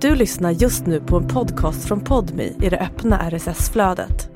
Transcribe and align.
Du 0.00 0.14
lyssnar 0.14 0.50
just 0.50 0.86
nu 0.86 1.00
på 1.00 1.16
en 1.16 1.28
podcast 1.28 1.88
från 1.88 2.00
Podmi 2.00 2.56
i 2.62 2.68
det 2.68 2.78
öppna 2.78 3.30
RSS-flödet. 3.30 4.30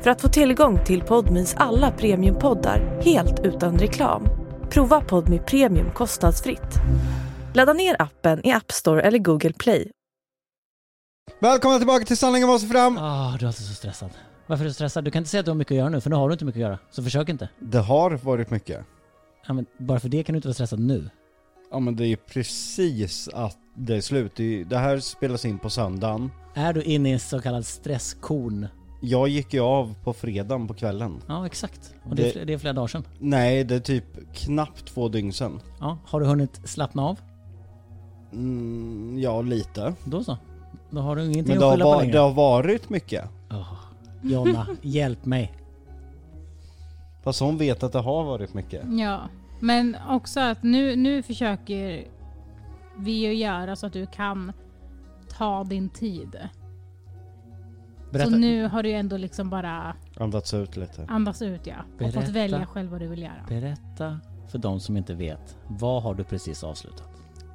För 0.00 0.10
att 0.10 0.20
få 0.20 0.28
tillgång 0.28 0.84
till 0.84 1.02
Podmis 1.02 1.54
alla 1.58 1.90
premiumpoddar 1.90 3.00
helt 3.02 3.40
utan 3.44 3.78
reklam, 3.78 4.28
prova 4.70 5.00
Podmi 5.00 5.38
Premium 5.38 5.90
kostnadsfritt. 5.90 6.74
Ladda 7.54 7.72
ner 7.72 8.02
appen 8.02 8.46
i 8.46 8.52
App 8.52 8.72
Store 8.72 9.02
eller 9.02 9.18
Google 9.18 9.52
Play. 9.52 9.90
Välkomna 11.40 11.78
tillbaka 11.78 12.04
till 12.04 12.16
Sanningen 12.16 12.48
måste 12.48 12.68
fram! 12.68 12.98
Ah, 12.98 13.36
du 13.38 13.44
är 13.44 13.48
alltid 13.48 13.66
så 13.66 13.74
stressad. 13.74 14.10
Varför 14.46 14.64
är 14.64 14.68
du 14.68 14.74
stressad? 14.74 15.04
Du 15.04 15.10
kan 15.10 15.20
inte 15.20 15.30
säga 15.30 15.38
att 15.40 15.46
du 15.46 15.50
har 15.50 15.56
mycket 15.56 15.72
att 15.72 15.78
göra 15.78 15.88
nu, 15.88 16.00
för 16.00 16.10
nu 16.10 16.16
har 16.16 16.28
du 16.28 16.32
inte 16.32 16.44
mycket 16.44 16.58
att 16.58 16.68
göra. 16.68 16.78
Så 16.90 17.02
försök 17.02 17.28
inte. 17.28 17.48
Det 17.58 17.78
har 17.78 18.10
varit 18.10 18.50
mycket. 18.50 18.84
Ja, 19.46 19.54
men 19.54 19.66
bara 19.78 20.00
för 20.00 20.08
det 20.08 20.22
kan 20.22 20.32
du 20.32 20.36
inte 20.36 20.48
vara 20.48 20.54
stressad 20.54 20.78
nu. 20.78 21.10
Ja 21.70 21.78
men 21.78 21.96
det 21.96 22.04
är 22.04 22.08
ju 22.08 22.16
precis 22.16 23.28
att 23.28 23.58
det 23.76 23.96
är 23.96 24.00
slut. 24.00 24.32
Det, 24.68 24.76
här 24.76 24.98
spelas 25.00 25.44
in 25.44 25.58
på 25.58 25.70
söndagen. 25.70 26.30
Är 26.54 26.72
du 26.72 26.82
inne 26.82 27.08
i 27.08 27.12
en 27.12 27.20
så 27.20 27.40
kallad 27.40 27.66
stresskorn? 27.66 28.66
Jag 29.00 29.28
gick 29.28 29.54
ju 29.54 29.60
av 29.60 29.94
på 30.04 30.12
fredagen 30.12 30.68
på 30.68 30.74
kvällen. 30.74 31.22
Ja, 31.28 31.46
exakt. 31.46 31.94
Och 32.10 32.16
det, 32.16 32.30
är 32.30 32.38
Det- 32.38 32.44
det 32.44 32.52
är 32.52 32.58
flera 32.58 32.72
dagar 32.74 32.86
sedan. 32.86 33.04
Nej, 33.18 33.64
det 33.64 33.74
är 33.74 33.80
typ 33.80 34.04
knappt 34.34 34.86
två 34.86 35.08
dygn 35.08 35.32
sedan. 35.32 35.60
Ja, 35.80 35.98
har 36.04 36.20
du 36.20 36.26
hunnit 36.26 36.60
slappna 36.68 37.02
av? 37.02 37.18
Mm, 38.32 39.18
ja, 39.18 39.42
lite. 39.42 39.94
Då 40.04 40.24
så. 40.24 40.36
Då 40.90 41.00
har 41.00 41.16
du 41.16 41.22
ingenting 41.24 41.44
Men 41.44 41.52
att 41.56 41.60
det 41.60 41.64
har, 41.66 41.72
skylla 41.72 41.84
på 41.84 41.90
va- 41.90 42.00
längre. 42.00 42.12
det 42.12 42.18
har 42.18 42.32
varit 42.32 42.88
mycket. 42.90 43.24
Åh, 43.50 43.72
Jonna, 44.22 44.66
hjälp 44.82 45.24
mig. 45.24 45.52
Fast 47.24 47.40
hon 47.40 47.56
vet 47.58 47.82
att 47.82 47.92
det 47.92 47.98
har 48.00 48.24
varit 48.24 48.54
mycket. 48.54 48.82
Ja, 48.90 49.20
men 49.60 49.96
också 50.08 50.40
att 50.40 50.62
nu, 50.62 50.96
nu 50.96 51.22
försöker 51.22 52.04
vi 52.98 53.12
ju 53.12 53.34
göra 53.34 53.76
så 53.76 53.86
att 53.86 53.92
du 53.92 54.06
kan 54.06 54.52
ta 55.28 55.64
din 55.64 55.88
tid. 55.88 56.36
Berätta. 58.12 58.30
Så 58.30 58.36
nu 58.36 58.68
har 58.68 58.82
du 58.82 58.92
ändå 58.92 59.16
liksom 59.16 59.50
bara 59.50 59.96
Andats 60.16 60.54
ut 60.54 60.76
lite. 60.76 61.04
andats 61.08 61.42
ut 61.42 61.66
ja. 61.66 61.74
Och 61.92 61.98
Berätta. 61.98 62.20
fått 62.20 62.30
välja 62.30 62.66
själv 62.66 62.90
vad 62.90 63.00
du 63.00 63.06
vill 63.08 63.22
göra. 63.22 63.44
Berätta 63.48 64.20
för 64.48 64.58
de 64.58 64.80
som 64.80 64.96
inte 64.96 65.14
vet. 65.14 65.56
Vad 65.68 66.02
har 66.02 66.14
du 66.14 66.24
precis 66.24 66.64
avslutat? 66.64 67.08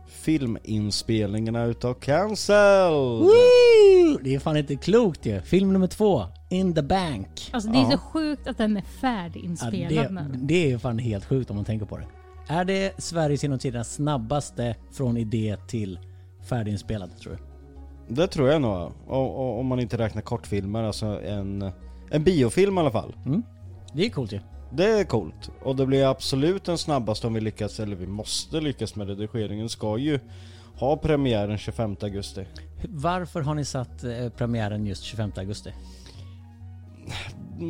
Filminspelningarna 0.08 1.64
utav 1.64 1.94
Cancel! 1.94 2.92
Woo! 2.94 4.17
Det 4.23 4.36
är 4.36 4.39
fan 4.39 4.58
inte 4.58 4.76
klokt 4.76 5.26
ju. 5.26 5.42
Film 5.42 5.73
nummer 5.73 5.88
två. 5.88 6.23
In 6.50 6.73
the 6.73 6.81
bank. 6.81 7.50
Alltså 7.53 7.70
det 7.70 7.78
är 7.78 7.81
Ja. 7.83 7.92
så 7.92 7.98
sjukt 7.98 8.48
att 8.48 8.58
den 8.58 8.78
är 8.78 8.81
Ja, 8.81 8.88
färdiginspelad 9.02 9.89
det, 9.89 10.09
nu. 10.22 10.30
det 10.33 10.66
är 10.66 10.67
ju 10.70 10.80
fan 10.80 11.00
helt 11.00 11.26
sjukt 11.26 11.50
om 11.50 11.55
man 11.55 11.66
tänker 11.66 11.86
på 11.86 11.98
det. 11.98 12.05
Är 12.52 12.66
det 12.66 12.94
Sveriges 12.98 13.44
genom 13.44 13.60
tiderna 13.60 13.84
snabbaste 13.84 14.76
från 14.92 15.18
idé 15.18 15.58
till 15.68 16.00
färdiginspelad 16.50 17.18
tror 17.18 17.34
du? 17.34 17.40
Det 18.16 18.28
tror 18.28 18.50
jag 18.50 18.62
nog. 18.62 18.92
Och, 19.08 19.60
om 19.60 19.68
man 19.68 19.80
inte 19.80 19.98
räknar 19.98 20.22
kortfilmer, 20.22 20.84
alltså 20.84 21.06
en, 21.06 21.72
en 22.10 22.24
biofilm 22.24 22.78
i 22.78 22.80
alla 22.82 22.92
fall. 22.92 23.16
Mm. 23.26 23.44
Det 23.94 24.06
är 24.06 24.10
coolt 24.10 24.32
ju. 24.32 24.40
Det 24.74 24.86
är 24.86 25.04
coolt. 25.04 25.52
Och 25.64 25.76
det 25.76 25.86
blir 25.86 26.06
absolut 26.06 26.64
den 26.64 26.78
snabbaste 26.78 27.28
om 27.28 27.34
vi 27.34 27.42
lyckas, 27.42 27.80
eller 27.80 27.96
vi 27.96 28.08
måste 28.08 28.62
lyckas 28.62 28.96
med 28.96 29.08
redigeringen. 29.08 29.70
Ska 29.70 29.98
ju 29.98 30.20
ha 30.76 30.98
premiär 30.98 31.48
den 31.48 31.58
25 31.58 31.96
augusti. 32.02 32.46
Varför 32.84 33.42
har 33.42 33.56
ni 33.56 33.66
satt 33.66 34.04
eh, 34.04 34.30
premiären 34.30 34.86
just 34.86 35.04
25 35.04 35.32
augusti? 35.36 35.74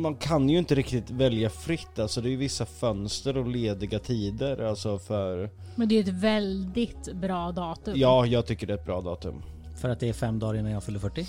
Man 0.00 0.14
kan 0.14 0.48
ju 0.48 0.58
inte 0.58 0.74
riktigt 0.74 1.10
välja 1.10 1.50
fritt, 1.50 1.98
alltså 1.98 2.20
det 2.20 2.28
är 2.28 2.30
ju 2.30 2.36
vissa 2.36 2.66
fönster 2.66 3.36
och 3.36 3.46
lediga 3.48 3.98
tider 3.98 4.64
alltså 4.68 4.98
för... 4.98 5.50
Men 5.74 5.88
det 5.88 5.94
är 5.94 5.96
ju 5.96 6.10
ett 6.10 6.22
väldigt 6.22 7.12
bra 7.14 7.52
datum. 7.52 7.94
Ja, 7.96 8.26
jag 8.26 8.46
tycker 8.46 8.66
det 8.66 8.72
är 8.72 8.78
ett 8.78 8.84
bra 8.86 9.00
datum. 9.00 9.42
För 9.80 9.88
att 9.88 10.00
det 10.00 10.08
är 10.08 10.12
fem 10.12 10.38
dagar 10.38 10.58
innan 10.58 10.72
jag 10.72 10.84
fyller 10.84 10.98
40? 10.98 11.26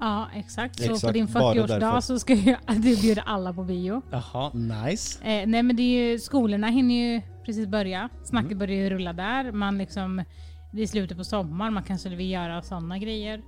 Ja, 0.00 0.26
exakt. 0.34 0.80
Så 0.80 0.86
på 0.88 0.94
Exakt, 0.94 1.14
din 1.14 1.26
bara 1.32 1.54
därför. 1.54 1.74
40-årsdag 1.76 2.00
så 2.00 2.18
ska 2.18 2.34
ju 2.34 2.56
du 2.68 2.96
bjuda 3.00 3.22
alla 3.22 3.52
på 3.52 3.64
bio. 3.64 4.02
Jaha, 4.10 4.50
nice. 4.54 5.24
Eh, 5.24 5.46
nej 5.46 5.62
men 5.62 5.76
det 5.76 5.82
är 5.82 6.10
ju, 6.10 6.18
skolorna 6.18 6.66
hinner 6.66 6.94
ju 6.94 7.22
precis 7.46 7.66
börja. 7.66 8.08
Snacket 8.24 8.46
Mm. 8.46 8.58
börjar 8.58 8.76
ju 8.76 8.90
rulla 8.90 9.12
där. 9.12 9.52
Man 9.52 9.78
liksom, 9.78 10.24
det 10.72 10.82
är 10.82 10.86
slutet 10.86 11.16
på 11.18 11.24
sommaren, 11.24 11.72
man 11.74 11.82
kanske 11.82 12.08
vill 12.08 12.30
göra 12.30 12.62
sådana 12.62 12.98
grejer. 12.98 13.42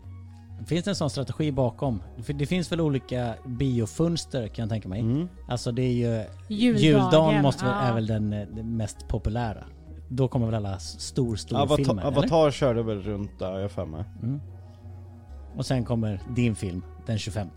Finns 0.67 0.85
det 0.85 0.91
en 0.91 0.95
sån 0.95 1.11
strategi 1.11 1.53
bakom? 1.53 2.03
För 2.23 2.33
det 2.33 2.47
finns 2.47 2.73
väl 2.73 2.81
olika 2.81 3.35
biofönster 3.47 4.49
kan 4.49 4.63
jag 4.63 4.71
tänka 4.71 4.89
mig. 4.89 5.01
Mm. 5.01 5.29
Alltså 5.49 5.73
det 5.73 5.83
är 5.83 5.93
ju... 5.93 6.25
Juldagen, 6.49 6.83
Juldagen 6.83 7.43
måste 7.43 7.65
väl, 7.65 7.75
ja. 7.75 7.81
är 7.81 7.95
väl 7.95 8.07
den, 8.07 8.33
eh, 8.33 8.49
den 8.49 8.77
mest 8.77 9.09
populära. 9.09 9.65
Då 10.09 10.29
kommer 10.29 10.47
väl 10.47 10.55
alla 10.55 10.79
stor, 10.79 11.37
stor 11.37 11.57
Avatar, 11.57 11.77
filmer, 11.77 12.03
eller? 12.03 12.19
Avatar 12.19 12.51
körde 12.51 12.83
väl 12.83 13.03
runt 13.03 13.39
där, 13.39 13.59
jag 13.59 13.71
för 13.71 13.87
mig. 13.87 14.05
Mm. 14.23 14.41
Och 15.57 15.67
sen 15.67 15.85
kommer 15.85 16.21
din 16.37 16.55
film 16.55 16.83
den 17.07 17.19
25 17.19 17.49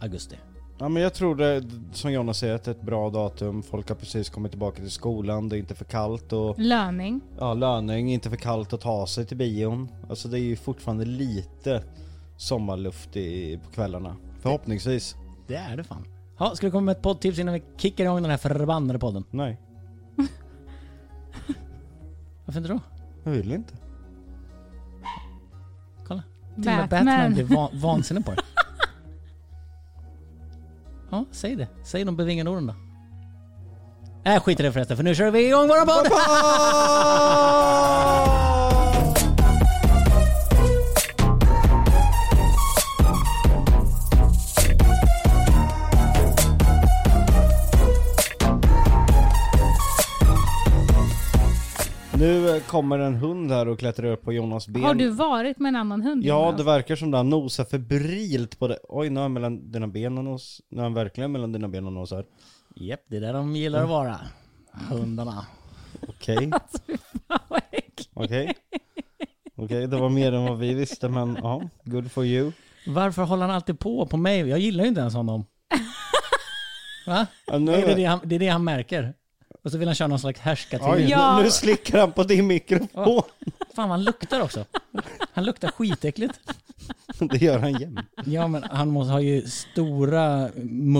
augusti. 0.00 0.36
Ja 0.78 0.88
men 0.88 1.02
jag 1.02 1.14
tror 1.14 1.34
det, 1.34 1.64
som 1.92 2.12
Jonna 2.12 2.34
säger, 2.34 2.54
att 2.54 2.64
det 2.64 2.70
är 2.70 2.74
ett 2.74 2.82
bra 2.82 3.10
datum. 3.10 3.62
Folk 3.62 3.88
har 3.88 3.96
precis 3.96 4.30
kommit 4.30 4.52
tillbaka 4.52 4.76
till 4.76 4.90
skolan, 4.90 5.48
det 5.48 5.56
är 5.56 5.58
inte 5.58 5.74
för 5.74 5.84
kallt 5.84 6.32
och 6.32 6.58
Löning. 6.58 7.20
ja, 7.38 7.54
löning, 7.54 8.12
inte 8.12 8.30
för 8.30 8.36
kallt 8.36 8.72
att 8.72 8.80
ta 8.80 9.06
sig 9.06 9.26
till 9.26 9.36
bion. 9.36 9.88
Alltså 10.08 10.28
det 10.28 10.38
är 10.38 10.42
ju 10.42 10.56
fortfarande 10.56 11.04
lite 11.04 11.82
sommarluft 12.36 13.16
i, 13.16 13.58
på 13.64 13.70
kvällarna. 13.70 14.16
Förhoppningsvis. 14.40 15.16
Det 15.46 15.54
är 15.56 15.76
det 15.76 15.84
fan. 15.84 16.04
Ja, 16.38 16.52
ska 16.56 16.66
vi 16.66 16.70
komma 16.70 16.80
med 16.80 16.96
ett 16.96 17.02
poddtips 17.02 17.38
innan 17.38 17.54
vi 17.54 17.62
kickar 17.76 18.04
igång 18.04 18.22
den 18.22 18.30
här 18.30 18.38
förbannade 18.38 18.98
podden? 18.98 19.24
Nej, 19.30 19.60
Varför 22.44 22.60
inte 22.60 22.72
då? 22.72 22.80
jag 23.24 23.30
vill 23.32 23.52
inte. 23.52 23.74
Kolla. 26.06 26.22
Till 26.54 26.68
och 26.68 26.76
med 26.76 26.88
Batman 26.88 27.04
Batman. 27.04 27.34
blir 27.34 27.44
van, 27.44 27.70
vansinnig 27.80 28.24
på 28.24 28.30
det. 28.32 28.42
Ja, 31.10 31.24
säg 31.30 31.56
det. 31.56 31.68
Säg 31.84 32.04
de 32.04 32.16
bevingade 32.16 32.50
orden 32.50 32.66
då. 32.66 32.74
Äh, 34.30 34.40
skit 34.40 34.60
i 34.60 34.62
det 34.62 34.72
förresten, 34.72 34.96
för 34.96 35.04
nu 35.04 35.14
kör 35.14 35.30
vi 35.30 35.46
igång 35.46 35.68
våra 35.68 35.86
podd! 35.86 36.06
Nu 52.18 52.60
kommer 52.60 52.98
en 52.98 53.14
hund 53.14 53.50
här 53.52 53.68
och 53.68 53.78
klättrar 53.78 54.06
upp 54.06 54.22
på 54.22 54.32
Jonas 54.32 54.68
ben. 54.68 54.82
Har 54.84 54.94
du 54.94 55.08
varit 55.08 55.58
med 55.58 55.68
en 55.68 55.76
annan 55.76 56.02
hund? 56.02 56.24
Ja, 56.24 56.44
Jonas? 56.46 56.56
det 56.58 56.64
verkar 56.64 56.96
som 56.96 57.10
det. 57.10 57.16
Han 57.16 57.30
nosar 57.30 57.64
febrilt 57.64 58.58
på 58.58 58.68
det. 58.68 58.78
Oj, 58.88 59.10
nu 59.10 59.20
är 59.20 59.22
han 59.22 59.32
mellan 59.32 59.72
dina 59.72 59.88
ben 59.88 60.18
och 60.18 60.24
nos. 60.24 60.60
Nu 60.68 60.78
är 60.78 60.82
han 60.82 60.94
verkligen 60.94 61.32
mellan 61.32 61.52
dina 61.52 61.68
ben 61.68 61.86
och 61.86 61.92
nosar. 61.92 62.24
Japp, 62.76 63.00
det 63.08 63.16
är 63.16 63.20
där 63.20 63.32
de 63.32 63.56
gillar 63.56 63.82
att 63.82 63.88
vara. 63.88 64.20
Hundarna. 64.90 65.46
Okej, 66.08 66.36
Alltså, 66.52 66.78
okej. 68.14 68.54
Okej, 69.56 69.86
det 69.86 69.96
var 69.96 70.08
mer 70.08 70.32
än 70.32 70.44
vad 70.44 70.58
vi 70.58 70.74
visste, 70.74 71.08
men 71.08 71.38
ja, 71.42 71.62
good 71.84 72.12
for 72.12 72.24
you. 72.24 72.52
Varför 72.86 73.22
håller 73.22 73.46
han 73.46 73.54
alltid 73.54 73.78
på 73.78 74.06
på 74.06 74.16
mig? 74.16 74.40
Jag 74.48 74.58
gillar 74.58 74.84
ju 74.84 74.88
inte 74.88 75.00
ens 75.00 75.14
honom. 75.14 75.46
Va? 77.06 77.26
Ja, 77.46 77.58
nu, 77.58 77.72
Det 77.72 77.92
är 77.92 77.96
det 77.96 78.04
han, 78.04 78.20
det 78.24 78.34
är 78.34 78.38
det 78.38 78.48
han 78.48 78.64
märker. 78.64 79.14
Och 79.66 79.72
så 79.72 79.78
vill 79.78 79.88
han 79.88 79.94
köra 79.94 80.08
någon 80.08 80.18
slags 80.18 80.40
härskarteknik. 80.40 81.10
Ja. 81.10 81.36
nu, 81.38 81.42
nu 81.44 81.50
slickar 81.50 81.98
han 81.98 82.12
på 82.12 82.22
din 82.22 82.46
mikrofon. 82.46 83.22
Fan 83.74 83.88
vad 83.88 83.88
han 83.88 84.04
luktar 84.04 84.40
också. 84.40 84.64
Han 85.32 85.44
luktar 85.44 85.68
skitäckligt. 85.68 86.40
Det 87.18 87.42
gör 87.42 87.58
han 87.58 87.72
jämt. 87.72 88.00
Ja 88.24 88.48
men 88.48 88.62
han 88.70 88.88
måste 88.90 89.12
ha 89.12 89.20
ju 89.20 89.42
stora 89.42 90.48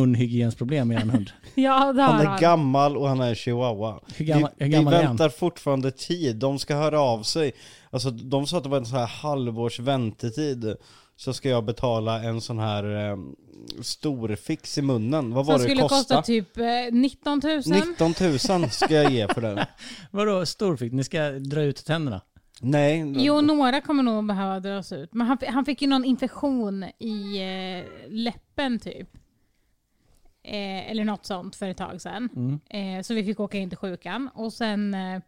munhygiensproblem 0.01 0.89
med 0.89 1.01
en 1.03 1.11
hund. 1.11 1.31
Ja, 1.55 1.93
det 1.93 2.03
har 2.03 2.13
Han 2.13 2.27
han. 2.27 2.37
är 2.37 2.41
gammal 2.41 2.97
och 2.97 3.09
han 3.09 3.21
är 3.21 3.35
chihuahua. 3.35 4.01
Hur 4.17 4.25
gammal- 4.25 4.51
vi, 4.57 4.65
hur 4.65 4.73
gammal 4.73 4.93
vi 4.95 4.99
är 5.01 5.05
han? 5.05 5.17
väntar 5.17 5.29
fortfarande 5.29 5.91
tid, 5.91 6.37
de 6.37 6.59
ska 6.59 6.77
höra 6.77 7.01
av 7.01 7.23
sig. 7.23 7.53
Alltså 7.91 8.11
de 8.11 8.47
sa 8.47 8.57
att 8.57 8.63
det 8.63 8.69
var 8.69 8.79
en 8.79 8.87
sån 8.87 8.99
här 8.99 9.07
halvårs 9.07 9.81
väntetid. 9.81 10.77
Så 11.17 11.33
ska 11.33 11.49
jag 11.49 11.65
betala 11.65 12.23
en 12.23 12.41
sån 12.41 12.59
här 12.59 13.11
eh, 13.11 13.17
stor 13.83 14.37
fix 14.37 14.79
i 14.79 14.83
munnen. 14.83 15.35
Vad 15.35 15.47
var 15.47 15.55
Som 15.55 15.63
det 15.63 15.71
skulle 15.71 15.89
kosta 15.89 16.23
typ 16.23 16.59
eh, 16.59 16.65
19 16.93 17.41
000. 17.45 17.63
19 17.67 18.15
000 18.61 18.71
ska 18.71 18.95
jag 18.95 19.13
ge 19.13 19.29
för 19.29 19.41
den. 19.41 19.59
Vadå 20.11 20.47
storfick? 20.47 20.93
Ni 20.93 21.05
ska 21.05 21.31
dra 21.31 21.63
ut 21.63 21.85
tänderna? 21.85 22.21
Nej, 22.61 23.13
Jo, 23.17 23.41
några 23.41 23.81
kommer 23.81 24.03
nog 24.03 24.27
behöva 24.27 24.61
dras 24.61 24.93
ut. 24.93 25.15
Men 25.15 25.27
han, 25.27 25.39
han 25.49 25.65
fick 25.65 25.83
ju 25.83 25.89
någon 25.89 26.05
infektion 26.05 26.85
i 26.99 27.39
eh, 27.39 28.11
läppen 28.11 28.79
typ. 28.79 29.09
Eh, 30.43 30.91
eller 30.91 31.05
något 31.05 31.27
sånt 31.27 31.57
för 31.57 31.69
ett 31.69 31.77
tag 31.77 32.01
sedan. 32.01 32.29
Mm. 32.37 32.99
Eh, 32.99 33.03
så 33.03 33.15
vi 33.15 33.25
fick 33.25 33.41
åka 33.41 33.59
in 33.59 33.69
till 33.69 33.79
sjukan. 33.79 34.31
Och 34.35 34.53
sen... 34.53 34.95
Eh, 34.95 35.21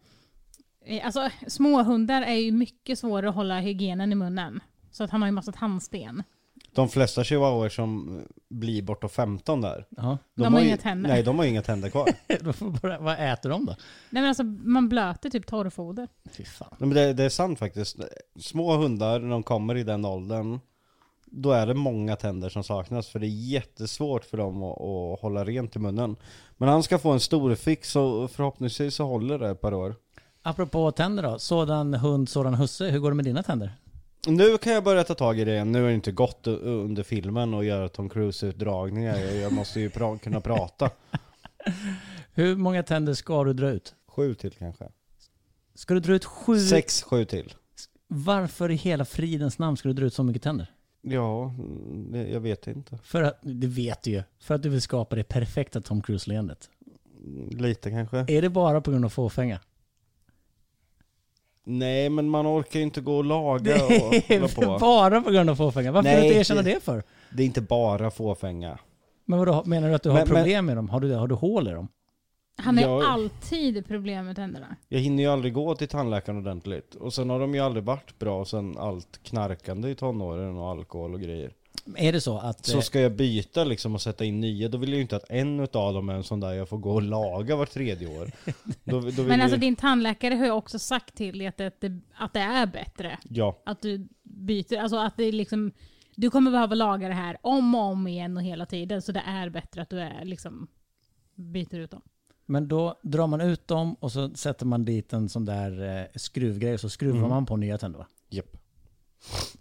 eh, 0.85 1.07
alltså 1.07 1.31
småhundar 1.47 2.23
är 2.23 2.35
ju 2.35 2.53
mycket 2.53 2.99
svårare 2.99 3.29
att 3.29 3.35
hålla 3.35 3.61
hygienen 3.61 4.13
i 4.13 4.15
munnen. 4.15 4.61
Så 4.91 5.05
att 5.05 5.11
han 5.11 5.23
har 5.23 5.29
ju 5.29 5.33
massa 5.33 5.53
tandsten. 5.53 6.23
De 6.75 6.89
flesta 6.89 7.25
chihuahuor 7.25 7.69
som 7.69 8.21
blir 8.49 8.83
bortåt 8.83 9.13
15 9.13 9.61
där. 9.61 9.87
Ja. 9.97 10.19
De 10.35 10.55
har 10.55 10.61
ju, 10.61 10.67
inga 10.67 10.77
tänder. 10.77 11.11
Nej, 11.11 11.23
de 11.23 11.39
har 11.39 11.45
inga 11.47 11.63
tänder 11.63 11.91
kvar. 11.91 12.09
Då 12.41 12.53
får 12.53 12.71
bara- 12.71 12.99
Vad 12.99 13.33
äter 13.33 13.51
de 13.51 13.67
då? 13.67 13.73
Nej 14.11 14.23
men 14.23 14.29
alltså 14.29 14.43
man 14.45 14.89
blöter 14.89 15.31
typ 15.31 15.47
torrfoder. 15.47 16.09
Fy 16.31 16.45
fan. 16.45 16.69
Nej, 16.71 16.89
Men 16.89 16.91
det, 16.97 17.13
det 17.13 17.25
är 17.25 17.29
sant 17.29 17.59
faktiskt. 17.59 17.97
Små 18.41 18.77
hundar, 18.77 19.19
när 19.21 19.31
de 19.31 19.43
kommer 19.43 19.75
i 19.77 19.83
den 19.85 20.05
åldern, 20.05 20.59
då 21.27 21.51
är 21.51 21.67
det 21.67 21.75
många 21.75 22.17
tänder 22.17 22.49
som 22.49 22.65
saknas. 22.65 23.09
För 23.09 23.19
det 23.19 23.27
är 23.27 23.51
jättesvårt 23.51 24.25
för 24.25 24.37
dem 24.37 24.63
att, 24.63 24.81
att 24.81 25.21
hålla 25.21 25.45
rent 25.45 25.77
i 25.77 25.79
munnen. 25.79 26.17
Men 26.57 26.69
han 26.69 26.83
ska 26.83 26.99
få 26.99 27.11
en 27.11 27.21
stor 27.21 27.55
fix 27.55 27.97
och 27.97 28.31
förhoppningsvis 28.31 28.95
så 28.95 29.05
håller 29.05 29.39
det 29.39 29.49
ett 29.51 29.61
par 29.61 29.75
år. 29.75 29.95
Apropå 30.43 30.91
tänder 30.91 31.23
då. 31.23 31.39
Sådan 31.39 31.95
hund, 31.95 32.29
sådan 32.29 32.55
husse. 32.55 32.85
Hur 32.91 32.99
går 32.99 33.11
det 33.11 33.17
med 33.17 33.25
dina 33.25 33.43
tänder? 33.43 33.73
Nu 34.29 34.59
kan 34.59 34.73
jag 34.73 34.85
börja 34.85 35.05
ta 35.05 35.15
tag 35.15 35.39
i 35.41 35.45
det 35.45 35.53
igen. 35.53 35.73
Nu 35.73 35.85
är 35.85 35.89
det 35.89 35.95
inte 35.95 36.13
gott 36.13 36.47
u- 36.47 36.51
under 36.63 37.03
filmen 37.03 37.55
och 37.55 37.65
göra 37.65 37.89
Tom 37.89 38.09
Cruise-utdragningar. 38.09 39.19
Jag, 39.19 39.37
jag 39.37 39.53
måste 39.53 39.81
ju 39.81 39.89
pra- 39.89 40.19
kunna 40.19 40.41
prata. 40.41 40.91
Hur 42.35 42.57
många 42.57 42.83
tänder 42.83 43.15
ska 43.15 43.45
du 43.45 43.53
dra 43.53 43.71
ut? 43.71 43.95
Sju 44.09 44.35
till 44.35 44.53
kanske. 44.53 44.89
Ska 45.75 45.95
du 45.95 46.01
dra 46.01 46.13
ut 46.13 46.25
sju? 46.25 46.59
Sex, 46.61 47.03
sju 47.03 47.25
till. 47.25 47.55
Varför 48.09 48.71
i 48.71 48.75
hela 48.75 49.05
fridens 49.05 49.59
namn 49.59 49.77
ska 49.77 49.89
du 49.89 49.95
dra 49.95 50.05
ut 50.07 50.15
så 50.15 50.23
mycket 50.23 50.43
tänder? 50.43 50.71
Ja, 51.03 51.45
mm, 51.59 52.13
det- 52.13 52.29
jag 52.29 52.41
vet 52.41 52.67
inte. 52.67 52.99
För 53.03 53.23
att, 53.23 53.39
det 53.43 53.67
vet 53.67 54.03
du 54.03 54.11
ju. 54.11 54.23
För 54.39 54.55
att 54.55 54.63
du 54.63 54.69
vill 54.69 54.83
skapa 54.83 55.17
det 55.17 55.25
perfekta 55.25 55.81
Tom 55.81 56.03
Cruise-leendet. 56.03 56.71
Mm, 57.25 57.49
Lite 57.49 57.91
kanske. 57.91 58.25
Är 58.29 58.43
det 58.43 58.49
bara 58.51 58.81
på 58.81 58.91
grund 58.91 59.05
av 59.05 59.09
fåfänga? 59.09 59.61
Nej, 61.71 62.09
men 62.11 62.29
man 62.29 62.47
orkar 62.47 62.79
ju 62.79 62.85
inte 62.85 63.01
gå 63.01 63.17
och 63.17 63.25
laga 63.25 63.75
Det 63.75 63.83
och 63.83 63.91
hålla 63.91 64.17
är 64.17 64.55
på. 64.65 64.79
bara 64.79 65.21
på 65.21 65.31
grund 65.31 65.51
av 65.51 65.57
fåfänga. 65.57 65.93
Varför 65.93 66.09
Nej, 66.09 66.17
vill 66.17 66.23
du 66.25 66.29
inte 66.29 66.41
erkänna 66.41 66.63
det- 66.63 66.75
det 66.75 66.81
för? 66.81 67.03
Det 67.31 67.43
är 67.43 67.47
inte 67.47 67.61
bara 67.61 68.11
fåfänga. 68.11 68.79
Men 69.25 69.39
vadå, 69.39 69.63
menar 69.67 69.89
du 69.89 69.95
att 69.95 70.03
du 70.03 70.09
har 70.11 70.17
Men- 70.19 70.29
men- 70.29 70.37
problem 70.37 70.67
med 70.67 70.77
dem? 70.77 70.89
Har 70.89 71.01
du, 71.01 71.15
har 71.15 71.27
du 71.29 71.35
hål 71.35 71.69
i 71.69 71.71
dem? 71.71 71.89
Han 72.61 72.79
har 72.79 72.85
Jag- 72.85 73.03
alltid 73.05 73.87
problem 73.87 74.27
med 74.27 74.37
tänderna. 74.37 74.77
Jag 74.89 74.99
hinner 75.01 75.23
ju 75.23 75.29
aldrig 75.29 75.53
gå 75.55 75.75
till 75.75 75.89
tandläkaren 75.89 76.39
ordentligt. 76.39 76.95
Och 76.95 77.15
sen 77.15 77.31
har 77.31 77.41
de 77.41 77.55
ju 77.55 77.61
aldrig 77.61 77.85
varit 77.85 78.19
bra 78.19 78.45
sen 78.45 78.79
allt 78.79 79.21
knarkande 79.23 79.89
i 79.91 79.95
tonåren 79.95 80.57
och 80.59 80.69
alkohol 80.71 81.15
och 81.15 81.21
grejer. 81.21 81.53
Är 81.97 82.13
det 82.13 82.21
så 82.21 82.39
att... 82.39 82.67
Så 82.67 82.77
eh, 82.77 82.83
ska 82.83 83.01
jag 83.01 83.17
byta 83.17 83.65
liksom 83.65 83.95
och 83.95 84.01
sätta 84.03 84.25
in 84.25 84.41
nya, 84.41 84.69
då 84.69 84.79
vill 84.79 84.89
jag 84.89 84.97
ju 84.97 85.03
inte 85.03 85.17
att 85.17 85.31
en 85.31 85.61
utav 85.61 85.95
dem 85.95 86.09
är 86.09 86.15
en 86.15 86.25
sån 86.25 86.41
där 86.41 86.53
jag 86.53 86.69
får 86.69 86.79
gå 86.79 86.95
och 86.95 87.03
laga 87.03 87.57
var 87.57 87.67
tredje 87.67 88.21
år. 88.21 88.31
Då, 88.85 89.01
då 89.01 89.01
vill 89.01 89.25
Men 89.27 89.41
alltså 89.41 89.55
jag, 89.55 89.61
din 89.61 89.77
tandläkare 89.77 90.35
har 90.35 90.45
ju 90.45 90.51
också 90.51 90.79
sagt 90.79 91.15
till 91.15 91.39
dig 91.39 91.47
att 91.47 91.57
det, 91.57 92.01
att 92.15 92.33
det 92.33 92.41
är 92.41 92.67
bättre. 92.67 93.19
Ja, 93.29 93.63
Att 93.67 93.83
du 93.83 94.09
byter, 94.23 94.79
alltså 94.79 94.97
att 94.97 95.17
det 95.17 95.33
liksom, 95.33 95.73
du 96.15 96.31
kommer 96.31 96.51
behöva 96.51 96.75
laga 96.75 97.09
det 97.09 97.15
här 97.15 97.37
om 97.43 97.75
och 97.75 97.81
om 97.83 98.07
igen 98.07 98.37
och 98.37 98.43
hela 98.43 98.67
tiden. 98.67 99.03
Så 99.03 99.13
det 99.13 99.23
är 99.27 99.49
bättre 99.51 99.83
att 99.83 99.91
du 99.91 100.01
är 100.01 100.25
liksom, 100.25 100.67
byter 101.35 101.75
ut 101.75 101.91
dem. 101.91 102.03
Men 102.47 102.69
då 102.69 103.01
drar 103.03 103.27
man 103.27 103.41
ut 103.41 103.69
dem 103.69 103.95
och 103.95 104.13
så 104.13 104.31
sätter 104.35 104.67
man 104.67 104.85
dit 104.85 105.13
en 105.13 105.29
sån 105.29 105.45
där 105.45 105.99
eh, 106.01 106.05
skruvgrej 106.15 106.75
och 106.75 106.81
så 106.81 106.89
skruvar 106.91 107.19
Mm. 107.19 107.31
man 107.31 107.47
på 107.47 107.57
nya 107.57 107.79
tänder 107.79 107.99
va? 107.99 108.07
japp. 108.31 108.57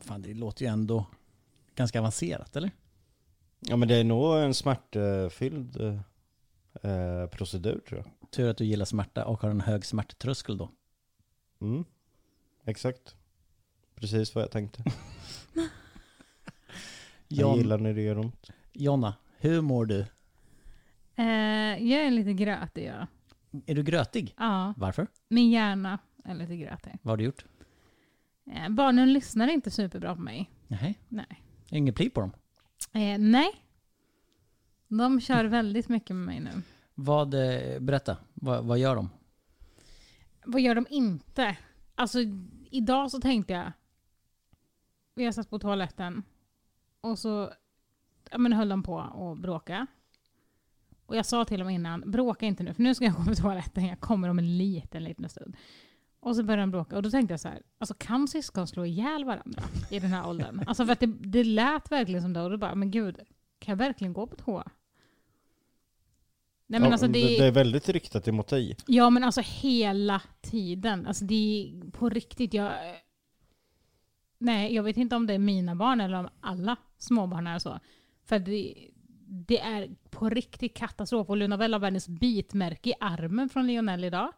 Fan 0.02 0.22
det 0.22 0.34
låter 0.34 0.66
ju 0.66 0.72
ändå 0.72 1.06
ganska 1.78 2.00
avancerat 2.00 2.56
eller? 2.56 2.72
Ja 3.60 3.76
men 3.78 3.88
det 3.88 3.96
är 3.96 4.04
nog 4.04 4.38
en 4.38 4.54
smärtfylld 4.54 5.82
eh, 5.82 6.92
eh, 6.92 7.28
procedur 7.28 7.80
tror 7.88 8.00
jag. 8.00 8.32
Tur 8.32 8.50
att 8.50 8.58
du 8.58 8.66
gillar 8.66 8.86
smärta 8.86 9.26
och 9.26 9.42
har 9.42 9.50
en 9.50 9.62
hög 9.62 9.86
smärttröskel 9.86 10.58
då. 10.58 10.70
Mm. 11.62 11.84
Exakt. 12.66 13.16
Precis 13.96 14.36
vad 14.36 14.44
jag 14.44 14.52
tänkte. 14.52 14.84
Jag 17.30 17.50
Jon, 17.50 17.58
gillar 17.58 17.78
när 17.78 17.94
det 17.94 18.02
gör 18.02 18.18
ont. 18.18 18.52
Jonna, 18.74 19.16
hur 19.38 19.62
mår 19.62 19.86
du? 19.86 20.00
Eh, 21.16 21.26
jag 21.90 22.06
är 22.06 22.12
lite 22.12 22.34
grötig 22.34 22.86
ja. 22.88 23.08
Är 23.66 23.76
du 23.76 23.84
grötig? 23.84 24.34
Ja, 24.38 24.74
Varför? 24.78 25.08
min 25.28 25.50
hjärna 25.50 26.00
är 26.26 26.36
lite 26.36 26.58
grötig. 26.58 26.92
Vad 27.02 27.12
har 27.12 27.18
du 27.18 27.24
gjort? 27.24 27.46
Eh, 28.52 28.70
barnen 28.70 29.14
lyssnar 29.14 29.48
inte 29.48 29.72
superbra 29.72 30.16
på 30.16 30.22
mig. 30.22 30.50
Nej. 30.68 31.00
Nej. 31.10 31.44
Ingen 31.70 31.94
pli 31.94 32.10
på 32.10 32.22
dem. 32.22 32.32
Eh, 32.94 33.20
nej. 33.20 33.64
De 34.88 35.22
kör 35.22 35.46
väldigt 35.46 35.90
mycket 35.90 36.16
med 36.16 36.26
mig 36.26 36.40
nu. 36.40 36.62
Vad, 36.96 37.34
eh, 37.34 37.80
berätta, 37.80 38.18
vad, 38.34 38.66
vad 38.66 38.80
gör 38.80 38.96
de? 38.96 39.10
Vad 40.46 40.62
gör 40.62 40.76
de 40.76 40.88
inte? 40.90 41.58
Alltså 41.96 42.20
idag 42.72 43.12
så 43.12 43.22
tänkte 43.22 43.54
jag, 43.54 43.72
jag 45.26 45.34
satt 45.34 45.50
på 45.50 45.60
toaletten 45.60 46.24
och 47.02 47.20
så 47.20 47.52
ja, 48.32 48.38
men 48.38 48.54
höll 48.54 48.70
de 48.70 48.84
på 48.84 49.00
att 49.00 49.40
bråka. 49.40 49.88
Och 51.06 51.16
jag 51.16 51.26
sa 51.26 51.46
till 51.46 51.60
dem 51.60 51.70
innan, 51.70 52.12
bråka 52.12 52.46
inte 52.46 52.64
nu 52.64 52.74
för 52.74 52.84
nu 52.84 52.96
ska 52.96 53.06
jag 53.06 53.14
gå 53.14 53.24
på 53.24 53.36
toaletten, 53.36 53.86
jag 53.86 54.00
kommer 54.00 54.30
om 54.30 54.40
en 54.40 54.58
liten, 54.58 55.04
liten 55.04 55.30
stund. 55.30 55.58
Och 56.20 56.36
så 56.36 56.44
började 56.44 56.62
de 56.62 56.72
bråka 56.72 56.96
och 56.96 57.04
då 57.04 57.10
tänkte 57.10 57.34
jag 57.34 57.40
så 57.40 57.48
här, 57.48 57.62
alltså 57.80 57.94
kan 57.94 58.28
syskon 58.28 58.68
slå 58.68 58.86
ihjäl 58.86 59.26
varandra 59.26 59.64
i 59.92 60.00
den 60.00 60.12
här 60.14 60.28
åldern? 60.28 60.64
Alltså 60.68 60.86
för 60.86 60.94
att 60.94 61.00
det, 61.00 61.06
det 61.20 61.44
lät 61.44 61.92
verkligen 61.92 62.22
som 62.22 62.34
det 62.34 62.42
och 62.42 62.50
då 62.50 62.58
bara, 62.58 62.76
men 62.76 62.92
gud, 62.92 63.16
kan 63.60 63.72
jag 63.72 63.78
verkligen 63.78 64.14
gå 64.14 64.28
på 64.28 64.36
toa? 64.36 64.72
Nej 66.68 66.80
men 66.80 66.90
Ja, 66.90 66.94
alltså 66.94 67.08
det, 67.08 67.20
det 67.20 67.46
är 67.46 67.52
väldigt 67.52 67.90
riktat 67.90 68.28
emot 68.28 68.48
dig. 68.48 68.78
Ja 68.86 69.10
men 69.10 69.24
alltså 69.24 69.42
hela 69.46 70.22
tiden. 70.42 71.08
Alltså 71.08 71.26
det 71.26 71.36
är 71.36 71.92
på 71.92 72.10
riktigt. 72.10 72.54
Jag, 72.54 72.74
nej, 74.38 74.76
jag 74.76 74.84
vet 74.84 74.98
inte 74.98 75.16
om 75.16 75.28
det 75.28 75.34
är 75.34 75.40
mina 75.40 75.76
barn 75.76 76.02
eller 76.02 76.20
om 76.20 76.30
alla 76.42 76.76
småbarn 76.98 77.48
är 77.48 77.60
så. 77.60 77.80
För 78.26 78.40
det, 78.40 78.74
det 79.28 79.60
är 79.60 79.90
på 80.10 80.30
riktigt 80.30 80.74
katastrof. 80.74 81.30
Och 81.30 81.38
Luna 81.38 81.58
Bell 81.58 81.74
har 81.74 81.80
världens 81.80 82.08
bitmärke 82.08 82.90
i 82.90 82.94
armen 83.00 83.50
från 83.50 83.68
Lionel 83.68 84.04
idag. 84.04 84.34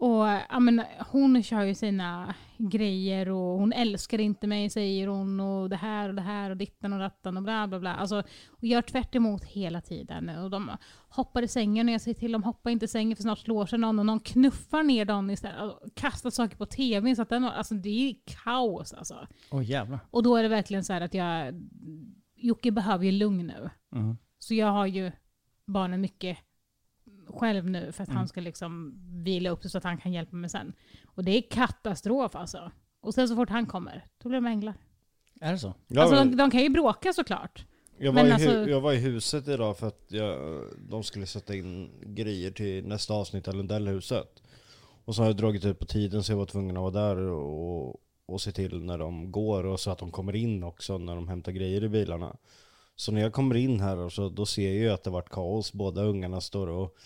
Och 0.00 0.26
ja, 0.48 0.60
men, 0.60 0.82
hon 1.10 1.42
kör 1.42 1.62
ju 1.62 1.74
sina 1.74 2.34
grejer 2.58 3.28
och 3.28 3.58
hon 3.58 3.72
älskar 3.72 4.20
inte 4.20 4.46
mig 4.46 4.70
säger 4.70 5.06
hon 5.06 5.40
och 5.40 5.70
det 5.70 5.76
här 5.76 6.08
och 6.08 6.14
det 6.14 6.22
här 6.22 6.50
och 6.50 6.56
ditten 6.56 6.92
och 6.92 6.98
datten 6.98 7.36
och 7.36 7.42
bla 7.42 7.68
bla 7.68 7.80
bla. 7.80 7.94
Alltså, 7.94 8.22
och 8.48 8.64
gör 8.64 8.82
tvärt 8.82 9.14
emot 9.14 9.44
hela 9.44 9.80
tiden. 9.80 10.28
Och 10.28 10.50
de 10.50 10.70
hoppar 11.08 11.42
i 11.42 11.48
sängen 11.48 11.88
och 11.88 11.94
jag 11.94 12.00
säger 12.00 12.14
till 12.14 12.32
dem 12.32 12.42
hoppa 12.42 12.70
inte 12.70 12.84
i 12.84 12.88
sängen 12.88 13.16
för 13.16 13.22
snart 13.22 13.38
slår 13.38 13.66
sig 13.66 13.78
någon 13.78 13.98
och 13.98 14.06
någon 14.06 14.20
knuffar 14.20 14.82
ner 14.82 15.04
någon 15.04 15.30
istället 15.30 15.62
och 15.62 15.94
kastar 15.94 16.30
saker 16.30 16.56
på 16.56 16.66
tvn. 16.66 17.16
Så 17.16 17.22
att 17.22 17.28
den, 17.28 17.44
alltså, 17.44 17.74
det 17.74 18.10
är 18.10 18.14
kaos 18.44 18.92
alltså. 18.92 19.26
Åh 19.50 19.64
jävlar. 19.64 20.00
Och 20.10 20.22
då 20.22 20.36
är 20.36 20.42
det 20.42 20.48
verkligen 20.48 20.84
så 20.84 20.92
här 20.92 21.00
att 21.00 21.14
jag, 21.14 21.54
Jocke 22.36 22.70
behöver 22.70 23.04
ju 23.04 23.12
lugn 23.12 23.46
nu. 23.46 23.70
Mm. 23.92 24.16
Så 24.38 24.54
jag 24.54 24.72
har 24.72 24.86
ju 24.86 25.12
barnen 25.66 26.00
mycket 26.00 26.38
själv 27.32 27.70
nu 27.70 27.92
för 27.92 28.02
att 28.02 28.08
Mm. 28.08 28.16
han 28.18 28.28
ska 28.28 28.40
liksom 28.40 28.94
vila 29.24 29.50
upp 29.50 29.62
sig 29.62 29.70
så 29.70 29.78
att 29.78 29.84
han 29.84 29.98
kan 29.98 30.12
hjälpa 30.12 30.36
mig 30.36 30.50
sen. 30.50 30.72
Och 31.04 31.24
det 31.24 31.30
är 31.30 31.42
katastrof 31.50 32.36
alltså. 32.36 32.70
Och 33.00 33.14
sen 33.14 33.28
så 33.28 33.36
fort 33.36 33.50
han 33.50 33.66
kommer, 33.66 34.04
då 34.22 34.28
blir 34.28 34.40
de 34.40 34.46
änglar. 34.46 34.74
Är 35.40 35.52
det 35.52 35.58
så? 35.58 35.74
Jag, 35.88 35.98
alltså 36.02 36.16
var, 36.16 36.24
de, 36.24 36.36
de 36.36 36.50
kan 36.50 36.60
ju 36.62 36.68
bråka 36.68 37.12
såklart. 37.12 37.64
jag, 37.98 38.12
var 38.12 38.22
men 38.22 38.26
i 38.26 38.30
hu- 38.30 38.34
alltså- 38.34 38.70
jag 38.70 38.80
var 38.80 38.92
i 38.92 38.96
huset 38.96 39.48
idag 39.48 39.76
för 39.78 39.86
att 39.88 40.04
jag, 40.08 40.60
de 40.88 41.02
skulle 41.02 41.26
sätta 41.26 41.54
in 41.54 41.90
grejer 42.02 42.50
till 42.50 42.86
nästa 42.86 43.14
avsnitt 43.14 43.48
av 43.48 43.54
Lundellhuset. 43.54 44.42
Och 45.04 45.14
så 45.14 45.22
har 45.22 45.26
jag 45.26 45.36
dragit 45.36 45.64
ut 45.64 45.78
på 45.78 45.84
tiden 45.86 46.22
så 46.22 46.32
jag 46.32 46.36
var 46.36 46.46
tvungen 46.46 46.76
att 46.76 46.80
vara 46.92 47.06
där 47.14 47.16
och, 47.16 47.96
och 48.26 48.40
se 48.40 48.52
till 48.52 48.82
när 48.82 48.98
de 48.98 49.32
går 49.32 49.64
och 49.66 49.80
så 49.80 49.90
att 49.90 49.98
de 49.98 50.10
kommer 50.10 50.36
in 50.36 50.62
också 50.64 50.98
när 50.98 51.14
de 51.14 51.28
hämtar 51.28 51.52
grejer 51.52 51.84
i 51.84 51.88
bilarna. 51.88 52.36
Så 52.96 53.12
när 53.12 53.20
jag 53.20 53.32
kommer 53.32 53.54
in 53.54 53.80
här 53.80 53.96
och 53.96 54.12
så, 54.12 54.28
då 54.28 54.46
ser 54.46 54.66
jag 54.66 54.74
ju 54.74 54.90
att 54.90 55.04
det 55.04 55.10
varit 55.10 55.28
kaos. 55.30 55.72
Båda 55.72 56.02
ungarna 56.02 56.40
står 56.40 56.66
och 56.66 56.96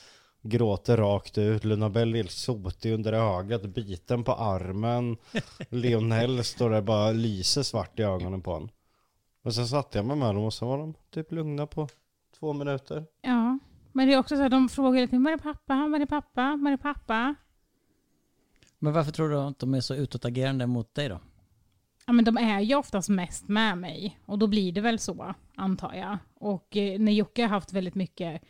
gråter 0.45 0.97
rakt 0.97 1.39
ut. 1.39 1.65
Luna 1.65 1.91
Bell 1.91 2.17
är 2.17 2.25
sotig 2.25 2.93
under 2.93 3.13
ögat, 3.13 3.63
biten 3.63 4.25
på 4.25 4.33
armen. 4.33 5.17
Lionel 5.69 6.45
står 6.45 6.71
där 6.71 6.83
bara 6.83 7.13
lyser 7.13 7.63
svart 7.63 8.01
i 8.01 8.03
ögonen 8.03 8.43
på 8.43 8.53
honom. 8.53 8.69
Och 9.43 9.55
sen 9.55 9.67
satte 9.67 9.99
jag 9.99 10.05
mig 10.05 10.17
med 10.17 10.35
dem 10.35 10.45
och 10.45 10.55
så 10.55 10.67
var 10.67 10.79
de 10.79 10.95
typ 11.11 11.33
lugna 11.33 11.67
på 11.67 11.89
två 12.39 12.53
minuter. 12.53 13.05
Ja. 13.21 13.59
Men 13.93 14.09
det 14.09 14.15
är 14.15 14.19
också 14.19 14.37
så 14.37 14.43
att 14.43 14.51
de 14.51 14.69
frågar 14.69 15.07
tiden, 15.07 15.25
var 15.25 15.33
är 15.33 15.37
pappa? 15.37 15.89
Var 15.89 16.01
är 16.01 16.07
pappa? 16.07 16.59
Var 16.63 16.73
är 16.73 16.77
pappa? 16.77 17.35
Men 18.79 18.93
varför 18.93 19.13
tror 19.13 19.29
du 19.29 19.37
att 19.37 19.59
de 19.59 19.75
är 19.75 19.81
så 19.81 19.95
utåtagerande 19.95 20.67
mot 20.67 20.95
dig 20.95 21.09
då? 21.09 21.21
Ja 22.07 22.13
men 22.13 22.25
de 22.25 22.37
är 22.37 22.61
ju 22.61 22.75
oftast 22.75 23.09
mest 23.09 23.49
med 23.49 23.79
mig. 23.79 24.19
Och 24.27 24.39
då 24.39 24.47
blir 24.47 24.73
det 24.73 24.81
väl 24.81 24.99
så, 24.99 25.35
antar 25.55 25.95
jag. 25.95 26.19
Och 26.35 26.77
eh, 26.77 27.01
när 27.01 27.13
Jocke 27.13 27.43
har 27.43 27.49
haft 27.49 27.73
väldigt 27.73 27.95
mycket 27.95 28.43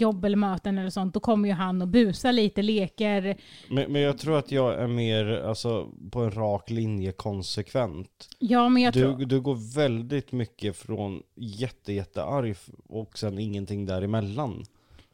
jobb 0.00 0.24
eller 0.24 0.36
möten 0.36 0.78
eller 0.78 0.90
sånt, 0.90 1.14
då 1.14 1.20
kommer 1.20 1.48
ju 1.48 1.54
han 1.54 1.82
och 1.82 1.88
busar 1.88 2.32
lite, 2.32 2.62
leker. 2.62 3.36
Men, 3.70 3.92
men 3.92 4.02
jag 4.02 4.18
tror 4.18 4.38
att 4.38 4.52
jag 4.52 4.74
är 4.74 4.86
mer 4.86 5.26
alltså, 5.26 5.88
på 6.10 6.20
en 6.20 6.30
rak 6.30 6.70
linje 6.70 7.12
konsekvent. 7.12 8.28
Ja 8.38 8.68
men 8.68 8.82
jag 8.82 8.92
Du, 8.92 9.00
tror... 9.00 9.26
du 9.26 9.40
går 9.40 9.74
väldigt 9.74 10.32
mycket 10.32 10.76
från 10.76 11.22
jätte, 11.36 11.92
jättearg 11.92 12.56
och 12.88 13.18
sen 13.18 13.38
ingenting 13.38 13.86
däremellan. 13.86 14.64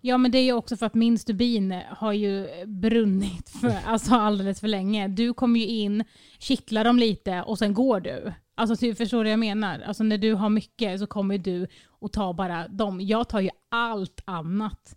Ja 0.04 0.18
men 0.18 0.30
det 0.30 0.38
är 0.38 0.44
ju 0.44 0.52
också 0.52 0.76
för 0.76 0.86
att 0.86 0.94
min 0.94 1.18
stubin 1.18 1.80
har 1.88 2.12
ju 2.12 2.48
brunnit 2.66 3.48
för, 3.48 3.74
alltså 3.86 4.14
alldeles 4.14 4.60
för 4.60 4.68
länge. 4.68 5.08
Du 5.08 5.34
kommer 5.34 5.60
ju 5.60 5.66
in, 5.66 6.04
kittlar 6.38 6.84
dem 6.84 6.98
lite 6.98 7.42
och 7.42 7.58
sen 7.58 7.74
går 7.74 8.00
du. 8.00 8.32
Alltså 8.62 8.76
typ, 8.76 8.98
förstår 8.98 9.18
du 9.18 9.24
vad 9.24 9.32
jag 9.32 9.38
menar? 9.38 9.80
Alltså 9.80 10.04
när 10.04 10.18
du 10.18 10.34
har 10.34 10.48
mycket 10.48 11.00
så 11.00 11.06
kommer 11.06 11.38
du 11.38 11.66
och 11.88 12.12
tar 12.12 12.32
bara 12.32 12.68
dem. 12.68 13.00
Jag 13.00 13.28
tar 13.28 13.40
ju 13.40 13.50
allt 13.68 14.20
annat 14.24 14.96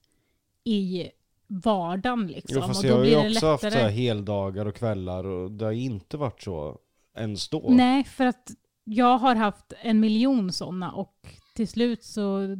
i 0.63 1.10
vardagen 1.48 2.27
liksom. 2.27 2.57
Jo 2.62 2.67
fast 2.67 2.84
och 2.84 2.89
jag 2.89 2.93
då 2.93 2.98
har 2.98 3.01
blir 3.01 3.12
ju 3.12 3.29
det 3.29 3.29
också 3.29 3.48
haft 3.48 3.62
så 3.62 3.69
här 3.69 3.89
heldagar 3.89 4.65
och 4.65 4.75
kvällar 4.75 5.24
och 5.25 5.51
det 5.51 5.65
har 5.65 5.72
inte 5.72 6.17
varit 6.17 6.41
så 6.41 6.79
ens 7.17 7.50
då. 7.50 7.65
Nej, 7.69 8.03
för 8.03 8.25
att 8.25 8.51
jag 8.84 9.17
har 9.17 9.36
haft 9.36 9.74
en 9.81 10.00
miljon 10.00 10.51
sådana 10.51 10.91
och 10.91 11.27
till 11.55 11.67
slut 11.67 12.03
så 12.03 12.57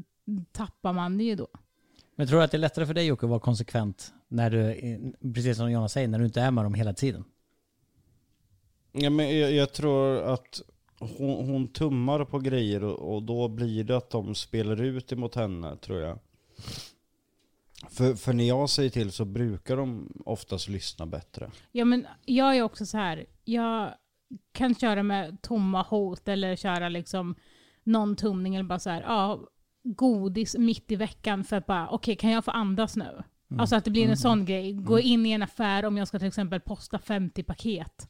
tappar 0.52 0.94
man 0.94 1.18
det 1.18 1.24
ju 1.24 1.36
då. 1.36 1.48
Men 2.16 2.28
tror 2.28 2.40
du 2.40 2.44
att 2.44 2.52
det 2.52 2.58
är 2.58 2.60
lättare 2.60 2.86
för 2.86 2.94
dig 2.94 3.06
Jocke 3.06 3.26
att 3.26 3.30
vara 3.30 3.40
konsekvent 3.40 4.14
när 4.28 4.50
du, 4.50 5.14
precis 5.34 5.58
som 5.58 5.72
Jonas 5.72 5.94
säger, 5.94 6.08
när 6.08 6.20
du 6.20 6.26
inte 6.26 6.42
är 6.42 6.52
med 6.52 6.66
dem 6.66 6.74
hela 6.74 6.94
tiden? 6.94 7.24
Ja, 8.92 9.10
men 9.10 9.40
jag, 9.40 9.52
jag 9.52 9.74
tror 9.74 10.22
att 10.22 10.62
hon, 11.00 11.50
hon 11.50 11.68
tummar 11.68 12.26
på 12.26 12.40
grejer 12.40 12.84
och, 12.84 13.16
och 13.16 13.24
då 13.24 13.48
blir 13.48 13.84
det 13.84 13.98
att 13.98 14.10
de 14.10 14.36
spelar 14.36 14.82
ut 14.82 15.12
emot 15.12 15.36
henne 15.36 15.78
tror 15.78 16.00
jag. 16.00 16.20
För, 17.90 18.16
för 18.16 18.34
när 18.34 18.48
jag 18.48 18.70
säger 18.70 18.90
till 18.90 19.12
så 19.12 19.26
brukar 19.26 19.78
de 19.78 20.14
oftast 20.26 20.70
lyssna 20.70 21.06
bättre. 21.06 21.52
Ja 21.72 21.86
men 21.86 22.08
jag 22.26 22.58
är 22.58 22.62
också 22.62 22.86
så 22.86 22.98
här. 22.98 23.26
jag 23.44 23.94
kan 24.52 24.76
köra 24.76 25.04
med 25.04 25.42
tomma 25.42 25.82
hot 25.82 26.28
eller 26.28 26.56
köra 26.56 26.90
liksom 26.90 27.36
någon 27.84 28.16
tumning 28.16 28.56
eller 28.56 28.66
bara 28.66 28.80
så 28.80 28.90
här, 28.90 29.02
ja, 29.02 29.48
godis 29.84 30.58
mitt 30.58 30.92
i 30.92 30.96
veckan 30.96 31.44
för 31.44 31.56
att 31.56 31.66
bara, 31.66 31.90
okej 31.90 32.16
kan 32.16 32.32
jag 32.32 32.46
få 32.46 32.52
andas 32.52 32.96
nu? 32.96 33.24
Alltså 33.58 33.76
att 33.76 33.86
det 33.86 33.92
blir 33.92 34.10
en 34.10 34.18
sån 34.18 34.46
grej. 34.46 34.74
Gå 34.74 35.00
in 35.00 35.26
i 35.26 35.32
en 35.32 35.44
affär 35.44 35.86
om 35.86 35.98
jag 35.98 36.08
ska 36.08 36.20
till 36.20 36.28
exempel 36.28 36.60
posta 36.60 37.00
50 37.00 37.44
paket 37.44 38.10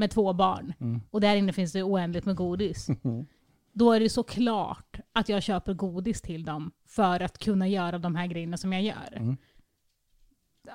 med 0.00 0.10
två 0.10 0.32
barn 0.32 0.74
och 1.10 1.20
där 1.20 1.36
inne 1.36 1.52
finns 1.52 1.72
det 1.72 1.82
oändligt 1.82 2.24
med 2.24 2.36
godis. 2.36 2.88
Då 3.72 3.92
är 3.92 4.00
det 4.00 4.08
såklart 4.10 5.00
att 5.12 5.28
jag 5.28 5.42
köper 5.42 5.74
godis 5.74 6.20
till 6.20 6.44
dem 6.44 6.70
för 6.86 7.20
att 7.20 7.38
kunna 7.38 7.68
göra 7.68 7.98
de 7.98 8.14
här 8.14 8.26
grejerna 8.26 8.56
som 8.56 8.72
jag 8.72 8.82
gör. 8.82 9.36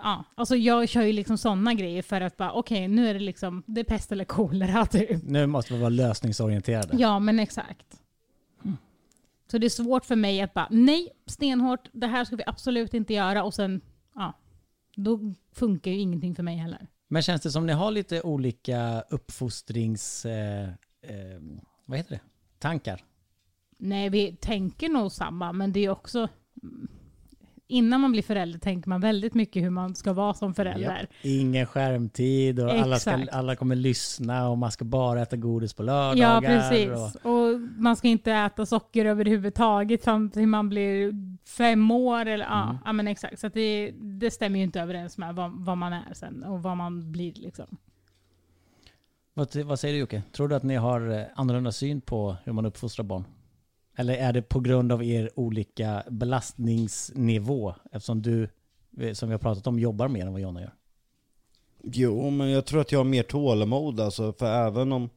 Ja, 0.04 0.24
alltså 0.36 0.56
jag 0.56 0.90
kör 0.90 1.02
ju 1.02 1.14
liksom 1.14 1.38
sådana 1.38 1.74
grejer 1.74 2.02
för 2.02 2.22
att 2.22 2.38
bara, 2.38 2.52
okej 2.52 2.88
nu 2.88 3.08
är 3.08 3.14
det 3.14 3.20
liksom, 3.20 3.64
det 3.66 3.82
är 3.82 3.86
pest 3.86 4.12
eller 4.12 4.26
kolera 4.26 4.86
typ. 4.86 5.24
Nu 5.24 5.46
måste 5.48 5.74
vi 5.74 5.80
vara 5.80 5.90
lösningsorienterade. 5.90 6.98
Ja, 6.98 7.20
men 7.20 7.40
exakt. 7.40 8.02
Så 9.52 9.58
det 9.58 9.68
är 9.68 9.70
svårt 9.70 10.06
för 10.06 10.16
mig 10.16 10.42
att 10.42 10.54
bara, 10.54 10.68
nej, 10.72 11.10
stenhårt, 11.26 11.90
det 11.94 12.08
här 12.08 12.26
ska 12.26 12.36
vi 12.36 12.44
absolut 12.48 12.94
inte 12.94 13.14
göra 13.14 13.44
och 13.44 13.54
sen, 13.54 13.82
ja, 14.16 14.34
då 14.96 15.34
funkar 15.54 15.92
ju 15.92 15.98
ingenting 15.98 16.36
för 16.36 16.44
mig 16.44 16.58
heller. 16.58 16.88
Men 17.08 17.22
känns 17.22 17.42
det 17.42 17.52
som 17.52 17.66
ni 17.66 17.74
har 17.74 17.92
lite 17.92 18.22
olika 18.22 19.04
uppfostrings... 19.10 20.26
Eh, 20.26 20.64
eh, 21.02 21.42
vad 21.86 21.98
heter 21.98 22.12
det? 22.12 22.22
Tankar? 22.60 23.04
Nej, 23.78 24.10
vi 24.10 24.36
tänker 24.36 24.90
nog 24.90 25.12
samma, 25.12 25.54
men 25.54 25.72
det 25.74 25.86
är 25.86 25.90
också, 25.90 26.28
innan 27.68 28.02
man 28.02 28.12
blir 28.12 28.22
förälder 28.24 28.60
tänker 28.60 28.90
man 28.90 29.02
väldigt 29.02 29.34
mycket 29.34 29.64
hur 29.64 29.70
man 29.70 29.96
ska 29.96 30.14
vara 30.14 30.34
som 30.34 30.54
förälder. 30.54 31.08
Ingen 31.22 31.66
skärmtid 31.66 32.60
och 32.60 32.72
alla, 32.72 33.00
ska, 33.00 33.28
alla 33.32 33.56
kommer 33.56 33.76
lyssna 33.76 34.50
och 34.50 34.58
man 34.58 34.72
ska 34.72 34.86
bara 34.86 35.22
äta 35.22 35.36
godis 35.36 35.74
på 35.74 35.84
Ja, 35.84 36.14
lördagar. 36.14 36.70
precis. 36.70 37.16
Och, 37.24 37.32
Och 37.32 37.60
man 37.60 37.96
ska 37.96 38.08
inte 38.08 38.32
äta 38.32 38.66
socker 38.66 39.06
överhuvudtaget 39.06 40.04
fram 40.04 40.30
till 40.30 40.48
man 40.48 40.70
blir 40.70 41.14
fem 41.48 41.92
år. 41.92 42.26
Eller, 42.26 42.46
ja, 42.46 42.78
ja, 42.86 42.94
men 42.94 43.08
exakt. 43.08 43.40
Så 43.40 43.48
att 43.48 43.54
det, 43.54 43.92
det 43.92 44.32
stämmer 44.32 44.60
ju 44.60 44.64
inte 44.64 44.82
överens 44.82 45.18
med 45.18 45.36
vad, 45.36 45.52
vad 45.52 45.78
man 45.78 45.94
är 45.94 46.14
sen 46.14 46.44
och 46.44 46.64
vad 46.64 46.78
man 46.78 47.12
blir. 47.12 47.34
Liksom. 47.34 47.78
vad, 49.34 49.56
vad 49.56 49.80
säger 49.80 49.94
du 49.94 50.00
Jocke? 50.00 50.24
Tror 50.32 50.48
du 50.48 50.56
att 50.56 50.64
ni 50.64 50.76
har 50.76 51.10
eh, 51.10 51.24
annorlunda 51.36 51.72
syn 51.72 52.02
på 52.02 52.36
hur 52.44 52.54
man 52.54 52.66
uppfostrar 52.66 53.04
barn? 53.04 53.24
Eller 53.98 54.14
är 54.14 54.34
det 54.34 54.42
på 54.42 54.60
grund 54.60 54.92
av 54.92 55.04
er 55.04 55.30
olika 55.36 56.04
belastningsnivå? 56.10 57.76
Eftersom 57.92 58.22
du, 58.22 58.50
eh, 58.98 59.14
som 59.14 59.30
vi 59.30 59.34
har 59.34 59.40
pratat 59.40 59.68
om, 59.68 59.80
jobbar 59.80 60.08
mer 60.08 60.26
än 60.26 60.32
vad 60.32 60.42
Jonna 60.42 60.62
gör. 60.62 60.74
Jo, 61.84 62.30
men 62.30 62.50
jag 62.50 62.66
tror 62.66 62.82
att 62.82 62.92
jag 62.92 63.00
har 63.00 63.04
mer 63.04 63.24
tålamod 63.24 64.00
alltså, 64.00 64.34
för 64.34 64.68
även 64.68 64.92
om 64.92 65.10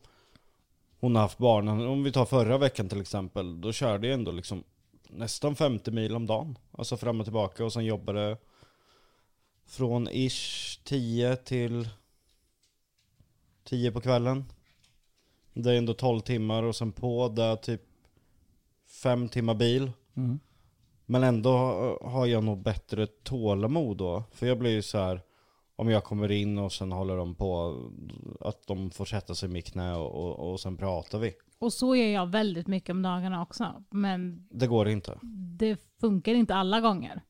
hon 1.01 1.15
har 1.15 1.23
haft 1.23 1.39
barnen, 1.39 1.87
om 1.87 2.03
vi 2.03 2.13
tar 2.13 2.25
förra 2.25 2.59
veckan 2.59 2.89
till 2.89 3.01
exempel, 3.01 3.61
då 3.61 3.73
körde 3.73 4.07
jag 4.07 4.15
ändå 4.15 4.33
liksom 4.33 4.65
nästan 5.11 5.57
50 5.57 5.91
mil 5.91 6.17
om 6.17 6.27
dagen. 6.27 6.59
Alltså 6.73 6.97
fram 6.97 7.21
och 7.21 7.27
tillbaka 7.27 7.65
och 7.65 7.73
sen 7.73 7.85
jobbade 7.85 8.37
från 9.67 10.09
ish 10.09 10.81
10 10.85 11.37
till 11.37 11.89
10 13.65 13.93
på 13.93 14.01
kvällen. 14.01 14.45
Det 15.53 15.73
är 15.73 15.79
ändå 15.79 15.95
12 15.95 16.21
timmar 16.21 16.63
och 16.63 16.77
sen 16.77 16.93
på 16.93 17.29
det 17.29 17.57
typ 17.57 17.83
5 19.03 19.29
timmar 19.29 19.55
bil. 19.55 19.93
Mm. 20.17 20.41
Men 21.07 21.23
ändå 21.23 21.51
har 22.03 22.27
jag 22.27 22.45
nog 22.45 22.63
bättre 22.63 23.07
tålamod 23.07 23.97
då. 23.97 24.25
För 24.33 24.47
jag 24.47 24.59
blir 24.59 24.71
ju 24.71 24.83
så 24.83 24.99
här 24.99 25.23
om 25.77 25.91
jag 25.91 26.05
kommer 26.05 26.31
in 26.31 26.59
och 26.59 26.73
sen 26.73 26.93
håller 26.93 27.17
de 27.17 27.35
på 27.35 27.81
att 28.41 28.67
de 28.67 28.91
får 28.91 29.05
sätta 29.05 29.35
sig 29.35 29.49
i 29.49 29.53
mitt 29.53 29.73
knä 29.73 29.97
och, 29.97 30.15
och, 30.15 30.53
och 30.53 30.61
sen 30.61 30.77
pratar 30.77 31.19
vi. 31.19 31.35
Och 31.59 31.73
så 31.73 31.97
gör 31.97 32.07
jag 32.09 32.27
väldigt 32.27 32.67
mycket 32.67 32.91
om 32.91 33.03
dagarna 33.03 33.43
också. 33.43 33.85
Men 33.91 34.47
Det 34.51 34.67
går 34.67 34.89
inte. 34.89 35.19
det 35.59 35.77
funkar 36.01 36.35
inte 36.35 36.55
alla 36.55 36.81
gånger. 36.81 37.23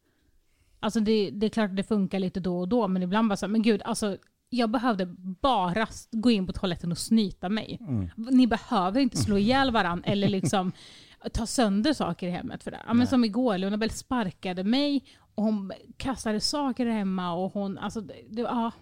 Alltså 0.81 1.01
det, 1.01 1.31
det 1.31 1.47
är 1.47 1.51
klart 1.51 1.71
att 1.71 1.77
det 1.77 1.83
funkar 1.83 2.19
lite 2.19 2.41
då 2.41 2.59
och 2.59 2.69
då, 2.69 2.89
men 2.89 3.03
ibland 3.03 3.29
bara 3.29 3.37
så 3.37 3.47
här, 3.47 3.51
men 3.53 3.63
gud, 3.63 3.83
alltså 3.85 4.17
jag 4.51 4.71
behövde 4.71 5.07
bara 5.41 5.87
gå 6.11 6.31
in 6.31 6.47
på 6.47 6.53
toaletten 6.53 6.93
och 6.93 6.99
snyta 6.99 7.49
mig. 7.49 7.79
Ni 8.17 8.47
behöver 8.47 9.01
inte 9.01 9.17
slå 9.17 9.39
ihjäl 9.39 9.71
varandra 9.71 10.11
eller 10.11 10.29
liksom 10.29 10.73
ta 11.33 11.47
sönder 11.47 11.93
saker 11.93 12.29
i 12.29 12.31
hemmet 12.31 12.63
för 12.65 12.71
det. 12.71 12.81
Ja, 12.87 12.95
men 12.95 13.07
som 13.07 13.25
igår, 13.25 13.59
Lunabelle 13.59 13.93
sparkade 13.93 14.65
mig 14.65 15.05
och 15.35 15.45
hon 15.45 15.73
kastade 15.97 16.41
saker 16.41 16.87
hemma 16.87 17.33
och 17.33 17.53
hon, 17.53 17.79
alltså 17.79 18.01
det, 18.01 18.15
det 18.31 18.43
var 18.43 18.51
ja, 18.51 18.73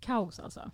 kaos 0.00 0.40
alltså. 0.40 0.70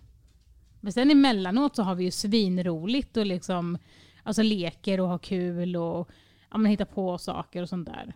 Men 0.81 0.93
sen 0.93 1.11
emellanåt 1.11 1.75
så 1.75 1.83
har 1.83 1.95
vi 1.95 2.03
ju 2.03 2.11
svinroligt 2.11 3.17
och 3.17 3.25
liksom, 3.25 3.77
alltså 4.23 4.41
leker 4.41 4.99
och 4.99 5.07
har 5.07 5.17
kul 5.17 5.75
och 5.75 6.09
ja, 6.51 6.57
men 6.57 6.71
hittar 6.71 6.85
på 6.85 7.17
saker 7.17 7.61
och 7.61 7.69
sånt 7.69 7.85
där. 7.85 8.13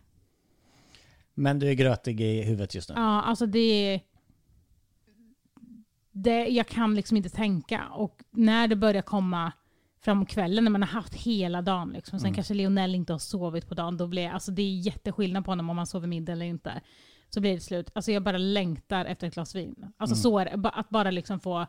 Men 1.33 1.59
du 1.59 1.69
är 1.69 1.73
grötig 1.73 2.21
i 2.21 2.41
huvudet 2.41 2.75
just 2.75 2.89
nu. 2.89 2.95
Ja, 2.97 3.21
alltså 3.21 3.45
det, 3.45 4.01
det... 6.11 6.47
Jag 6.47 6.67
kan 6.67 6.95
liksom 6.95 7.17
inte 7.17 7.29
tänka. 7.29 7.87
Och 7.87 8.23
när 8.31 8.67
det 8.67 8.75
börjar 8.75 9.01
komma 9.01 9.51
framåt 9.99 10.29
kvällen, 10.29 10.63
när 10.63 10.71
man 10.71 10.81
har 10.81 10.89
haft 10.89 11.13
hela 11.13 11.61
dagen, 11.61 11.89
liksom, 11.89 12.19
sen 12.19 12.33
kanske 12.33 12.53
Lionel 12.53 12.95
inte 12.95 13.13
har 13.13 13.19
sovit 13.19 13.67
på 13.67 13.75
dagen, 13.75 13.97
då 13.97 14.07
blir 14.07 14.29
alltså 14.29 14.51
det 14.51 14.61
är 14.61 14.79
jätteskillnad 14.79 15.45
på 15.45 15.51
honom 15.51 15.69
om 15.69 15.75
man 15.75 15.87
sover 15.87 16.07
middag 16.07 16.31
eller 16.31 16.45
inte. 16.45 16.81
Så 17.29 17.41
blir 17.41 17.53
det 17.53 17.61
slut. 17.61 17.91
Alltså 17.95 18.11
jag 18.11 18.23
bara 18.23 18.37
längtar 18.37 19.05
efter 19.05 19.27
ett 19.27 19.33
glas 19.33 19.55
vin. 19.55 19.85
Alltså 19.97 20.15
så 20.15 20.39
är 20.39 20.45
det. 20.45 20.69
Att 20.69 20.89
bara 20.89 21.11
liksom 21.11 21.39
få 21.39 21.67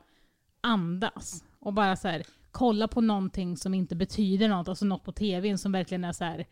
andas. 0.61 1.45
Och 1.59 1.73
bara 1.73 1.97
så 1.97 2.09
här, 2.09 2.23
kolla 2.51 2.89
på 2.89 3.01
någonting 3.01 3.57
som 3.57 3.75
inte 3.75 3.97
betyder 3.97 4.49
något, 4.49 4.69
alltså 4.69 4.85
något 4.85 5.05
på 5.05 5.13
tvn 5.13 5.59
som 5.59 5.73
verkligen 5.73 6.05
är 6.05 6.13
så 6.13 6.25
här. 6.25 6.47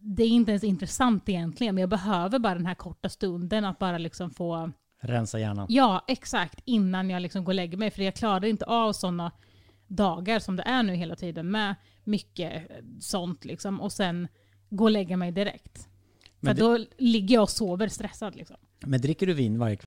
Det 0.00 0.22
är 0.22 0.28
inte 0.28 0.50
ens 0.50 0.64
intressant 0.64 1.28
egentligen, 1.28 1.74
men 1.74 1.80
jag 1.80 1.90
behöver 1.90 2.38
bara 2.38 2.54
den 2.54 2.66
här 2.66 2.74
korta 2.74 3.08
stunden 3.08 3.64
att 3.64 3.78
bara 3.78 3.98
liksom 3.98 4.30
få 4.30 4.72
Rensa 5.00 5.38
hjärnan. 5.38 5.66
Ja, 5.68 6.04
exakt. 6.08 6.60
Innan 6.64 7.10
jag 7.10 7.22
liksom 7.22 7.44
går 7.44 7.50
och 7.52 7.54
lägger 7.54 7.78
mig. 7.78 7.90
För 7.90 8.02
jag 8.02 8.14
klarar 8.14 8.44
inte 8.44 8.64
av 8.64 8.92
sådana 8.92 9.32
dagar 9.86 10.38
som 10.38 10.56
det 10.56 10.62
är 10.62 10.82
nu 10.82 10.94
hela 10.94 11.16
tiden 11.16 11.50
med 11.50 11.74
mycket 12.04 12.70
sånt 13.00 13.44
liksom. 13.44 13.80
Och 13.80 13.92
sen 13.92 14.28
gå 14.70 14.84
och 14.84 14.90
lägga 14.90 15.16
mig 15.16 15.32
direkt. 15.32 15.88
Men 16.40 16.56
för 16.56 16.62
då 16.62 16.84
ligger 16.98 17.34
jag 17.34 17.42
och 17.42 17.50
sover 17.50 17.88
stressad 17.88 18.36
liksom. 18.36 18.56
Men 18.80 19.00
dricker 19.00 19.26
du 19.26 19.34
vin 19.34 19.58
varje 19.58 19.76
kväll? 19.76 19.86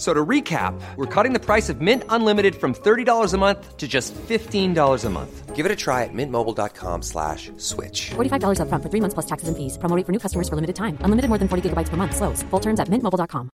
So 0.00 0.14
to 0.14 0.24
recap, 0.24 0.80
we're 0.96 1.04
cutting 1.14 1.34
the 1.34 1.38
price 1.38 1.68
of 1.68 1.82
Mint 1.82 2.04
Unlimited 2.08 2.54
from 2.54 2.72
$30 2.72 3.34
a 3.34 3.36
month 3.36 3.76
to 3.76 3.86
just 3.86 4.14
$15 4.14 5.04
a 5.04 5.10
month. 5.10 5.54
Give 5.54 5.66
it 5.66 5.72
a 5.72 5.76
try 5.76 6.04
at 6.04 6.14
mintmobile.com 6.14 7.02
slash 7.02 7.50
switch. 7.58 8.10
$45 8.16 8.60
upfront 8.64 8.82
for 8.82 8.88
three 8.88 9.00
months 9.02 9.12
plus 9.12 9.26
taxes 9.26 9.48
and 9.48 9.56
fees. 9.58 9.76
Promo 9.76 9.94
rate 9.96 10.06
for 10.06 10.12
new 10.12 10.18
customers 10.18 10.48
for 10.48 10.56
limited 10.56 10.74
time. 10.74 10.96
Unlimited 11.04 11.28
more 11.28 11.38
than 11.38 11.48
40 11.48 11.68
gigabytes 11.68 11.90
per 11.90 11.98
month. 11.98 12.16
Slows. 12.16 12.42
Full 12.50 12.60
terms 12.60 12.80
at 12.80 12.88
mintmobile.com. 12.88 13.50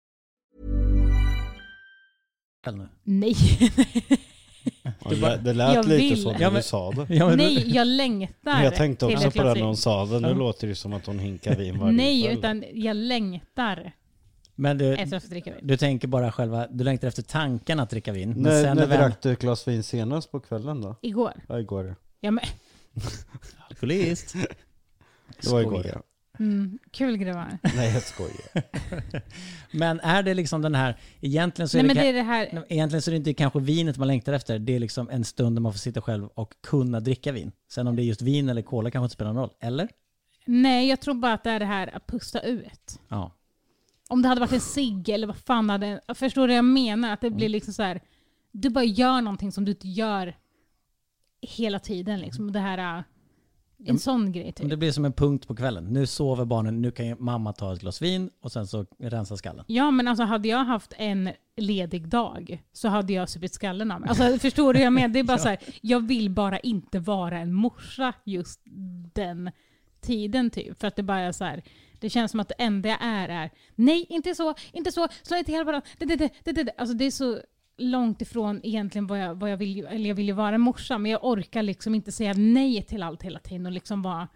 nu? 2.66 2.88
Nej. 3.04 3.34
Det, 5.10 5.40
det 5.44 5.52
lät 5.52 5.74
Jag 5.74 5.86
lite 5.86 6.14
vill. 6.14 6.38
när 6.38 6.50
du 6.50 6.62
sa 6.62 6.90
det. 6.90 7.36
Nej, 7.36 7.74
jag 7.74 7.86
längtar 7.86 8.62
Jag 8.62 8.74
tänkte 8.74 9.06
också 9.06 9.30
på 9.30 9.42
det 9.42 9.54
när 9.54 9.62
hon 9.62 9.76
sa 9.76 10.06
det. 10.06 10.20
Nu 10.20 10.34
låter 10.34 10.66
det 10.66 10.74
som 10.74 10.92
att 10.92 11.06
hon 11.06 11.18
hinkar 11.18 11.56
vin 11.56 11.78
varje 11.78 11.92
Nej, 11.96 12.22
kväll. 12.22 12.38
utan 12.38 12.64
jag 12.72 12.96
längtar 12.96 13.92
Men 14.58 14.78
du, 14.78 14.96
du 15.62 15.76
tänker 15.76 16.08
bara 16.08 16.32
själva, 16.32 16.66
du 16.70 16.84
längtar 16.84 17.08
efter 17.08 17.22
tanken 17.22 17.80
att 17.80 17.90
dricka 17.90 18.12
vin. 18.12 18.30
Men 18.30 18.42
När, 18.42 18.74
när 18.74 18.86
väl- 18.86 18.98
drack 18.98 19.22
du 19.22 19.32
ett 19.32 19.38
glas 19.38 19.68
vin 19.68 19.82
senast 19.82 20.30
på 20.30 20.40
kvällen 20.40 20.80
då? 20.80 20.96
Igår. 21.02 21.32
Ja, 21.48 21.60
igår 21.60 21.86
ja. 21.86 21.94
Ja, 22.20 22.30
men, 22.30 22.44
Alkoholist. 23.70 24.34
Det 25.42 25.48
var 25.50 25.60
igår 25.60 25.86
ja. 25.86 26.02
mm, 26.38 26.78
kul 26.90 27.16
grabbar. 27.16 27.58
Nej 27.76 27.92
jag 27.92 28.02
skojar. 28.02 28.62
Men 29.70 30.00
är 30.00 30.22
det 30.22 30.34
liksom 30.34 30.62
den 30.62 30.74
här, 30.74 30.96
egentligen 31.20 31.68
så 31.68 31.78
är 31.78 31.82
Nej 31.82 31.86
men 31.86 31.96
det, 31.96 32.02
det 32.02 32.08
är 32.08 32.12
det 32.12 32.22
här, 32.22 32.64
Egentligen 32.68 33.02
så 33.02 33.10
är 33.10 33.12
det 33.12 33.16
inte 33.16 33.34
kanske 33.34 33.60
vinet 33.60 33.96
man 33.96 34.08
längtar 34.08 34.32
efter. 34.32 34.58
Det 34.58 34.74
är 34.74 34.78
liksom 34.78 35.10
en 35.10 35.24
stund 35.24 35.56
där 35.56 35.60
man 35.60 35.72
får 35.72 35.78
sitta 35.78 36.00
själv 36.00 36.26
och 36.26 36.52
kunna 36.62 37.00
dricka 37.00 37.32
vin. 37.32 37.52
Sen 37.70 37.86
om 37.86 37.96
det 37.96 38.02
är 38.02 38.04
just 38.04 38.22
vin 38.22 38.48
eller 38.48 38.62
cola 38.62 38.90
kanske 38.90 39.04
inte 39.04 39.14
spelar 39.14 39.32
någon 39.32 39.42
roll. 39.42 39.52
Eller? 39.60 39.88
nej 40.44 40.88
jag 40.88 41.00
tror 41.00 41.14
bara 41.14 41.32
att 41.32 41.44
det 41.44 41.50
är 41.50 41.58
det 41.58 41.66
här 41.66 41.96
att 41.96 42.06
pusta 42.06 42.40
ut. 42.40 43.00
Ja. 43.08 43.35
Om 44.08 44.22
det 44.22 44.28
hade 44.28 44.40
varit 44.40 44.52
en 44.52 44.60
cigg 44.60 45.08
eller 45.08 45.26
vad 45.26 45.36
fan 45.36 45.70
hade... 45.70 46.00
Förstår 46.14 46.42
du 46.42 46.46
vad 46.52 46.58
jag 46.58 46.64
menar? 46.64 47.12
Att 47.12 47.20
det 47.20 47.26
Mm. 47.26 47.36
blir 47.36 47.48
liksom 47.48 47.74
så 47.74 47.82
här. 47.82 48.00
Du 48.52 48.70
bara 48.70 48.84
gör 48.84 49.20
någonting 49.20 49.52
som 49.52 49.64
du 49.64 49.70
inte 49.72 49.88
gör 49.88 50.36
hela 51.40 51.78
tiden. 51.78 52.20
Liksom. 52.20 52.52
Det 52.52 52.58
här... 52.60 52.98
äh, 52.98 53.02
En 53.86 53.98
sån 53.98 54.32
grej 54.32 54.52
typ. 54.52 54.70
det 54.70 54.76
blir 54.76 54.92
som 54.92 55.04
en 55.04 55.12
punkt 55.12 55.46
på 55.48 55.54
kvällen. 55.56 55.84
Nu 55.84 56.06
sover 56.06 56.44
barnen, 56.44 56.82
nu 56.82 56.90
kan 56.90 57.16
mamma 57.18 57.52
ta 57.52 57.72
ett 57.72 57.80
glas 57.80 58.02
vin 58.02 58.30
och 58.40 58.52
sen 58.52 58.66
så 58.66 58.86
rensa 58.98 59.36
skallen. 59.36 59.64
Ja 59.68 59.90
men 59.90 60.08
alltså 60.08 60.24
hade 60.24 60.48
jag 60.48 60.64
haft 60.64 60.92
en 60.98 61.30
ledig 61.56 62.08
dag 62.08 62.62
så 62.72 62.88
hade 62.88 63.12
jag 63.12 63.28
supit 63.28 63.54
skallen 63.54 63.90
av 63.90 64.00
mig. 64.00 64.08
Alltså 64.08 64.38
förstår 64.38 64.72
du 64.72 64.78
vad 64.78 64.86
jag 64.86 64.92
menar? 64.92 65.08
Det 65.08 65.18
är 65.18 65.24
bara 65.24 65.38
så 65.46 65.48
här, 65.48 65.58
jag 65.80 66.06
vill 66.06 66.30
bara 66.30 66.58
inte 66.58 66.98
vara 66.98 67.38
en 67.38 67.52
morsa 67.52 68.12
just 68.24 68.60
den 69.14 69.50
tiden 70.00 70.50
typ. 70.50 70.80
För 70.80 70.88
att 70.88 70.96
det 70.96 71.02
bara 71.02 71.20
är 71.20 71.32
så 71.32 71.44
här, 71.44 71.62
det 72.00 72.10
känns 72.10 72.30
som 72.30 72.40
att 72.40 72.48
det 72.48 72.54
enda 72.58 72.88
jag 72.88 72.98
är 73.00 73.28
är 73.28 73.50
nej 73.74 74.06
inte 74.08 74.34
så, 74.34 74.54
inte 74.72 74.92
så, 74.92 75.08
slå 75.22 75.36
inte 75.36 75.50
ihjäl 75.52 75.64
varandra. 75.66 75.86
Det, 75.98 76.04
det, 76.04 76.16
det, 76.16 76.30
det, 76.44 76.52
det, 76.52 76.62
det. 76.64 76.72
Alltså 76.78 76.96
det 76.96 77.04
är 77.04 77.10
så 77.10 77.40
långt 77.78 78.22
ifrån 78.22 78.60
egentligen 78.62 79.06
vad 79.06 79.18
jag, 79.18 79.34
vad 79.34 79.50
jag 79.50 79.56
vill, 79.56 79.76
ju- 79.76 79.86
eller 79.86 80.08
jag 80.08 80.14
vill 80.16 80.26
ju 80.26 80.32
vara 80.32 80.54
en 80.54 80.60
morsa 80.60 80.98
men 80.98 81.10
jag 81.10 81.24
orkar 81.24 81.62
liksom 81.62 81.94
inte 81.94 82.12
säga 82.12 82.32
nej 82.36 82.82
till 82.82 83.02
allt 83.02 83.22
hela 83.22 83.38
tiden 83.38 83.66
och 83.66 83.72
liksom 83.72 84.02
vara 84.02 84.28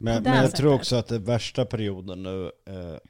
Men, 0.00 0.22
men 0.22 0.32
jag 0.32 0.44
sättet. 0.44 0.56
tror 0.60 0.74
också 0.74 0.96
att 0.96 1.06
det 1.06 1.18
värsta 1.18 1.64
perioden 1.64 2.22
nu 2.22 2.50
är 2.66 3.00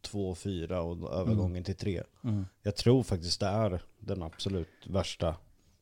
två, 0.00 0.34
fyra 0.34 0.80
och 0.82 1.12
övergången 1.12 1.64
till 1.64 1.74
tre. 1.76 2.02
Mm. 2.24 2.46
Jag 2.62 2.76
tror 2.76 3.02
faktiskt 3.02 3.40
det 3.40 3.46
är 3.46 3.80
den 4.00 4.22
absolut 4.22 4.68
värsta 4.86 5.34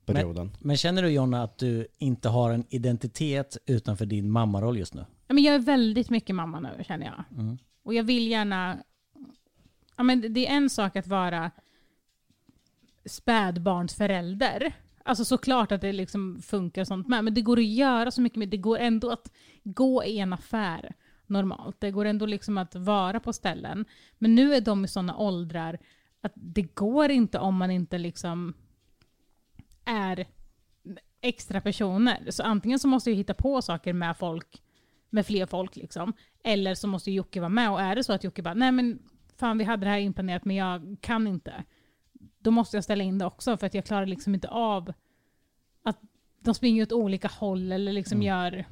perioden. 0.07 0.57
Men 0.61 0.77
känner 0.77 1.03
du 1.03 1.09
Jonna 1.09 1.43
att 1.43 1.59
du 1.59 1.87
inte 1.99 2.29
har 2.29 2.51
en 2.51 2.65
identitet 2.69 3.57
utanför 3.67 4.07
din 4.07 4.31
mammaroll 4.31 4.79
just 4.79 4.95
nu? 4.95 5.05
Ja, 5.27 5.35
men 5.35 5.45
jag 5.45 5.55
är 5.55 5.59
väldigt 5.59 6.11
mycket 6.11 6.37
mamma 6.37 6.61
nu 6.61 6.85
känner 6.85 7.07
jag. 7.07 7.41
Mm. 7.41 7.59
Och 7.83 7.95
jag 7.95 8.05
vill 8.05 8.27
gärna... 8.27 8.79
Ja, 9.97 10.03
men 10.03 10.35
det 10.35 10.47
är 10.47 10.57
en 10.57 10.71
sak 10.71 10.97
att 10.97 11.07
vara 11.07 11.51
spädbarnsförälder. 13.05 14.73
Alltså 15.05 15.25
såklart 15.25 15.73
att 15.73 15.81
det 15.81 15.93
liksom 15.93 16.43
funkar 16.43 16.81
och 16.81 16.87
sånt 16.87 17.09
med. 17.09 17.25
Men 17.25 17.35
det 17.35 17.43
går 17.43 17.59
att 17.59 17.65
göra 17.65 18.11
så 18.11 18.21
mycket 18.21 18.39
mer. 18.39 18.47
Det 18.47 18.57
går 18.57 18.79
ändå 18.79 19.11
att 19.11 19.33
gå 19.65 20.05
i 20.05 20.19
en 20.19 20.33
affär 20.33 20.95
normalt. 21.27 21.77
Det 21.81 21.91
går 21.91 22.05
ändå 22.05 22.27
liksom 22.27 22.59
att 22.59 22.75
vara 22.75 23.21
på 23.21 23.33
ställen. 23.33 23.85
Men 24.19 24.35
nu 24.35 24.55
är 24.55 24.61
de 24.61 24.85
i 24.85 24.89
sådana 24.89 25.17
åldrar 25.17 25.79
att 26.21 26.33
det 26.35 26.75
går 26.75 27.11
inte 27.11 27.39
om 27.39 27.57
man 27.57 27.71
inte 27.71 27.99
liksom 27.99 28.55
är 29.85 30.27
extra 31.21 31.61
personer. 31.61 32.31
Så 32.31 32.43
antingen 32.43 32.79
så 32.79 32.89
måste 32.89 33.11
jag 33.11 33.17
hitta 33.17 33.35
på 33.35 33.63
saker 33.63 33.93
med 33.93 34.17
folk, 34.17 34.63
med 35.11 35.27
fler 35.27 35.47
folk 35.47 35.77
liksom. 35.77 36.13
Eller 36.45 36.75
så 36.75 36.89
måste 36.89 37.11
Jocke 37.11 37.41
vara 37.41 37.49
med. 37.49 37.71
Och 37.71 37.81
är 37.81 37.97
det 37.97 38.05
så 38.05 38.13
att 38.13 38.25
Jocke 38.25 38.43
bara, 38.43 38.55
nej 38.55 38.73
men 38.73 38.99
fan 39.37 39.59
vi 39.59 39.65
hade 39.65 39.87
det 39.87 39.91
här 39.91 39.99
inplanerat 39.99 40.45
men 40.45 40.57
jag 40.57 40.97
kan 41.01 41.27
inte. 41.27 41.65
Då 42.39 42.51
måste 42.51 42.77
jag 42.77 42.85
ställa 42.85 43.05
in 43.05 43.19
det 43.19 43.25
också 43.25 43.57
för 43.57 43.67
att 43.67 43.75
jag 43.75 43.85
klarar 43.85 44.07
liksom 44.07 44.35
inte 44.35 44.49
av 44.49 44.93
att 45.83 45.99
de 46.41 46.55
springer 46.55 46.83
åt 46.83 46.93
olika 46.93 47.29
håll 47.29 47.73
eller 47.73 47.93
liksom 47.93 48.23
gör 48.23 48.65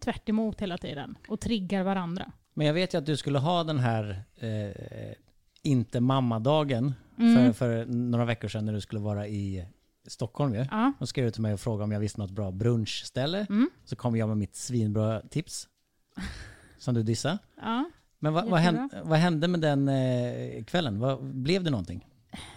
tvärt 0.00 0.28
emot 0.28 0.60
hela 0.60 0.78
tiden. 0.78 1.18
Och 1.28 1.40
triggar 1.40 1.82
varandra. 1.82 2.32
Men 2.54 2.66
jag 2.66 2.74
vet 2.74 2.94
ju 2.94 2.98
att 2.98 3.06
du 3.06 3.16
skulle 3.16 3.38
ha 3.38 3.64
den 3.64 3.78
här 3.78 4.22
eh, 4.36 5.14
inte 5.62 6.00
mammadagen 6.00 6.94
Mm. 7.18 7.36
för, 7.36 7.52
för 7.52 7.86
några 7.86 8.24
veckor 8.24 8.48
sedan 8.48 8.66
när 8.66 8.72
du 8.72 8.80
skulle 8.80 9.00
vara 9.00 9.26
i 9.28 9.66
Stockholm 10.06 10.54
ju. 10.54 10.66
Ja. 10.70 10.92
Då 10.98 11.06
skrev 11.06 11.30
till 11.30 11.42
mig 11.42 11.54
och 11.54 11.60
frågade 11.60 11.84
om 11.84 11.92
jag 11.92 12.00
visste 12.00 12.20
något 12.20 12.30
bra 12.30 12.50
brunchställe. 12.50 13.46
Mm. 13.50 13.70
Så 13.84 13.96
kom 13.96 14.16
jag 14.16 14.28
med 14.28 14.36
mitt 14.38 14.56
svinbra 14.56 15.20
tips. 15.20 15.68
Som 16.78 16.94
du 16.94 17.02
dissade. 17.02 17.38
ja. 17.60 17.90
Men 18.18 18.32
vad, 18.32 18.48
vad, 18.48 18.60
hände, 18.60 19.02
vad 19.04 19.18
hände 19.18 19.48
med 19.48 19.60
den 19.60 19.88
eh, 19.88 20.64
kvällen? 20.64 20.98
Vad, 21.00 21.24
blev 21.24 21.64
det 21.64 21.70
någonting? 21.70 22.08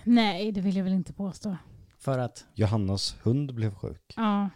Nej, 0.04 0.52
det 0.52 0.62
vill 0.62 0.76
jag 0.78 0.84
väl 0.84 0.94
inte 0.94 1.14
påstå. 1.14 1.58
För 1.98 2.20
att, 2.20 2.46
Johannas 2.54 3.16
hund 3.24 3.54
blev 3.56 3.76
sjuk. 3.76 4.14
Ja. 4.16 4.50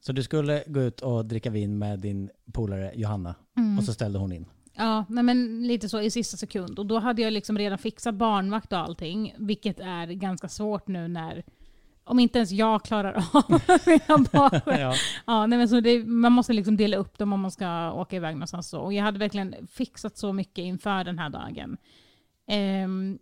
så 0.00 0.12
du 0.12 0.22
skulle 0.22 0.64
gå 0.66 0.80
ut 0.80 1.00
och 1.00 1.24
dricka 1.26 1.50
vin 1.50 1.78
med 1.78 1.98
din 1.98 2.30
polare 2.52 2.92
Johanna 2.94 3.34
Mm. 3.56 3.78
och 3.78 3.84
så 3.84 3.94
ställde 3.94 4.18
hon 4.18 4.32
in. 4.32 4.46
Ja, 4.78 5.04
nej 5.08 5.24
men 5.24 5.66
lite 5.66 5.88
så 5.88 6.00
i 6.00 6.10
sista 6.10 6.36
sekund. 6.36 6.78
Och 6.78 6.86
då 6.86 6.98
hade 6.98 7.22
jag 7.22 7.32
liksom 7.32 7.58
redan 7.58 7.78
fixat 7.78 8.14
barnvakt 8.14 8.72
och 8.72 8.78
allting, 8.78 9.34
vilket 9.38 9.80
är 9.80 10.06
ganska 10.06 10.48
svårt 10.48 10.88
nu 10.88 11.08
när 11.08 11.44
om 12.04 12.18
inte 12.18 12.38
ens 12.38 12.52
jag 12.52 12.84
klarar 12.84 13.12
av 13.32 13.44
mina 13.86 14.24
barn. 14.32 14.60
Ja. 14.80 14.94
Ja, 15.26 15.46
nej 15.46 15.58
men 15.58 15.68
så 15.68 15.80
det, 15.80 16.04
man 16.04 16.32
måste 16.32 16.52
liksom 16.52 16.76
dela 16.76 16.96
upp 16.96 17.18
dem 17.18 17.32
om 17.32 17.40
man 17.40 17.50
ska 17.50 17.92
åka 17.92 18.16
iväg 18.16 18.34
någonstans. 18.34 18.68
Så. 18.68 18.80
Och 18.80 18.92
jag 18.92 19.04
hade 19.04 19.18
verkligen 19.18 19.66
fixat 19.66 20.16
så 20.18 20.32
mycket 20.32 20.62
inför 20.62 21.04
den 21.04 21.18
här 21.18 21.30
dagen. 21.30 21.76
Ehm, 22.46 23.18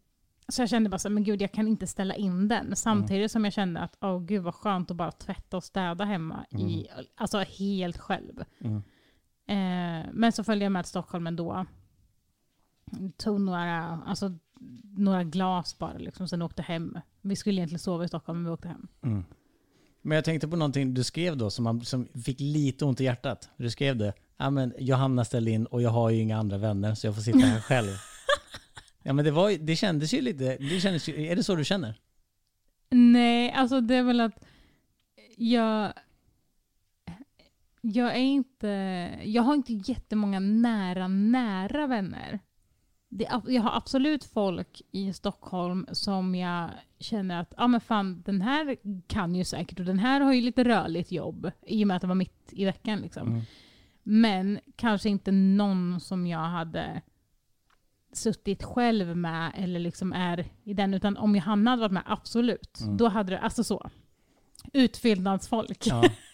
så 0.48 0.62
jag 0.62 0.68
kände 0.68 0.90
bara 0.90 0.98
så 0.98 1.10
men 1.10 1.24
gud 1.24 1.42
jag 1.42 1.52
kan 1.52 1.68
inte 1.68 1.86
ställa 1.86 2.14
in 2.14 2.48
den. 2.48 2.76
Samtidigt 2.76 3.32
som 3.32 3.44
jag 3.44 3.52
kände 3.52 3.80
att, 3.80 3.96
åh 4.00 4.20
gud 4.20 4.42
vad 4.42 4.54
skönt 4.54 4.90
att 4.90 4.96
bara 4.96 5.12
tvätta 5.12 5.56
och 5.56 5.64
städa 5.64 6.04
hemma. 6.04 6.44
I, 6.50 6.86
alltså 7.14 7.38
helt 7.38 7.98
själv. 7.98 8.44
Mm. 8.60 8.82
Eh, 9.46 10.06
men 10.12 10.32
så 10.32 10.44
följde 10.44 10.64
jag 10.64 10.72
med 10.72 10.84
till 10.84 10.90
Stockholm 10.90 11.26
ändå. 11.26 11.66
Tog 13.16 13.40
några, 13.40 14.02
alltså, 14.06 14.32
några 14.96 15.24
glas 15.24 15.78
bara, 15.78 15.98
liksom, 15.98 16.28
sen 16.28 16.42
åkte 16.42 16.62
hem. 16.62 16.98
Vi 17.20 17.36
skulle 17.36 17.56
egentligen 17.60 17.78
sova 17.78 18.04
i 18.04 18.08
Stockholm, 18.08 18.38
men 18.38 18.46
vi 18.50 18.54
åkte 18.54 18.68
hem. 18.68 18.88
Mm. 19.02 19.24
Men 20.02 20.14
jag 20.16 20.24
tänkte 20.24 20.48
på 20.48 20.56
någonting 20.56 20.94
du 20.94 21.04
skrev 21.04 21.36
då 21.36 21.50
som, 21.50 21.64
man, 21.64 21.84
som 21.84 22.08
fick 22.24 22.40
lite 22.40 22.84
ont 22.84 23.00
i 23.00 23.04
hjärtat. 23.04 23.48
Du 23.56 23.70
skrev 23.70 23.96
det, 23.96 24.12
ja 24.36 24.50
men 24.50 24.74
Johanna 24.78 25.24
ställde 25.24 25.50
in 25.50 25.66
och 25.66 25.82
jag 25.82 25.90
har 25.90 26.10
ju 26.10 26.20
inga 26.20 26.38
andra 26.38 26.58
vänner 26.58 26.94
så 26.94 27.06
jag 27.06 27.14
får 27.14 27.22
sitta 27.22 27.38
här 27.38 27.60
själv. 27.60 27.88
ja 29.02 29.12
men 29.12 29.24
det, 29.24 29.30
var, 29.30 29.50
ju- 29.50 29.58
det 29.58 29.76
kändes 29.76 30.14
ju 30.14 30.20
lite, 30.20 30.56
det 30.56 30.80
kändes 30.80 31.08
ju, 31.08 31.26
är 31.26 31.36
det 31.36 31.42
så 31.44 31.54
du 31.54 31.64
känner? 31.64 32.00
Nej, 32.90 33.52
alltså 33.52 33.80
det 33.80 33.94
är 33.94 34.02
väl 34.02 34.20
att 34.20 34.44
jag... 35.36 35.92
Jag 37.92 38.16
är 38.16 38.20
inte... 38.20 38.68
Jag 39.24 39.42
har 39.42 39.54
inte 39.54 39.72
jättemånga 39.72 40.40
nära, 40.40 41.08
nära 41.08 41.86
vänner. 41.86 42.40
Det, 43.08 43.28
jag 43.46 43.62
har 43.62 43.76
absolut 43.76 44.24
folk 44.24 44.82
i 44.92 45.12
Stockholm 45.12 45.86
som 45.92 46.34
jag 46.34 46.70
känner 46.98 47.40
att 47.40 47.54
ja 47.56 47.66
men 47.66 47.80
fan, 47.80 48.22
den 48.22 48.42
här 48.42 48.76
kan 49.06 49.34
ju 49.34 49.44
säkert 49.44 49.80
och 49.80 49.86
den 49.86 49.98
här 49.98 50.20
har 50.20 50.32
ju 50.32 50.40
lite 50.40 50.64
rörligt 50.64 51.12
jobb 51.12 51.50
i 51.66 51.84
och 51.84 51.88
med 51.88 51.96
att 51.96 52.00
det 52.00 52.08
var 52.08 52.14
mitt 52.14 52.48
i 52.50 52.64
veckan. 52.64 53.00
Liksom. 53.00 53.28
Mm. 53.28 53.42
Men 54.02 54.60
kanske 54.76 55.08
inte 55.08 55.32
någon 55.32 56.00
som 56.00 56.26
jag 56.26 56.38
hade 56.38 57.02
suttit 58.12 58.62
själv 58.62 59.16
med 59.16 59.52
eller 59.56 59.80
liksom 59.80 60.12
är 60.12 60.46
i 60.64 60.74
den. 60.74 60.94
Utan 60.94 61.16
om 61.16 61.36
Johanna 61.36 61.70
hade 61.70 61.80
varit 61.80 61.92
med, 61.92 62.02
absolut. 62.06 62.80
Mm. 62.80 62.96
Då 62.96 63.08
hade 63.08 63.30
det, 63.30 63.40
alltså 63.40 63.64
så. 63.64 63.90
Utfyllnadsfolk. 64.72 65.86
Ja. 65.86 66.04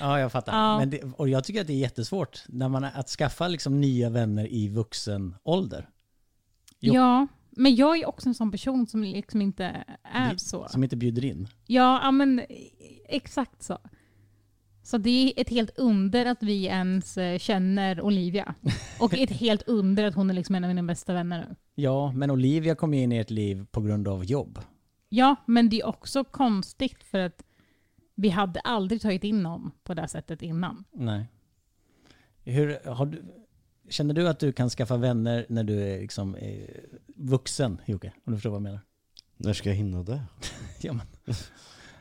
ja, 0.00 0.20
jag 0.20 0.32
fattar. 0.32 0.52
Ja. 0.52 0.78
Men 0.78 0.90
det, 0.90 1.02
och 1.16 1.28
jag 1.28 1.44
tycker 1.44 1.60
att 1.60 1.66
det 1.66 1.72
är 1.72 1.78
jättesvårt 1.78 2.44
när 2.48 2.68
man, 2.68 2.84
att 2.84 3.08
skaffa 3.08 3.48
liksom 3.48 3.80
nya 3.80 4.10
vänner 4.10 4.52
i 4.52 4.68
vuxen 4.68 5.34
ålder. 5.42 5.88
Jo. 6.80 6.94
Ja, 6.94 7.26
men 7.50 7.74
jag 7.76 7.98
är 7.98 8.08
också 8.08 8.28
en 8.28 8.34
sån 8.34 8.50
person 8.50 8.86
som 8.86 9.02
liksom 9.02 9.42
inte 9.42 9.84
är 10.02 10.32
Vi- 10.32 10.38
så. 10.38 10.68
Som 10.68 10.84
inte 10.84 10.96
bjuder 10.96 11.24
in. 11.24 11.48
Ja, 11.66 12.00
ja, 12.02 12.10
men 12.10 12.42
exakt 13.08 13.62
så. 13.62 13.78
Så 14.82 14.98
det 14.98 15.10
är 15.36 15.40
ett 15.40 15.48
helt 15.50 15.78
under 15.78 16.26
att 16.26 16.42
vi 16.42 16.64
ens 16.66 17.18
eh, 17.18 17.38
känner 17.38 18.00
Olivia. 18.00 18.54
Och 19.00 19.14
ett 19.14 19.30
helt 19.40 19.62
under 19.68 20.04
att 20.04 20.14
hon 20.14 20.30
är 20.30 20.34
liksom 20.34 20.54
en 20.54 20.64
av 20.64 20.68
mina 20.68 20.82
bästa 20.82 21.12
vänner 21.12 21.46
nu. 21.48 21.56
Ja, 21.74 22.12
men 22.12 22.30
Olivia 22.30 22.74
kom 22.74 22.94
in 22.94 23.12
i 23.12 23.16
ert 23.18 23.30
liv 23.30 23.66
på 23.70 23.80
grund 23.80 24.08
av 24.08 24.24
jobb. 24.24 24.58
Ja, 25.08 25.36
men 25.46 25.68
det 25.68 25.80
är 25.80 25.86
också 25.86 26.24
konstigt 26.24 27.04
för 27.04 27.18
att 27.18 27.42
vi 28.14 28.28
hade 28.28 28.60
aldrig 28.60 29.02
tagit 29.02 29.24
in 29.24 29.42
någon 29.42 29.70
på 29.82 29.94
det 29.94 30.00
här 30.00 30.08
sättet 30.08 30.42
innan. 30.42 30.84
Nej. 30.92 31.26
Hur, 32.44 32.78
har 32.84 33.06
du, 33.06 33.22
känner 33.88 34.14
du 34.14 34.28
att 34.28 34.38
du 34.38 34.52
kan 34.52 34.70
skaffa 34.70 34.96
vänner 34.96 35.46
när 35.48 35.64
du 35.64 35.82
är 35.82 36.00
liksom, 36.00 36.34
eh, 36.34 36.68
vuxen, 37.06 37.80
Jocke? 37.86 38.12
Om 38.24 38.32
du 38.32 38.36
förstår 38.36 38.50
vad 38.50 38.56
jag 38.56 38.62
menar? 38.62 38.80
När 39.36 39.52
ska 39.52 39.68
jag 39.68 39.76
hinna 39.76 40.02
det? 40.02 40.22
Ja, 40.80 40.92
men. 40.92 41.06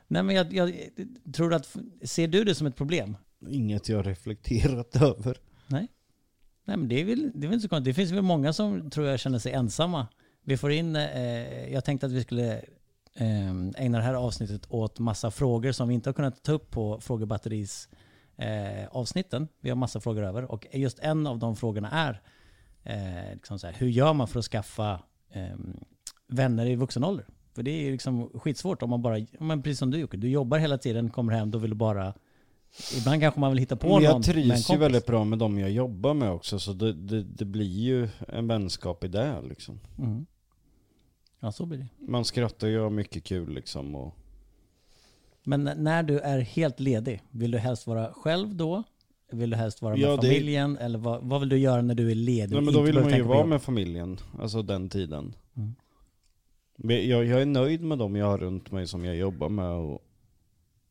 Nej, 0.08 0.24
men 0.24 0.36
jag, 0.36 0.54
jag 0.54 0.74
tror 1.34 1.54
att, 1.54 1.78
ser 2.02 2.28
du 2.28 2.44
det 2.44 2.56
som 2.56 2.68
ett 2.68 2.76
problem? 2.76 3.18
Inget 3.50 3.90
jag 3.90 4.08
reflekterat 4.08 4.96
över. 4.96 5.38
Nej. 5.68 5.88
Nej 6.66 6.78
men 6.78 6.88
det 6.88 7.02
är 7.02 7.06
väl, 7.06 7.32
det 7.36 7.46
är 7.46 7.48
väl 7.48 7.54
inte 7.54 7.64
så 7.64 7.70
konstigt. 7.70 7.86
Det 7.86 7.94
finns 7.94 8.12
väl 8.12 8.22
många 8.22 8.54
som 8.54 8.90
tror 8.90 9.08
jag 9.08 9.20
känner 9.20 9.40
sig 9.40 9.52
ensamma. 9.52 10.08
Vi 10.44 10.58
får 10.58 10.72
in, 10.72 10.96
eh, 10.96 11.74
jag 11.74 11.86
tänkte 11.86 12.06
att 12.06 12.12
vi 12.12 12.22
skulle 12.22 12.62
eh, 13.16 13.84
ägna 13.84 13.98
det 13.98 14.04
här 14.04 14.14
avsnittet 14.14 14.66
åt 14.70 15.00
massa 15.00 15.32
frågor 15.32 15.72
som 15.72 15.88
vi 15.88 15.94
inte 15.94 16.10
har 16.10 16.14
kunnat 16.14 16.44
ta 16.44 16.52
upp 16.52 16.72
på 16.72 17.00
frågebatteris 17.02 17.90
eh, 18.38 18.88
avsnitten. 18.92 19.48
Vi 19.60 19.70
har 19.70 19.76
massa 19.76 20.00
frågor 20.00 20.24
över 20.24 20.52
och 20.52 20.68
just 20.74 21.00
en 21.00 21.28
av 21.28 21.40
de 21.40 21.56
frågorna 21.56 21.92
är 21.92 22.22
eh, 22.84 23.34
liksom 23.34 23.60
så 23.60 23.68
här, 23.68 23.76
hur 23.78 23.88
gör 23.88 24.14
man 24.14 24.28
för 24.28 24.40
att 24.40 24.46
skaffa 24.46 25.00
eh, 25.32 25.58
vänner 26.28 26.66
i 26.66 26.76
vuxen 26.76 27.04
ålder? 27.04 27.26
För 27.56 27.64
det 27.64 27.72
är 27.72 27.92
liksom 27.92 28.30
skitsvårt 28.30 28.84
om 28.84 28.90
man 28.90 29.02
bara, 29.02 29.26
men 29.40 29.62
precis 29.62 29.80
som 29.80 29.92
du 29.92 29.98
Jocke, 29.98 30.18
du 30.18 30.30
jobbar 30.30 30.58
hela 30.58 30.78
tiden, 30.78 31.10
kommer 31.10 31.34
hem, 31.34 31.52
då 31.52 31.58
vill 31.58 31.70
du 31.70 31.76
bara 31.76 32.14
Ibland 32.98 33.22
kanske 33.22 33.40
man 33.40 33.52
vill 33.52 33.60
hitta 33.60 33.76
på 33.76 33.88
Men 33.88 33.94
någon 33.94 34.04
jag 34.04 34.24
trivs 34.24 34.70
ju 34.70 34.78
väldigt 34.78 35.06
bra 35.06 35.24
med 35.24 35.40
dem 35.40 35.60
jag 35.60 35.72
jobbar 35.72 36.14
med 36.14 36.32
också, 36.32 36.60
så 36.60 36.74
det, 36.74 36.94
det, 36.94 37.24
det 37.24 37.46
blir 37.46 37.80
ju 37.80 38.10
en 38.28 38.48
vänskap 38.48 39.04
i 39.04 39.08
det 39.08 39.42
liksom. 39.42 39.80
Mm. 39.98 40.26
Ja, 41.44 41.52
så 41.52 41.66
blir 41.66 41.78
det. 41.78 41.88
Man 42.12 42.26
skrattar 42.26 42.68
ju 42.68 42.78
och 42.78 42.84
har 42.84 42.90
mycket 42.90 43.24
kul 43.24 43.54
liksom 43.54 43.96
och... 43.96 44.16
Men 45.44 45.64
när 45.78 46.04
du 46.04 46.20
är 46.20 46.40
helt 46.40 46.80
ledig, 46.80 47.22
vill 47.32 47.52
du 47.52 47.58
helst 47.58 47.88
vara 47.88 48.14
själv 48.14 48.56
då? 48.56 48.84
Vill 49.32 49.50
du 49.50 49.56
helst 49.58 49.82
vara 49.82 49.94
med 49.96 50.02
Ja, 50.04 50.16
det- 50.16 50.28
familjen? 50.28 50.78
Eller 50.78 51.00
vad, 51.00 51.24
vad 51.24 51.40
vill 51.40 51.50
du 51.50 51.58
göra 51.58 51.82
när 51.82 51.96
du 51.96 52.12
är 52.12 52.16
ledig? 52.16 52.50
Nej 52.50 52.58
och 52.58 52.64
men 52.64 52.74
då 52.74 52.82
vill 52.82 53.00
man 53.00 53.14
ju 53.14 53.22
vara 53.22 53.46
med 53.46 53.62
familjen, 53.62 54.18
alltså 54.40 54.62
den 54.62 54.90
tiden. 54.90 55.36
Mm. 55.56 55.76
Men 56.76 57.08
Jag, 57.10 57.26
jag 57.26 57.42
är 57.42 57.46
nöjd 57.46 57.82
med 57.82 57.98
dem 57.98 58.16
jag 58.16 58.26
har 58.26 58.38
runt 58.38 58.72
mig 58.72 58.88
som 58.88 59.06
jag 59.06 59.16
jobbar 59.16 59.50
med 59.50 59.72
och, 59.72 60.06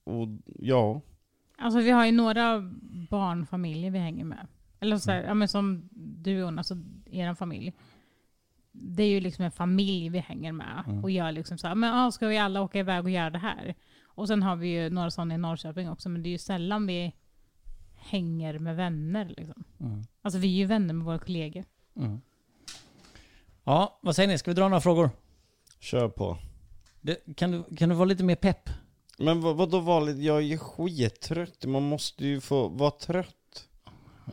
och 0.04 0.28
ja, 0.58 1.00
Alltså 1.58 1.80
vi 1.80 1.90
har 1.90 2.06
ju 2.06 2.12
några 2.12 2.60
barnfamiljer 3.10 3.90
vi 3.90 3.98
hänger 3.98 4.24
med. 4.24 4.46
Eller 4.80 4.96
så 4.98 5.10
här, 5.10 5.22
ja, 5.22 5.34
men 5.34 5.48
som 5.48 5.88
du 5.92 6.42
och 6.42 6.48
alltså 6.48 6.76
er 7.10 7.34
familj. 7.34 7.72
Det 8.72 9.02
är 9.02 9.08
ju 9.08 9.20
liksom 9.20 9.44
en 9.44 9.52
familj 9.52 10.08
vi 10.08 10.18
hänger 10.18 10.52
med. 10.52 10.84
Mm. 10.86 11.04
Och 11.04 11.10
gör 11.10 11.32
liksom 11.32 11.58
så 11.58 11.68
här, 11.68 11.74
men 11.74 11.94
ah, 11.94 12.10
ska 12.10 12.26
vi 12.26 12.38
alla 12.38 12.62
åka 12.62 12.78
iväg 12.78 13.04
och 13.04 13.10
göra 13.10 13.30
det 13.30 13.38
här? 13.38 13.74
Och 14.04 14.28
sen 14.28 14.42
har 14.42 14.56
vi 14.56 14.68
ju 14.68 14.90
några 14.90 15.10
sådana 15.10 15.34
i 15.34 15.38
Norrköping 15.38 15.90
också, 15.90 16.08
men 16.08 16.22
det 16.22 16.28
är 16.28 16.30
ju 16.30 16.38
sällan 16.38 16.86
vi 16.86 17.14
hänger 17.94 18.58
med 18.58 18.76
vänner. 18.76 19.34
Liksom. 19.36 19.64
Mm. 19.80 20.02
Alltså 20.22 20.38
vi 20.38 20.48
är 20.48 20.58
ju 20.58 20.64
vänner 20.64 20.94
med 20.94 21.06
våra 21.06 21.18
kollegor. 21.18 21.64
Mm. 21.96 22.20
Ja, 23.64 23.98
vad 24.02 24.16
säger 24.16 24.28
ni? 24.28 24.38
Ska 24.38 24.50
vi 24.50 24.54
dra 24.54 24.68
några 24.68 24.80
frågor? 24.80 25.10
kör 25.82 26.08
på. 26.08 26.38
Du, 27.00 27.16
kan, 27.36 27.50
du, 27.50 27.76
kan 27.76 27.88
du 27.88 27.94
vara 27.94 28.04
lite 28.04 28.24
mer 28.24 28.36
pepp? 28.36 28.70
Men 29.18 29.40
vad, 29.40 29.56
vadå 29.56 29.80
vanligt? 29.80 30.18
Jag 30.18 30.36
är 30.36 30.40
ju 30.40 30.58
skittrött, 30.58 31.64
man 31.64 31.82
måste 31.82 32.26
ju 32.26 32.40
få 32.40 32.68
vara 32.68 32.90
trött. 32.90 33.68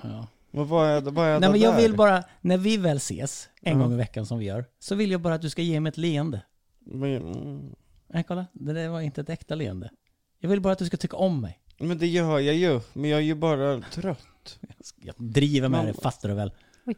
Ja. 0.04 0.28
Men 0.52 0.68
vad 0.68 0.88
är, 0.88 1.02
vad 1.02 1.26
är 1.28 1.32
Nej 1.32 1.40
det 1.42 1.50
men 1.50 1.60
jag 1.62 1.74
där? 1.74 1.82
vill 1.82 1.96
bara, 1.96 2.24
när 2.42 2.58
vi 2.58 2.78
väl 2.78 2.98
ses 2.98 3.50
en 3.62 3.78
Ja. 3.78 3.84
gång 3.84 3.94
i 3.94 3.98
veckan 3.98 4.26
som 4.26 4.40
vi 4.40 4.46
gör, 4.46 4.66
så 4.80 4.96
vill 4.96 5.12
jag 5.12 5.22
bara 5.22 5.34
att 5.34 5.42
du 5.42 5.50
ska 5.50 5.62
ge 5.62 5.80
mig 5.80 5.90
ett 5.90 5.98
leende. 5.98 6.42
Men, 6.80 7.16
mm, 7.16 7.76
Nej 8.08 8.24
kolla, 8.28 8.46
det 8.54 8.74
där 8.74 8.90
var 8.90 9.02
inte 9.02 9.22
ett 9.22 9.30
äkta 9.30 9.56
leende. 9.56 9.90
Jag 10.40 10.50
vill 10.50 10.62
bara 10.62 10.74
att 10.74 10.80
du 10.80 10.86
ska 10.86 10.98
tycka 10.98 11.18
om 11.18 11.42
mig. 11.42 11.60
men 11.80 11.98
det 11.98 12.08
gör 12.08 12.40
jag 12.40 12.56
ju, 12.56 12.80
men 12.94 13.10
jag 13.10 13.20
är 13.20 13.24
ju 13.24 13.36
bara 13.36 13.82
trött. 13.82 14.60
Jag 14.96 15.16
driver 15.18 15.70
med 15.70 15.78
Man- 15.78 15.86
det, 15.86 15.94
fattar 15.94 16.30
du 16.30 16.36
väl? 16.36 16.52
Oj. 16.86 16.96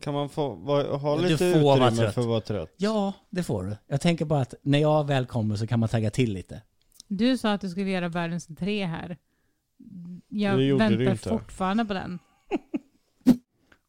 Kan 0.00 0.14
man 0.14 0.28
få 0.28 0.54
va, 0.54 0.96
ha 0.96 1.16
Du 1.18 1.28
lite 1.28 1.60
vara 1.62 1.76
utrymme 1.86 2.02
trött. 2.02 2.14
för 2.14 2.20
att 2.20 2.26
vara 2.26 2.40
trött? 2.40 2.74
Ja, 2.76 3.12
det 3.30 3.42
får 3.42 3.64
du. 3.64 3.76
Jag 3.86 4.00
tänker 4.00 4.24
bara 4.24 4.40
att 4.40 4.54
när 4.62 4.78
jag 4.78 5.06
väl 5.06 5.26
kommer 5.26 5.56
så 5.56 5.66
kan 5.66 5.80
man 5.80 5.88
tagga 5.88 6.10
till 6.10 6.32
lite. 6.32 6.62
Du 7.08 7.38
sa 7.38 7.52
att 7.52 7.60
du 7.60 7.68
skulle 7.68 7.90
göra 7.90 8.08
världens 8.08 8.46
tre 8.58 8.84
här. 8.86 9.16
Jag 10.28 10.78
väntar 10.78 11.14
fortfarande 11.30 11.84
på 11.84 11.94
den. 11.94 12.18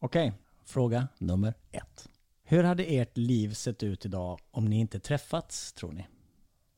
Okej, 0.05 0.33
fråga 0.65 1.07
nummer 1.17 1.53
ett. 1.71 2.09
Hur 2.43 2.63
hade 2.63 2.83
ert 2.83 3.17
liv 3.17 3.53
sett 3.53 3.83
ut 3.83 4.05
idag 4.05 4.39
om 4.51 4.65
ni 4.65 4.79
inte 4.79 4.99
träffats, 4.99 5.73
tror 5.73 5.91
ni? 5.91 6.07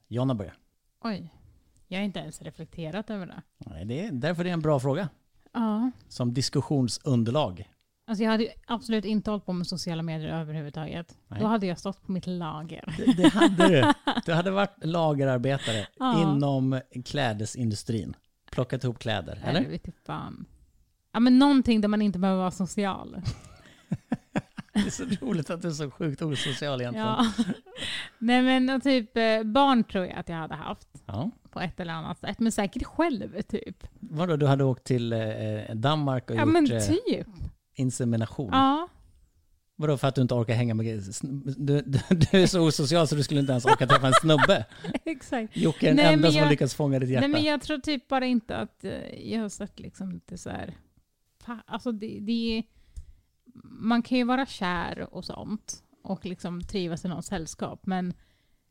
Jonna 0.07 0.35
börjar. 0.35 0.53
Oj. 1.03 1.33
Jag 1.87 1.99
har 1.99 2.03
inte 2.03 2.19
ens 2.19 2.41
reflekterat 2.41 3.09
över 3.09 3.25
det. 3.25 3.41
Nej, 3.57 3.85
det 3.85 4.05
är 4.05 4.11
därför 4.11 4.43
det 4.43 4.49
är 4.49 4.53
en 4.53 4.61
bra 4.61 4.79
fråga. 4.79 5.09
Ja. 5.53 5.91
Som 6.07 6.33
diskussionsunderlag. 6.33 7.69
Alltså 8.07 8.23
jag 8.23 8.31
hade 8.31 8.47
absolut 8.67 9.05
inte 9.05 9.29
hållit 9.31 9.45
på 9.45 9.53
med 9.53 9.67
sociala 9.67 10.03
medier 10.03 10.29
överhuvudtaget. 10.29 11.17
Nej. 11.27 11.39
Då 11.39 11.47
hade 11.47 11.65
jag 11.65 11.79
stått 11.79 12.01
på 12.05 12.11
mitt 12.11 12.27
lager. 12.27 12.93
Det, 12.97 13.13
det 13.23 13.29
hade 13.29 13.67
du. 13.67 13.93
Du 14.25 14.33
hade 14.33 14.51
varit 14.51 14.75
lagerarbetare 14.85 15.87
Ja. 15.99 16.21
inom 16.21 16.81
klädesindustrin. 17.05 18.15
Plockat 18.51 18.83
ihop 18.83 18.99
kläder, 18.99 19.39
Eller? 19.43 19.59
eller? 19.59 19.69
Vet 19.69 19.85
fan. 20.05 20.45
Ja 21.15 21.19
men 21.19 21.39
någonting 21.39 21.81
där 21.81 21.87
man 21.89 22.01
inte 22.01 22.19
behöver 22.19 22.39
vara 22.39 22.51
social. 22.51 23.21
Det 24.73 24.79
är 24.79 24.89
så 24.89 25.03
roligt 25.25 25.49
att 25.49 25.61
du 25.61 25.67
är 25.67 25.71
så 25.71 25.91
sjukt 25.91 26.21
osocial 26.21 26.81
egentligen. 26.81 27.07
Ja. 27.07 27.31
Nej 28.19 28.41
men 28.41 28.69
och 28.69 28.83
typ 28.83 29.17
eh, 29.17 29.43
barn 29.43 29.83
tror 29.83 30.05
jag 30.05 30.17
att 30.17 30.29
jag 30.29 30.35
hade 30.35 30.55
haft. 30.55 30.87
Ja. 31.05 31.31
På 31.51 31.59
ett 31.59 31.79
eller 31.79 31.93
annat 31.93 32.19
sätt. 32.19 32.39
Men 32.39 32.51
säkert 32.51 32.83
själv 32.83 33.41
typ. 33.41 33.87
Vadå, 33.99 34.35
du 34.35 34.45
hade 34.47 34.63
åkt 34.63 34.83
till 34.83 35.13
eh, 35.13 35.19
Danmark 35.75 36.29
och 36.29 36.35
Ja 36.35 36.41
gjort 36.41 36.53
men 36.53 36.71
eh, 36.71 36.79
typ. 36.79 37.27
insemination? 37.75 38.49
Ja. 38.53 38.87
Vadå 39.75 39.97
för 39.97 40.07
att 40.07 40.15
du 40.15 40.21
inte 40.21 40.33
orkar 40.33 40.53
hänga 40.53 40.73
med... 40.73 40.85
Du, 41.57 41.81
du, 41.81 41.99
du 42.09 42.41
är 42.41 42.47
så 42.47 42.61
osocial 42.67 43.07
så 43.07 43.15
du 43.15 43.23
skulle 43.23 43.39
inte 43.39 43.51
ens 43.51 43.65
orka 43.65 43.87
träffa 43.87 44.07
en 44.07 44.13
snubbe. 44.13 44.65
Exakt. 45.05 45.57
Jocke 45.57 45.85
är 45.85 45.89
den 45.89 45.95
Nej, 45.95 46.05
enda 46.13 46.21
men 46.21 46.31
som 46.31 46.39
jag- 46.41 46.49
lyckats 46.49 46.75
fånga 46.75 46.99
ditt 46.99 47.09
hjärta. 47.09 47.27
Nej 47.27 47.29
men 47.29 47.43
jag 47.43 47.61
tror 47.61 47.77
typ 47.77 48.07
bara 48.07 48.25
inte 48.25 48.57
att 48.57 48.83
eh, 48.83 49.31
jag 49.31 49.41
har 49.41 49.49
sett 49.49 49.79
liksom 49.79 50.11
lite 50.11 50.37
så 50.37 50.49
här. 50.49 50.73
Alltså 51.65 51.91
det, 51.91 52.19
det 52.19 52.63
Man 53.63 54.01
kan 54.01 54.17
ju 54.17 54.23
vara 54.23 54.45
kär 54.45 55.13
och 55.13 55.25
sånt. 55.25 55.83
Och 56.03 56.25
liksom 56.25 56.61
trivas 56.61 57.05
i 57.05 57.07
någons 57.07 57.27
sällskap. 57.27 57.85
Men 57.85 58.13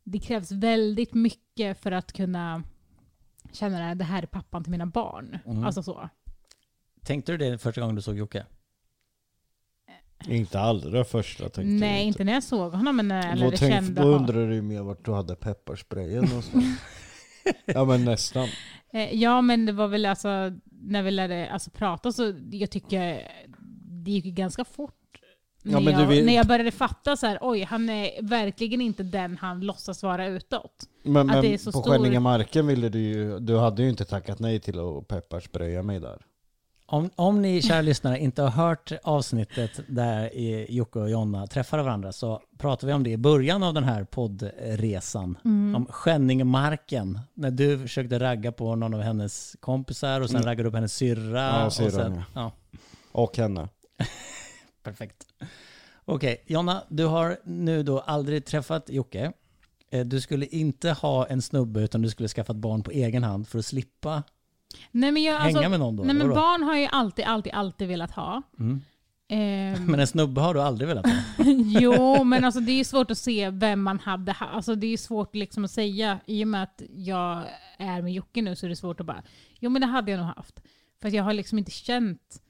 det 0.05 0.19
krävs 0.19 0.53
väldigt 0.53 1.15
mycket 1.15 1.83
för 1.83 1.93
att 1.93 2.13
kunna 2.13 2.63
känna 3.53 3.91
att 3.91 3.99
det 3.99 4.05
här 4.05 4.23
är 4.23 4.27
pappan 4.27 4.65
till 4.65 4.71
mina 4.71 4.87
barn. 4.87 5.39
Mm. 5.47 5.65
Alltså 5.65 5.83
så. 5.83 6.09
Tänkte 7.03 7.33
du 7.33 7.39
det 7.39 7.59
första 7.59 7.81
gången 7.81 7.97
du 7.97 8.03
såg 8.03 8.17
Jocke? 8.17 8.47
Inte 10.29 10.61
allra 10.61 11.05
första 11.05 11.43
tänkte 11.43 11.61
jag 11.61 11.81
Nej, 11.81 12.07
inte 12.07 12.25
när 12.25 12.33
jag 12.33 12.43
såg 12.43 12.73
honom, 12.73 12.97
men 12.97 13.09
när 13.09 13.27
jag 13.27 13.37
Då, 13.37 13.45
lärde 13.45 13.57
tänk, 13.57 13.75
kände 13.75 14.03
då 14.03 14.09
undrar 14.09 14.49
du 14.49 14.55
ju 14.55 14.63
mer 14.63 14.83
vart 14.83 15.05
du 15.05 15.13
hade 15.13 15.37
pepparsprayen 15.37 16.25
någonstans. 16.25 16.65
ja 17.67 17.85
men 17.85 18.05
nästan. 18.05 18.49
Eh, 18.93 19.15
Ja, 19.15 19.41
men 19.41 19.67
det 19.67 19.73
var 19.73 19.89
väl 19.89 20.07
alltså, 20.07 20.29
när 20.71 21.03
vi 21.03 21.11
lärde 21.11 21.51
alltså, 21.53 21.71
prata 21.71 22.13
så 22.13 22.35
jag 22.51 22.71
tycker 22.71 23.29
det 24.05 24.11
gick 24.11 24.25
ganska 24.25 24.65
fort. 24.65 25.01
Ja, 25.63 25.81
när, 25.81 25.93
jag, 25.93 26.07
vill- 26.07 26.27
när 26.27 26.35
jag 26.35 26.47
började 26.47 26.71
fatta 26.71 27.17
så 27.17 27.27
här, 27.27 27.39
oj, 27.41 27.63
han 27.63 27.89
är 27.89 28.23
verkligen 28.23 28.81
inte 28.81 29.03
den 29.03 29.37
han 29.41 29.61
låtsas 29.61 30.03
vara 30.03 30.27
utåt. 30.27 30.85
Men, 31.03 31.27
men 31.27 31.43
på 31.53 31.59
stor- 31.59 31.83
Skänningemarken 31.83 32.67
ville 32.67 32.89
du 32.89 32.99
ju, 32.99 33.39
du 33.39 33.59
hade 33.59 33.83
ju 33.83 33.89
inte 33.89 34.05
tackat 34.05 34.39
nej 34.39 34.61
till 34.61 34.79
att 34.81 35.09
pepparspraya 35.09 35.83
mig 35.83 36.01
där. 36.01 36.23
Om, 36.95 37.11
om 37.17 37.43
ni 37.43 37.63
kära 37.63 37.81
lyssnare 37.81 38.19
inte 38.19 38.43
har 38.43 38.51
hört 38.51 38.93
avsnittet 39.03 39.81
där 39.89 40.31
Jocke 40.71 40.99
och 40.99 41.11
Jonna 41.11 41.47
träffar 41.47 41.79
varandra 41.79 42.13
så 42.13 42.43
pratar 42.59 42.87
vi 42.87 42.93
om 42.93 43.03
det 43.03 43.11
i 43.11 43.17
början 43.17 43.63
av 43.63 43.75
den 43.75 43.85
här 43.85 44.05
poddresan. 44.05 45.39
Mm. 45.45 45.75
Om 45.75 45.87
Skänningemarken. 45.87 47.21
När 47.35 47.51
du 47.51 47.79
försökte 47.79 48.19
ragga 48.19 48.53
på 48.53 48.77
någon 48.77 48.95
av 48.95 49.01
hennes 49.01 49.57
kompisar 49.61 50.21
och 50.21 50.27
sen 50.31 50.37
Mm. 50.37 50.47
raggade 50.47 50.63
du 50.63 50.69
upp 50.69 50.75
hennes 50.75 50.95
syrra. 50.95 51.41
Ja, 51.43 51.67
och 51.67 51.73
sen, 51.73 52.23
ja. 52.35 52.53
Och 53.13 53.37
henne. 53.37 53.69
Perfekt. 54.83 55.27
Okej, 56.05 56.45
Jonna, 56.47 56.83
du 56.89 57.05
har 57.05 57.37
nu 57.45 57.83
då 57.83 58.01
aldrig 58.01 58.45
träffat 58.47 58.91
Jocke. 58.91 59.33
Eh, 59.91 60.05
Du 60.07 60.21
skulle 60.21 60.47
inte 60.47 60.91
ha 60.91 61.27
en 61.27 61.43
snubbe 61.43 61.81
utan 61.81 62.03
du 62.03 62.09
skulle 62.11 62.29
skaffa 62.29 62.53
ett 62.53 62.57
barn 62.59 62.83
på 62.83 62.91
egen 62.91 63.23
hand 63.25 63.49
för 63.49 63.59
att 63.59 63.65
slippa 63.67 64.23
Nej, 64.91 65.13
men 65.13 65.23
jag, 65.23 65.39
hänga 65.39 65.59
alltså, 65.59 65.71
med 65.71 65.81
någon 65.81 65.97
då. 65.97 66.03
nej, 66.03 66.15
men 66.15 66.29
vadå? 66.29 66.41
barn 66.41 66.63
har 66.63 66.77
ju 66.77 66.89
alltid, 66.93 67.25
alltid, 67.25 67.53
alltid 67.53 67.89
velat 67.89 68.11
ha. 68.11 68.43
Mm. 68.59 68.83
Ehm, 69.29 69.85
Men 69.91 70.01
en 70.01 70.07
snubbe 70.07 70.41
har 70.41 70.55
du 70.55 70.61
aldrig 70.63 70.89
velat 70.89 71.07
ha. 71.07 71.13
jo, 71.81 72.25
men 72.25 72.45
alltså, 72.45 72.61
det 72.61 72.73
är 72.73 72.77
ju 72.77 72.85
svårt 72.85 73.11
att 73.11 73.19
se 73.19 73.51
vem 73.51 73.83
man 73.83 73.99
hade 73.99 74.33
ha- 74.33 74.47
alltså, 74.47 74.75
Det 74.75 74.87
är 74.87 74.91
ju 74.91 74.97
svårt 74.97 75.35
liksom 75.35 75.65
att 75.65 75.71
säga. 75.71 76.21
I 76.27 76.45
och 76.45 76.49
med 76.49 76.63
att 76.63 76.83
jag 76.95 77.43
är 77.79 78.03
med 78.03 78.13
Jocke 78.13 78.43
nu 78.43 78.57
så 78.57 78.67
är 78.67 78.71
det 78.71 78.77
svårt 78.77 79.01
att 79.01 79.07
bara, 79.07 79.23
jo 79.61 79.71
men 79.71 79.81
det 79.81 79.87
hade 79.87 80.11
jag 80.11 80.19
nog 80.19 80.27
haft. 80.27 80.61
För 81.01 81.09
att 81.09 81.15
jag 81.15 81.25
har 81.25 81.33
liksom 81.33 81.59
inte 81.59 81.71
känt 81.71 82.41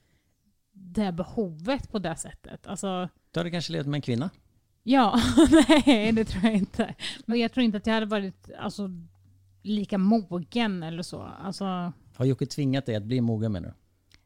det 0.71 1.11
behovet 1.11 1.91
på 1.91 1.99
det 1.99 2.15
sättet. 2.15 2.67
Alltså, 2.67 3.09
Du 3.31 3.39
hade 3.39 3.51
kanske 3.51 3.73
levt 3.73 3.87
med 3.87 3.97
en 3.97 4.01
kvinna. 4.01 4.29
ja, 4.83 5.19
nej 5.85 6.11
det 6.11 6.25
tror 6.25 6.43
jag 6.43 6.53
inte. 6.55 6.95
Men 7.25 7.39
jag 7.39 7.51
tror 7.51 7.63
inte 7.63 7.77
att 7.77 7.87
jag 7.87 7.93
hade 7.93 8.05
varit 8.05 8.49
alltså, 8.59 8.89
lika 9.63 9.97
mogen 9.97 10.83
eller 10.83 11.03
så. 11.03 11.21
Alltså, 11.43 11.93
Har 12.15 12.25
Jocke 12.25 12.45
tvingat 12.45 12.85
dig 12.85 12.95
att 12.95 13.03
bli 13.03 13.21
mogen 13.21 13.51
menar 13.51 13.67
du? 13.67 13.73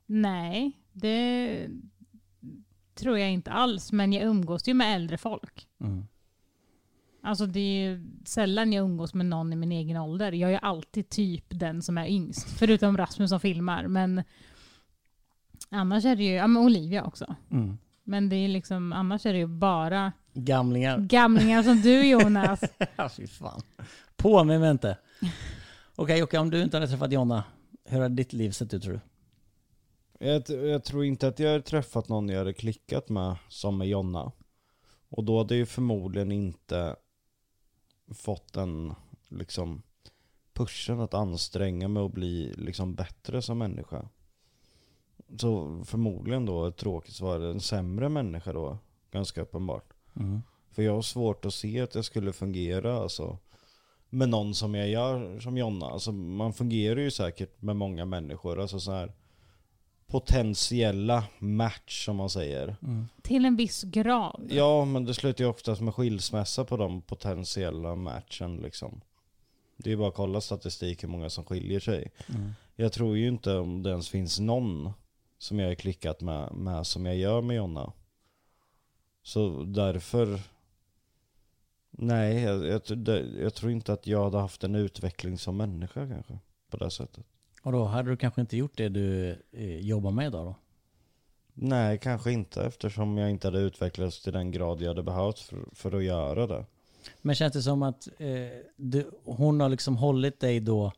nej, 0.06 0.71
det 0.93 1.67
tror 2.95 3.17
jag 3.19 3.32
inte 3.32 3.52
alls. 3.52 3.91
Men 3.91 4.13
jag 4.13 4.23
umgås 4.23 4.67
ju 4.67 4.73
med 4.73 4.95
äldre 4.95 5.17
folk. 5.17 5.67
Mm. 5.82 6.04
Alltså 7.21 7.45
det 7.45 7.60
är 7.60 7.89
ju 7.89 8.06
sällan 8.25 8.73
jag 8.73 8.84
umgås 8.84 9.13
med 9.13 9.25
någon 9.25 9.54
i 9.54 9.56
min 9.56 9.71
egen 9.71 9.97
ålder. 9.97 10.32
Jag 10.32 10.54
är 10.54 10.58
alltid 10.60 11.10
typ 11.10 11.45
den 11.49 11.82
som 11.82 11.97
är 11.97 12.08
yngst. 12.08 12.49
Förutom 12.49 12.97
Rasmus 12.97 13.30
som 13.30 13.39
filmar. 13.39 13.88
Men 13.88 14.23
Annars 15.69 16.06
är 16.06 16.15
det 16.15 16.23
ju, 16.23 16.32
ja 16.34 16.47
men 16.47 16.63
Olivia 16.63 17.04
också. 17.04 17.36
Mm. 17.52 17.78
Men 18.04 18.30
det 18.30 18.36
är 18.36 18.47
liksom, 18.47 18.93
annars 18.93 19.25
är 19.25 19.34
det 19.34 19.39
ju 19.39 19.47
bara 19.47 20.12
Gamlingar. 20.34 20.97
gamlingar 20.97 21.63
som 21.63 21.82
du 21.82 22.08
Jonas. 22.10 22.62
Ja, 22.95 23.10
fy 23.10 23.28
fan. 23.28 23.62
På 24.17 24.43
med 24.43 24.71
inte. 24.71 24.97
Okej 25.95 26.19
Jocke, 26.19 26.38
om 26.38 26.49
du 26.49 26.63
inte 26.63 26.78
hade 26.78 26.88
träffat 26.88 27.12
Jonna, 27.12 27.43
hur 27.89 28.02
hade 28.02 28.15
ditt 28.15 28.34
liv 28.34 28.52
sett 28.52 28.73
ut 28.73 28.84
tror 28.84 28.93
du? 28.93 28.99
Jag, 30.28 30.49
jag 30.49 30.84
tror 30.84 31.06
inte 31.06 31.28
att 31.28 31.39
jag 31.39 31.52
hade 31.52 31.63
träffat 31.63 32.10
någon 32.10 32.30
jag 32.30 32.38
hade 32.38 32.54
klickat 32.54 33.10
med 33.10 33.36
som 33.49 33.78
med 33.78 33.88
Jonna. 33.88 34.32
Och 35.10 35.23
då 35.23 35.38
hade 35.38 35.54
jag 35.54 35.60
ju 35.60 35.65
förmodligen 35.65 36.32
inte 36.32 36.95
fått 38.13 38.54
den 38.54 38.93
liksom 39.28 39.82
pushen 40.54 40.99
att 40.99 41.13
anstränga 41.13 41.88
mig 41.88 42.04
och 42.04 42.12
bli 42.12 42.54
liksom 42.58 42.95
bättre 42.95 43.41
som 43.41 43.58
människa. 43.58 44.10
Så 45.38 45.82
förmodligen 45.86 46.45
då, 46.45 46.65
ett 46.65 46.78
tråkigt 46.78 47.15
svar, 47.15 47.39
en 47.39 47.60
sämre 47.60 48.10
människa 48.10 48.54
då. 48.54 48.78
Ganska 49.12 49.41
uppenbart. 49.41 49.93
Mm. 50.15 50.41
För 50.71 50.84
jag 50.84 50.93
har 50.93 51.02
svårt 51.02 51.45
att 51.45 51.54
se 51.54 51.82
att 51.82 51.95
jag 51.95 52.06
skulle 52.06 52.34
fungera 52.34 52.97
alltså, 52.97 53.38
med 54.10 54.30
någon 54.30 54.56
som 54.56 54.76
jag 54.76 54.89
gör 54.89 55.39
som 55.39 55.58
Jonna. 55.58 55.86
Alltså, 55.86 56.12
man 56.12 56.54
fungerar 56.54 57.00
ju 57.00 57.12
säkert 57.12 57.62
med 57.62 57.76
många 57.76 58.06
människor. 58.06 58.62
Alltså 58.62 58.80
så 58.80 58.91
här 58.91 59.13
potentiella 60.08 61.24
match 61.39 62.06
som 62.06 62.15
man 62.15 62.30
säger. 62.30 62.76
Till 63.22 63.45
en 63.45 63.56
viss 63.56 63.84
grad. 63.84 64.48
Ja, 64.50 64.86
men 64.86 65.06
det 65.06 65.13
slutar 65.13 65.43
ju 65.43 65.50
oftast 65.50 65.82
med 65.82 65.95
skilsmässa 65.95 66.65
på 66.65 66.78
de 66.78 67.02
potentiella 67.02 67.95
matchen 67.95 68.58
liksom. 68.58 69.02
Det 69.78 69.91
är 69.91 69.98
bara 69.98 70.10
att 70.10 70.15
kolla 70.15 70.41
statistik 70.41 71.04
hur 71.04 71.08
många 71.08 71.30
som 71.30 71.45
skiljer 71.45 71.80
sig. 71.80 72.12
Jag 72.76 72.93
tror 72.93 73.17
ju 73.17 73.28
inte 73.28 73.58
om 73.58 73.84
det 73.84 73.89
ens 73.89 74.10
finns 74.10 74.39
någon 74.39 74.91
som 75.38 75.60
jag 75.60 75.72
är 75.72 75.76
klickat 75.76 76.22
med, 76.22 76.54
med 76.54 76.88
som 76.88 77.06
jag 77.06 77.15
gör 77.17 77.41
med 77.41 77.56
Jonna. 77.56 77.93
Så 79.24 79.63
därför 79.63 80.39
Nej, 82.01 82.43
jag, 82.43 82.65
jag, 82.65 82.81
jag 83.39 83.53
tror 83.53 83.71
inte 83.71 83.93
att 83.93 84.07
jag 84.07 84.23
hade 84.23 84.38
haft 84.38 84.63
en 84.63 84.75
utveckling 84.75 85.38
som 85.38 85.57
människa 85.57 86.07
kanske. 86.07 86.39
På 86.69 86.77
det 86.77 86.91
sättet. 86.91 87.25
Och 87.63 87.71
då 87.71 87.85
hade 87.85 88.09
du 88.09 88.17
kanske 88.17 88.41
inte 88.41 88.57
gjort 88.57 88.77
det 88.77 88.89
du 88.89 89.35
eh, 89.51 89.79
jobbar 89.79 90.12
med 90.12 90.27
idag 90.27 90.45
då? 90.45 90.55
Nej, 91.53 91.97
kanske 91.97 92.31
inte 92.31 92.63
eftersom 92.63 93.17
jag 93.17 93.29
inte 93.29 93.47
hade 93.47 93.59
utvecklats 93.59 94.23
till 94.23 94.33
den 94.33 94.51
grad 94.51 94.81
jag 94.81 94.88
hade 94.88 95.03
behövt 95.03 95.39
för, 95.39 95.65
för 95.73 95.97
att 95.97 96.03
göra 96.03 96.47
det. 96.47 96.65
Men 97.21 97.35
känns 97.35 97.53
det 97.53 97.62
som 97.62 97.83
att 97.83 98.07
eh, 98.17 98.27
du, 98.75 99.12
hon 99.23 99.59
har 99.59 99.69
liksom 99.69 99.97
hållit 99.97 100.39
dig 100.39 100.59
då 100.59 100.91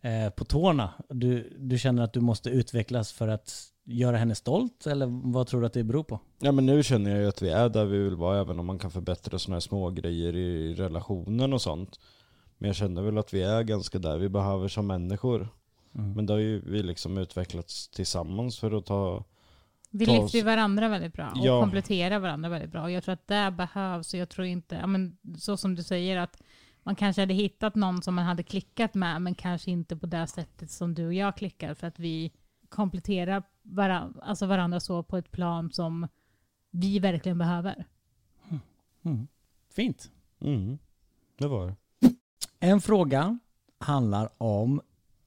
eh, 0.00 0.30
på 0.30 0.44
tårna? 0.44 0.94
Du, 1.08 1.56
du 1.58 1.78
känner 1.78 2.02
att 2.02 2.12
du 2.12 2.20
måste 2.20 2.50
utvecklas 2.50 3.12
för 3.12 3.28
att 3.28 3.72
göra 3.92 4.16
henne 4.16 4.34
stolt? 4.34 4.86
Eller 4.86 5.06
vad 5.32 5.46
tror 5.46 5.60
du 5.60 5.66
att 5.66 5.72
det 5.72 5.84
beror 5.84 6.02
på? 6.04 6.20
Ja 6.38 6.52
men 6.52 6.66
nu 6.66 6.82
känner 6.82 7.10
jag 7.10 7.20
ju 7.20 7.28
att 7.28 7.42
vi 7.42 7.50
är 7.50 7.68
där 7.68 7.84
vi 7.84 7.98
vill 7.98 8.16
vara 8.16 8.40
även 8.40 8.58
om 8.58 8.66
man 8.66 8.78
kan 8.78 8.90
förbättra 8.90 9.38
sådana 9.38 9.54
här 9.56 9.60
små 9.60 9.90
grejer 9.90 10.36
i 10.36 10.74
relationen 10.74 11.52
och 11.52 11.62
sånt. 11.62 12.00
Men 12.58 12.66
jag 12.66 12.76
känner 12.76 13.02
väl 13.02 13.18
att 13.18 13.34
vi 13.34 13.42
är 13.42 13.62
ganska 13.62 13.98
där 13.98 14.18
vi 14.18 14.28
behöver 14.28 14.68
som 14.68 14.86
människor. 14.86 15.48
Men 15.92 16.26
då 16.26 16.34
har 16.34 16.38
ju 16.38 16.60
vi 16.70 16.82
liksom 16.82 17.18
utvecklats 17.18 17.88
tillsammans 17.88 18.58
för 18.58 18.72
att 18.78 18.86
ta 18.86 19.24
Vi 19.90 20.06
Ta 20.06 20.12
lyfter 20.12 20.24
oss- 20.24 20.34
ju 20.34 20.42
varandra 20.42 20.88
väldigt 20.88 21.12
bra 21.12 21.28
och 21.30 21.46
Ja. 21.46 21.60
kompletterar 21.60 22.18
varandra 22.18 22.48
väldigt 22.48 22.70
bra. 22.72 22.82
Och 22.82 22.90
jag 22.90 23.02
tror 23.04 23.12
att 23.12 23.26
det 23.28 23.54
behövs. 23.56 24.14
Och 24.14 24.20
jag 24.20 24.28
tror 24.28 24.46
inte, 24.46 24.74
ja, 24.74 24.86
men, 24.86 25.16
så 25.38 25.56
som 25.56 25.74
du 25.74 25.82
säger, 25.82 26.16
att 26.16 26.42
man 26.82 26.94
kanske 26.96 27.22
hade 27.22 27.34
hittat 27.34 27.74
någon 27.74 28.02
som 28.02 28.14
man 28.14 28.24
hade 28.24 28.42
klickat 28.42 28.94
med, 28.94 29.22
men 29.22 29.34
kanske 29.34 29.70
inte 29.70 29.96
på 29.96 30.06
det 30.06 30.26
sättet 30.26 30.70
som 30.70 30.94
du 30.94 31.06
och 31.06 31.14
jag 31.14 31.36
klickar. 31.36 31.74
För 31.74 31.86
att 31.86 31.98
vi 31.98 32.32
kompletterar 32.68 33.42
varandra, 33.70 34.22
alltså 34.22 34.46
varandra 34.46 34.80
så 34.80 35.02
på 35.02 35.16
ett 35.16 35.32
plan 35.32 35.72
som 35.72 36.08
vi 36.70 36.98
verkligen 36.98 37.38
behöver. 37.38 37.84
Mm. 39.02 39.28
Fint. 39.70 40.10
Mm, 40.40 40.78
det 41.38 41.46
var 41.46 41.66
det. 41.66 41.76
En 42.60 42.80
fråga 42.80 43.38
handlar 43.78 44.30
om 44.38 44.80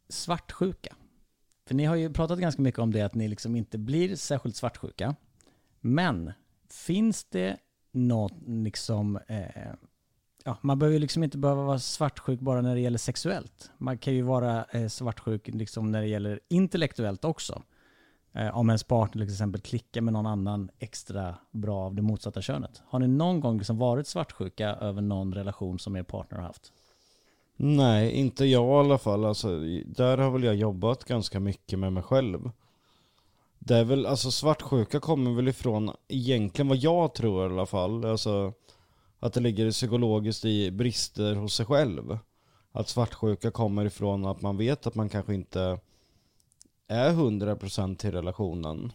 svartsjuka. 0.10 0.96
För 1.66 1.76
ni 1.76 1.86
har 1.86 1.96
ju 1.96 2.14
pratat 2.14 2.40
ganska 2.40 2.62
mycket 2.62 2.80
om 2.80 2.92
det 2.92 3.02
att 3.02 3.16
ni 3.16 3.28
liksom 3.28 3.56
inte 3.56 3.78
blir 3.78 4.16
särskilt 4.16 4.56
svartsjuka. 4.56 5.16
Men 5.80 6.32
finns 6.70 7.24
det 7.26 7.58
något 7.92 8.34
liksom... 8.48 9.20
Eh, 9.28 9.74
ja, 10.44 10.58
man 10.62 10.80
behöver 10.80 10.94
ju 10.94 11.00
liksom 11.00 11.24
inte 11.24 11.38
behöva 11.38 11.64
vara 11.64 11.80
svartsjuk 11.80 12.40
bara 12.40 12.62
när 12.62 12.76
det 12.76 12.82
gäller 12.82 12.98
sexuellt. 12.98 13.72
Man 13.78 13.98
kan 13.98 14.14
ju 14.14 14.22
vara 14.22 14.64
eh, 14.64 14.88
svartsjuk 14.88 15.48
liksom 15.48 15.92
när 15.92 16.02
det 16.02 16.08
gäller 16.08 16.40
intellektuellt 16.48 17.26
också. 17.26 17.64
Eh, 18.34 18.58
om 18.58 18.70
ens 18.70 18.84
partner 18.84 19.26
till 19.26 19.34
exempel 19.34 19.62
klickar 19.62 20.02
med 20.02 20.14
någon 20.14 20.26
annan 20.26 20.70
extra 20.80 21.36
bra 21.52 21.80
av 21.80 21.96
det 21.96 22.02
motsatta 22.02 22.42
könet. 22.42 22.82
Har 22.86 23.00
ni 23.00 23.08
någon 23.08 23.40
gång 23.40 23.58
liksom 23.58 23.78
varit 23.78 24.08
svartsjuka 24.08 24.70
över 24.70 25.02
någon 25.02 25.34
relation 25.34 25.80
som 25.80 25.96
er 25.96 26.04
partner 26.04 26.38
har 26.38 26.46
haft? 26.46 26.72
Nej, 27.56 28.12
inte 28.12 28.46
jag 28.46 28.66
i 28.66 28.86
alla 28.86 28.98
fall. 28.98 29.26
Alltså, 29.26 29.60
där 29.86 30.18
har 30.18 30.32
väl 30.32 30.44
jag 30.44 30.56
jobbat 30.56 31.04
ganska 31.04 31.40
mycket 31.40 31.80
med 31.80 31.94
mig 31.94 32.04
själv. 32.04 32.52
Det 33.60 33.76
är 33.76 33.84
väl, 33.84 34.06
alltså 34.06 34.32
svartsjuka 34.32 35.00
kommer 35.00 35.32
väl 35.32 35.48
ifrån 35.48 35.92
egentligen 36.08 36.68
vad 36.68 36.78
jag 36.78 37.14
tror 37.14 37.44
i 37.44 37.54
alla 37.54 37.66
fall. 37.66 38.06
Alltså 38.06 38.54
att 39.20 39.34
det 39.34 39.40
ligger 39.40 39.72
psykologiskt 39.72 40.46
i 40.46 40.72
brister 40.72 41.36
hos 41.36 41.54
sig 41.56 41.66
själv. 41.66 42.18
Att 42.72 42.90
svartsjuka 42.90 43.52
kommer 43.52 43.86
ifrån 43.86 44.26
att 44.26 44.42
man 44.42 44.58
vet 44.58 44.88
att 44.88 44.96
man 44.96 45.10
kanske 45.10 45.34
inte 45.34 45.80
är 46.88 47.12
100% 47.14 47.96
till 47.96 48.12
relationen. 48.12 48.92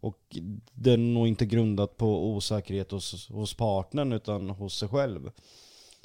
Och 0.00 0.36
det 0.72 0.92
är 0.92 0.96
nog 0.96 1.28
inte 1.28 1.46
grundat 1.46 1.96
på 1.96 2.26
osäkerhet 2.30 2.90
hos, 2.90 3.28
hos 3.28 3.54
partnern 3.54 4.12
utan 4.12 4.50
hos 4.50 4.78
sig 4.78 4.88
själv. 4.88 5.30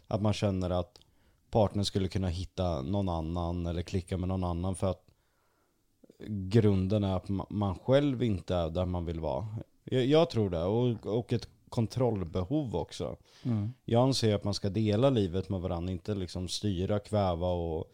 Att 0.08 0.21
man 0.21 0.34
känner 0.34 0.69
att 0.69 0.99
partnern 1.52 1.86
skulle 1.86 2.08
kunna 2.08 2.28
hitta 2.28 2.82
någon 2.82 3.10
annan 3.10 3.65
eller 3.65 3.82
klicka 3.82 4.17
med 4.17 4.30
någon 4.30 4.43
annan 4.43 4.76
för 4.76 4.89
att 4.91 5.06
grunden 6.28 7.04
är 7.04 7.15
att 7.15 7.28
ma- 7.28 7.47
man 7.49 7.80
själv 7.80 8.23
inte 8.23 8.56
är 8.56 8.69
där 8.69 8.86
man 8.86 9.06
vill 9.06 9.19
vara. 9.19 9.47
Jag, 9.84 10.06
jag 10.06 10.30
tror 10.30 10.49
det, 10.49 10.63
och, 10.63 11.06
och 11.17 11.34
ett 11.34 11.47
kontrollbehov 11.69 12.76
också. 12.76 13.17
Jag 13.86 14.04
anser 14.04 14.36
att 14.36 14.43
man 14.43 14.54
ska 14.54 14.69
dela 14.69 15.10
livet 15.10 15.49
med 15.49 15.62
varandra, 15.62 15.91
inte 15.91 16.15
liksom 16.15 16.47
styra, 16.47 16.99
kväva 16.99 17.47
och, 17.47 17.93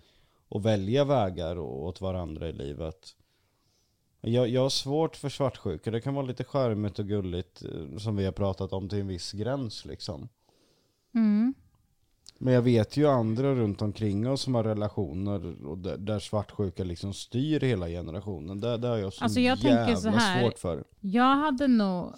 och 0.50 0.66
välja 0.66 1.06
vägar 1.06 1.60
åt 1.60 2.02
varandra 2.02 2.50
i 2.50 2.54
livet. 2.54 3.16
Jag, 4.22 4.50
jag 4.50 4.62
har 4.62 4.70
svårt 4.70 5.16
för 5.16 5.30
svartsjuka, 5.30 5.92
det 5.92 6.02
kan 6.02 6.14
vara 6.14 6.26
lite 6.26 6.44
charmigt 6.44 7.00
och 7.00 7.08
gulligt 7.08 7.64
eh, 7.64 7.98
som 7.98 8.16
vi 8.16 8.26
har 8.26 8.32
pratat 8.32 8.74
om 8.74 8.90
till 8.90 9.00
en 9.00 9.08
viss 9.08 9.32
gräns 9.32 9.86
liksom. 9.86 10.30
Mm. 11.16 11.54
Men 12.38 12.54
jag 12.54 12.62
vet 12.62 12.98
ju 12.98 13.08
andra 13.08 13.56
runt 13.56 13.82
omkring 13.82 14.30
oss 14.30 14.42
som 14.42 14.56
har 14.56 14.64
relationer 14.64 15.66
och 15.66 15.78
där, 15.78 15.98
där 15.98 16.20
svartsjuka 16.20 16.84
liksom 16.84 17.14
styr 17.14 17.60
hela 17.60 17.88
generationen. 17.88 18.60
Det, 18.60 18.78
det 18.78 18.88
har 18.88 18.98
jag 18.98 19.14
så 19.14 19.24
Alltså, 19.24 19.40
jag 19.40 19.62
tänker 19.62 19.80
jävla 19.80 19.98
så 19.98 20.10
här. 20.10 20.42
svårt 20.42 20.60
för. 20.60 20.84
Jag 21.00 21.36
hade 21.36 21.68
nog 21.68 22.14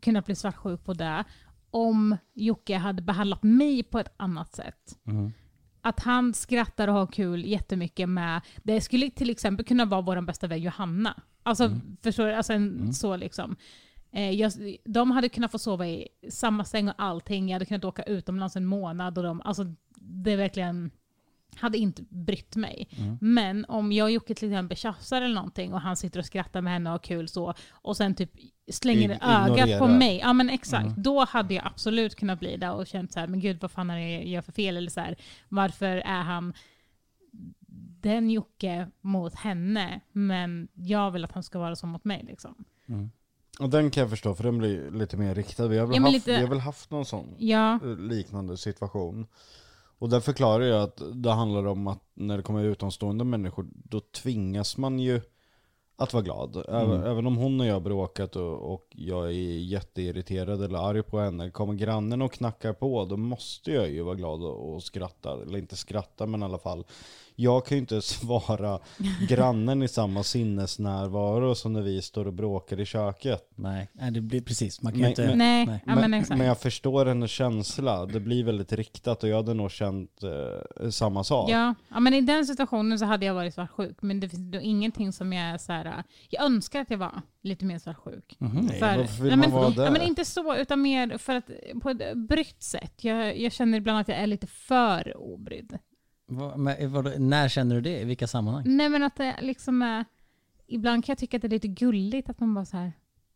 kunnat 0.00 0.26
bli 0.26 0.34
svartsjuk 0.34 0.84
på 0.84 0.92
det 0.94 1.24
om 1.70 2.16
Jocke 2.34 2.76
hade 2.76 3.02
behandlat 3.02 3.42
mig 3.42 3.82
på 3.82 3.98
ett 3.98 4.12
annat 4.16 4.54
sätt. 4.54 4.98
Att 5.82 6.00
han 6.00 6.34
skrattar 6.34 6.88
och 6.88 6.94
har 6.94 7.06
kul 7.06 7.44
jättemycket 7.44 8.08
med, 8.08 8.40
det 8.62 8.80
skulle 8.80 9.10
till 9.10 9.30
exempel 9.30 9.66
kunna 9.66 9.84
vara 9.84 10.00
vår 10.00 10.20
bästa 10.20 10.46
vän 10.46 10.60
Johanna. 10.62 11.22
Alltså, 11.42 11.80
förstår 12.02 12.26
du? 12.26 12.34
Alltså 12.34 12.52
en, 12.52 12.94
så 12.94 13.16
liksom. 13.16 13.56
Eh, 14.12 14.30
jag, 14.30 14.52
de 14.84 15.10
hade 15.10 15.28
kunnat 15.28 15.50
få 15.50 15.58
sova 15.58 15.86
i 15.86 16.08
samma 16.30 16.64
säng 16.64 16.88
och 16.88 16.94
allting. 16.98 17.48
Jag 17.48 17.54
hade 17.54 17.66
kunnat 17.66 17.84
åka 17.84 18.02
utomlands 18.02 18.56
en 18.56 18.66
månad. 18.66 19.18
Och 19.18 19.24
de, 19.24 19.42
alltså, 19.44 19.64
det 20.00 20.32
är 20.32 20.36
verkligen 20.36 20.90
hade 21.56 21.78
inte 21.78 22.02
brytt 22.08 22.56
mig. 22.56 22.88
Men 23.20 23.64
om 23.68 23.92
jag 23.92 24.04
och 24.04 24.10
Jocke 24.10 24.34
till 24.34 24.48
exempel 24.48 24.76
tjafsar 24.76 25.22
eller 25.22 25.34
någonting 25.34 25.72
och 25.74 25.80
han 25.80 25.96
sitter 25.96 26.18
och 26.20 26.26
skrattar 26.26 26.60
med 26.60 26.72
henne 26.72 26.90
och 26.90 26.94
har 26.94 26.98
kul 26.98 27.28
så 27.28 27.54
och 27.72 27.96
sen 27.96 28.14
typ 28.14 28.30
slänger 28.70 29.08
Ig- 29.08 29.50
ögat 29.52 29.78
på 29.78 29.86
mig. 29.88 30.18
Ja 30.18 30.32
men 30.32 30.50
exakt. 30.50 30.96
Då 30.96 31.24
hade 31.24 31.54
jag 31.54 31.66
absolut 31.66 32.14
kunnat 32.14 32.40
bli 32.40 32.56
där 32.56 32.72
och 32.74 32.86
känt 32.86 33.12
så 33.12 33.20
här, 33.20 33.26
men 33.26 33.40
gud 33.40 33.58
vad 33.60 33.70
fan 33.70 33.90
är 33.90 33.96
det 33.96 34.10
jag 34.12 34.26
gör 34.26 34.42
för 34.42 34.52
fel? 34.52 34.76
Eller 34.76 34.90
så 34.90 35.00
här, 35.00 35.16
varför 35.48 35.96
är 35.96 36.22
han 36.22 36.52
den 38.02 38.30
Jocke 38.30 38.90
mot 39.00 39.34
henne 39.34 40.00
men 40.12 40.68
jag 40.74 41.10
vill 41.10 41.24
att 41.24 41.32
han 41.32 41.42
ska 41.42 41.58
vara 41.58 41.76
så 41.76 41.86
mot 41.86 42.04
mig 42.04 42.24
liksom. 42.28 42.64
Och 43.60 43.70
den 43.70 43.90
kan 43.90 44.00
jag 44.00 44.10
förstå 44.10 44.34
för 44.34 44.44
den 44.44 44.58
blir 44.58 44.90
lite 44.90 45.16
mer 45.16 45.34
riktad. 45.34 45.68
Vi 45.68 45.78
har 45.78 45.86
väl, 45.86 45.96
Ja, 45.96 46.02
haft, 46.02 46.12
lite- 46.12 46.30
vi 46.36 46.40
har 46.42 46.48
väl 46.48 46.60
haft 46.60 46.90
någon 46.90 47.04
sån 47.04 47.34
Ja, 47.38 47.78
liknande 47.98 48.56
situation. 48.56 49.26
Och 50.00 50.08
där 50.08 50.20
förklarar 50.20 50.64
jag 50.64 50.82
att 50.82 51.02
det 51.14 51.30
handlar 51.30 51.66
om 51.66 51.86
att 51.86 52.02
när 52.14 52.36
det 52.36 52.42
kommer 52.42 52.64
utomstående 52.64 53.24
människor, 53.24 53.66
då 53.72 54.00
tvingas 54.00 54.76
man 54.76 54.98
ju 54.98 55.20
att 55.96 56.12
vara 56.12 56.22
glad. 56.22 56.64
Även, 56.68 57.02
även 57.02 57.26
om 57.26 57.36
hon 57.36 57.60
och 57.60 57.66
jag 57.66 57.74
har 57.74 57.80
bråkat 57.80 58.36
och, 58.36 58.74
och 58.74 58.86
jag 58.90 59.26
är 59.26 59.58
jätteirriterad 59.58 60.64
eller 60.64 60.78
arg 60.78 61.02
på 61.02 61.18
henne, 61.18 61.50
kommer 61.50 61.74
grannen 61.74 62.22
och 62.22 62.32
knackar 62.32 62.72
på, 62.72 63.04
då 63.04 63.16
måste 63.16 63.72
jag 63.72 63.90
ju 63.90 64.02
vara 64.02 64.14
glad 64.14 64.42
och, 64.44 64.74
och 64.74 64.82
skratta. 64.82 65.42
Eller 65.42 65.58
inte 65.58 65.76
skratta, 65.76 66.26
men 66.26 66.42
i 66.42 66.44
alla 66.44 66.58
fall 66.58 66.84
jag 67.40 67.66
kan 67.66 67.76
ju 67.76 67.80
inte 67.80 68.02
svara 68.02 68.78
grannen 69.28 69.82
i 69.82 69.88
samma 69.88 70.22
sinnesnärvaro 70.22 71.54
som 71.54 71.72
när 71.72 71.80
vi 71.82 72.02
står 72.02 72.26
och 72.26 72.32
bråkar 72.32 72.80
i 72.80 72.84
köket. 72.86 73.50
Nej, 73.54 73.88
nej 73.92 74.10
det 74.10 74.20
blir 74.20 74.40
precis. 74.42 74.82
Man 74.82 74.92
kan 74.92 75.00
Men- 75.00 75.10
inte... 75.10 75.26
men- 75.26 75.38
Nej, 75.38 75.66
nej. 75.66 75.82
Ja, 75.86 75.94
men, 76.08 76.24
men 76.28 76.40
jag 76.46 76.58
förstår 76.58 77.06
hennes 77.06 77.30
känsla, 77.30 78.06
det 78.06 78.20
blir 78.20 78.44
väldigt 78.44 78.72
riktat 78.72 79.22
och 79.22 79.28
jag 79.28 79.36
hade 79.36 79.54
nog 79.54 79.70
känt 79.70 80.22
eh, 80.22 80.90
samma 80.90 81.24
sak. 81.24 81.50
Ja, 81.50 81.74
ja, 81.88 82.00
men 82.00 82.14
i 82.14 82.20
den 82.20 82.46
situationen 82.46 82.98
så 82.98 83.04
hade 83.04 83.26
jag 83.26 83.34
varit 83.34 83.54
svartsjuk. 83.54 83.96
Men 84.02 84.20
det 84.20 84.28
finns 84.28 84.52
då 84.52 84.60
ingenting 84.60 85.12
som 85.12 85.32
jag 85.32 85.44
är 85.44 85.58
så 85.58 85.72
här. 85.72 85.84
äh, 85.86 85.92
Jag 86.30 86.44
önskar 86.44 86.80
att 86.80 86.90
jag 86.90 86.98
var 86.98 87.22
lite 87.42 87.64
mer 87.64 87.78
svartsjuk. 87.78 88.36
Mhm. 88.38 88.66
Nej, 88.70 88.80
varför 88.80 89.22
vill 89.22 89.28
nej, 89.28 89.36
man 89.36 89.40
men, 89.40 89.50
vara 89.50 89.72
ja, 89.76 89.82
där? 89.82 89.90
men 89.90 90.02
inte 90.02 90.24
så, 90.24 90.56
utan 90.56 90.82
mer 90.82 91.18
för 91.18 91.34
att 91.34 91.50
på 91.82 91.90
ett 91.90 92.16
brytt 92.16 92.62
sätt. 92.62 93.04
Jag, 93.04 93.38
jag 93.38 93.52
känner 93.52 93.78
ibland 93.78 93.98
att 93.98 94.08
jag 94.08 94.18
är 94.18 94.26
lite 94.26 94.46
för 94.46 95.16
obrydd. 95.16 95.78
Vad- 96.30 96.58
men 96.58 96.92
vadå, 96.92 97.10
när 97.18 97.48
känner 97.48 97.74
du 97.74 97.80
det? 97.80 98.00
I 98.00 98.04
vilka 98.04 98.26
sammanhang? 98.26 98.62
Nej 98.66 98.88
men 98.88 99.02
att 99.02 99.16
det 99.16 99.36
liksom 99.40 99.82
är, 99.82 100.04
ibland 100.66 101.04
kan 101.04 101.12
jag 101.12 101.18
tycka 101.18 101.36
att 101.36 101.40
det 101.42 101.46
är 101.48 101.50
lite 101.50 101.68
gulligt 101.68 102.28
att 102.30 102.40
man 102.40 102.54
bara 102.54 102.64
så 102.64 102.76
här, 102.76 102.92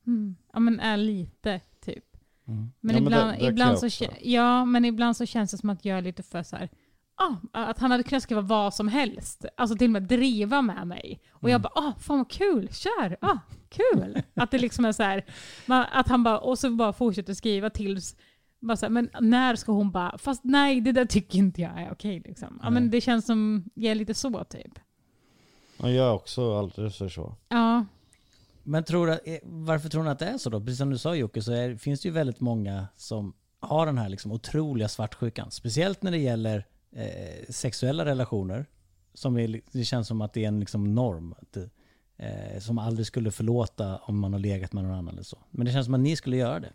mm, 0.06 0.36
ja 0.52 0.60
men 0.60 0.80
är 0.80 0.96
lite 0.96 1.60
typ. 1.84 2.04
Mm. 2.48 2.72
Men, 2.80 2.94
Ja, 2.96 3.00
men 3.02 3.12
ibland, 3.12 3.32
det- 3.32 3.38
det 3.44 3.46
ibland 3.50 3.72
jag 3.72 3.78
så, 3.78 3.86
också. 3.86 4.04
ja, 4.22 4.64
men 4.64 4.84
ibland 4.84 5.16
så 5.16 5.26
känns 5.26 5.50
det 5.50 5.58
som 5.58 5.70
att 5.70 5.84
jag 5.84 5.98
är 5.98 6.02
lite 6.02 6.22
för 6.22 6.42
så 6.42 6.56
här, 6.56 6.68
ah, 7.16 7.34
att 7.68 7.78
han 7.78 7.90
hade 7.90 8.02
kunnat 8.02 8.22
skriva 8.22 8.40
vad 8.40 8.74
som 8.74 8.88
helst. 8.88 9.44
Alltså 9.56 9.76
till 9.76 9.86
och 9.86 9.92
med 9.92 10.02
driva 10.02 10.62
med 10.62 10.86
mig. 10.86 11.20
Och 11.30 11.50
jag 11.50 11.60
bara, 11.60 11.72
ah, 11.74 11.92
fan 11.98 12.18
vad 12.18 12.30
kul, 12.30 12.68
kör, 12.72 13.16
ah, 13.20 13.38
kul. 13.68 14.22
att 14.34 14.50
det 14.50 14.58
liksom 14.58 14.84
är 14.84 14.92
så 14.92 15.02
här, 15.02 15.24
man, 15.66 15.86
att 15.92 16.08
han 16.08 16.22
bara, 16.22 16.38
och 16.38 16.58
så 16.58 16.70
bara 16.70 16.92
fortsätter 16.92 17.34
skriva 17.34 17.70
tills, 17.70 18.16
bara 18.66 18.76
så 18.76 18.86
här, 18.86 18.90
men 18.90 19.10
när 19.20 19.56
ska 19.56 19.72
hon 19.72 19.90
bara, 19.90 20.18
fast 20.18 20.44
nej 20.44 20.80
det 20.80 20.92
där 20.92 21.04
tycker 21.04 21.38
inte 21.38 21.60
jag 21.60 21.80
är 21.82 21.92
okej 21.92 22.22
liksom. 22.24 22.60
Ja, 22.62 22.70
men 22.70 22.90
det 22.90 23.00
känns 23.00 23.26
som, 23.26 23.64
jag 23.74 23.90
är 23.90 23.94
lite 23.94 24.14
så 24.14 24.44
typ. 24.44 24.78
Ja, 25.76 25.90
jag 25.90 26.06
är 26.06 26.12
också 26.12 26.58
alldeles 26.58 26.96
för 26.96 27.08
så. 27.08 27.34
Ja, 27.48 27.84
Men 28.62 28.84
tror 28.84 29.06
du, 29.06 29.12
eh, 29.12 29.38
varför 29.42 29.88
tror 29.88 30.04
du 30.04 30.10
att 30.10 30.18
det 30.18 30.26
är 30.26 30.38
så 30.38 30.50
då? 30.50 30.60
Precis 30.60 30.78
som 30.78 30.90
du 30.90 30.98
sa 30.98 31.14
Jocke 31.14 31.42
så 31.42 31.52
är, 31.52 31.76
finns 31.76 32.00
det 32.00 32.08
ju 32.08 32.12
väldigt 32.12 32.40
många 32.40 32.86
som 32.96 33.34
har 33.60 33.86
den 33.86 33.98
här 33.98 34.08
liksom 34.08 34.32
otroliga 34.32 34.88
svartsjukan. 34.88 35.50
Speciellt 35.50 36.02
när 36.02 36.10
det 36.10 36.18
gäller 36.18 36.66
eh, 36.92 37.44
sexuella 37.48 38.04
relationer. 38.04 38.66
Som 39.14 39.38
är, 39.38 39.60
det 39.72 39.84
känns 39.84 40.08
som 40.08 40.20
att 40.20 40.32
det 40.32 40.44
är 40.44 40.48
en 40.48 40.60
liksom 40.60 40.94
norm. 40.94 41.34
Att, 41.38 41.56
eh, 42.16 42.60
som 42.60 42.78
aldrig 42.78 43.06
skulle 43.06 43.30
förlåta 43.30 43.96
om 43.96 44.18
man 44.18 44.32
har 44.32 44.40
legat 44.40 44.72
med 44.72 44.84
någon 44.84 44.92
annan 44.92 45.14
eller 45.14 45.22
så. 45.22 45.38
Men 45.50 45.66
det 45.66 45.72
känns 45.72 45.84
som 45.84 45.94
att 45.94 46.00
ni 46.00 46.16
skulle 46.16 46.36
göra 46.36 46.60
det. 46.60 46.72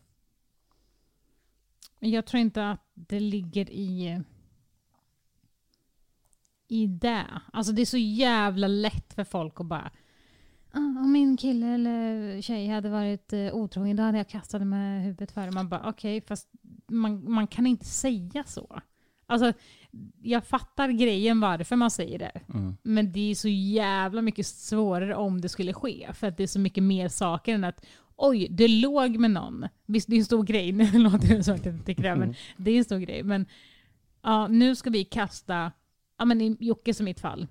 Men 1.99 2.09
jag 2.09 2.25
tror 2.25 2.41
inte 2.41 2.69
att 2.69 2.81
det 2.93 3.19
ligger 3.19 3.69
i, 3.69 4.21
i 6.67 6.87
det. 6.87 7.25
Alltså 7.53 7.73
det 7.73 7.81
är 7.81 7.85
så 7.85 7.97
jävla 7.97 8.67
lätt 8.67 9.13
för 9.13 9.23
folk 9.23 9.59
att 9.59 9.65
bara 9.65 9.91
"Ah, 10.71 10.77
om 10.79 11.11
min 11.11 11.37
kille 11.37 11.67
eller 11.67 12.41
tjej 12.41 12.67
hade 12.67 12.89
varit 12.89 13.33
eh, 13.33 13.53
otrogen 13.53 13.95
då 13.95 14.03
hade 14.03 14.17
jag 14.17 14.29
kastat 14.29 14.67
med 14.67 15.03
huvudet 15.03 15.31
före. 15.31 15.51
Man 15.51 15.69
bara 15.69 15.89
okej, 15.89 16.21
fast 16.21 16.49
man, 16.87 17.31
man 17.31 17.47
kan 17.47 17.67
inte 17.67 17.85
säga 17.85 18.43
så. 18.43 18.81
Alltså, 19.25 19.53
jag 20.21 20.45
fattar 20.45 20.89
grejen 20.89 21.39
varför 21.39 21.75
man 21.75 21.91
säger 21.91 22.19
det. 22.19 22.41
Mm. 22.53 22.77
Men 22.83 23.11
det 23.11 23.31
är 23.31 23.35
så 23.35 23.47
jävla 23.49 24.21
mycket 24.21 24.47
svårare 24.47 25.15
om 25.15 25.41
det 25.41 25.49
skulle 25.49 25.73
ske. 25.73 26.09
För 26.13 26.27
att 26.27 26.37
det 26.37 26.43
är 26.43 26.47
så 26.47 26.59
mycket 26.59 26.83
mer 26.83 27.07
saker 27.07 27.53
än 27.55 27.63
att 27.63 27.85
oj, 28.19 28.47
du 28.49 28.67
låg 28.67 29.17
med 29.17 29.31
någon. 29.31 29.67
Visst, 29.85 30.09
det 30.09 30.15
är 30.15 30.17
en 30.17 30.25
stor 30.25 30.43
grej. 30.43 30.71
Nu 30.71 30.99
låter 30.99 31.27
det 31.27 31.43
som 31.43 31.55
att 31.55 31.65
jag 31.65 31.75
inte 31.75 31.85
tycker 31.85 32.03
det, 32.03 32.15
men 32.15 32.35
det 32.57 32.71
är 32.71 32.77
en 32.77 32.85
stor 32.85 32.99
grej. 32.99 33.23
Men 33.23 33.45
ja, 34.23 34.47
nu 34.47 34.75
ska 34.75 34.89
vi 34.89 35.03
kasta, 35.03 35.71
ja 36.17 36.25
men 36.25 36.41
i 36.41 36.57
Jockes 36.59 36.99
och 36.99 37.05
mitt 37.05 37.19
fall. 37.19 37.47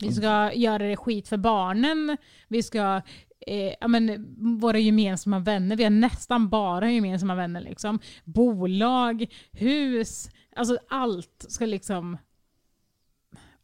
Vi 0.00 0.12
ska 0.12 0.52
göra 0.54 0.78
det 0.78 0.96
skit 0.96 1.28
för 1.28 1.36
barnen. 1.36 2.16
Vi 2.48 2.62
ska, 2.62 3.02
eh, 3.46 3.72
ja 3.80 3.88
men 3.88 4.26
våra 4.58 4.78
gemensamma 4.78 5.38
vänner. 5.38 5.76
Vi 5.76 5.84
har 5.84 5.90
nästan 5.90 6.48
bara 6.48 6.90
gemensamma 6.90 7.34
vänner 7.34 7.60
liksom. 7.60 7.98
Bolag, 8.24 9.26
hus, 9.52 10.30
alltså 10.56 10.78
allt 10.88 11.46
ska 11.48 11.66
liksom, 11.66 12.16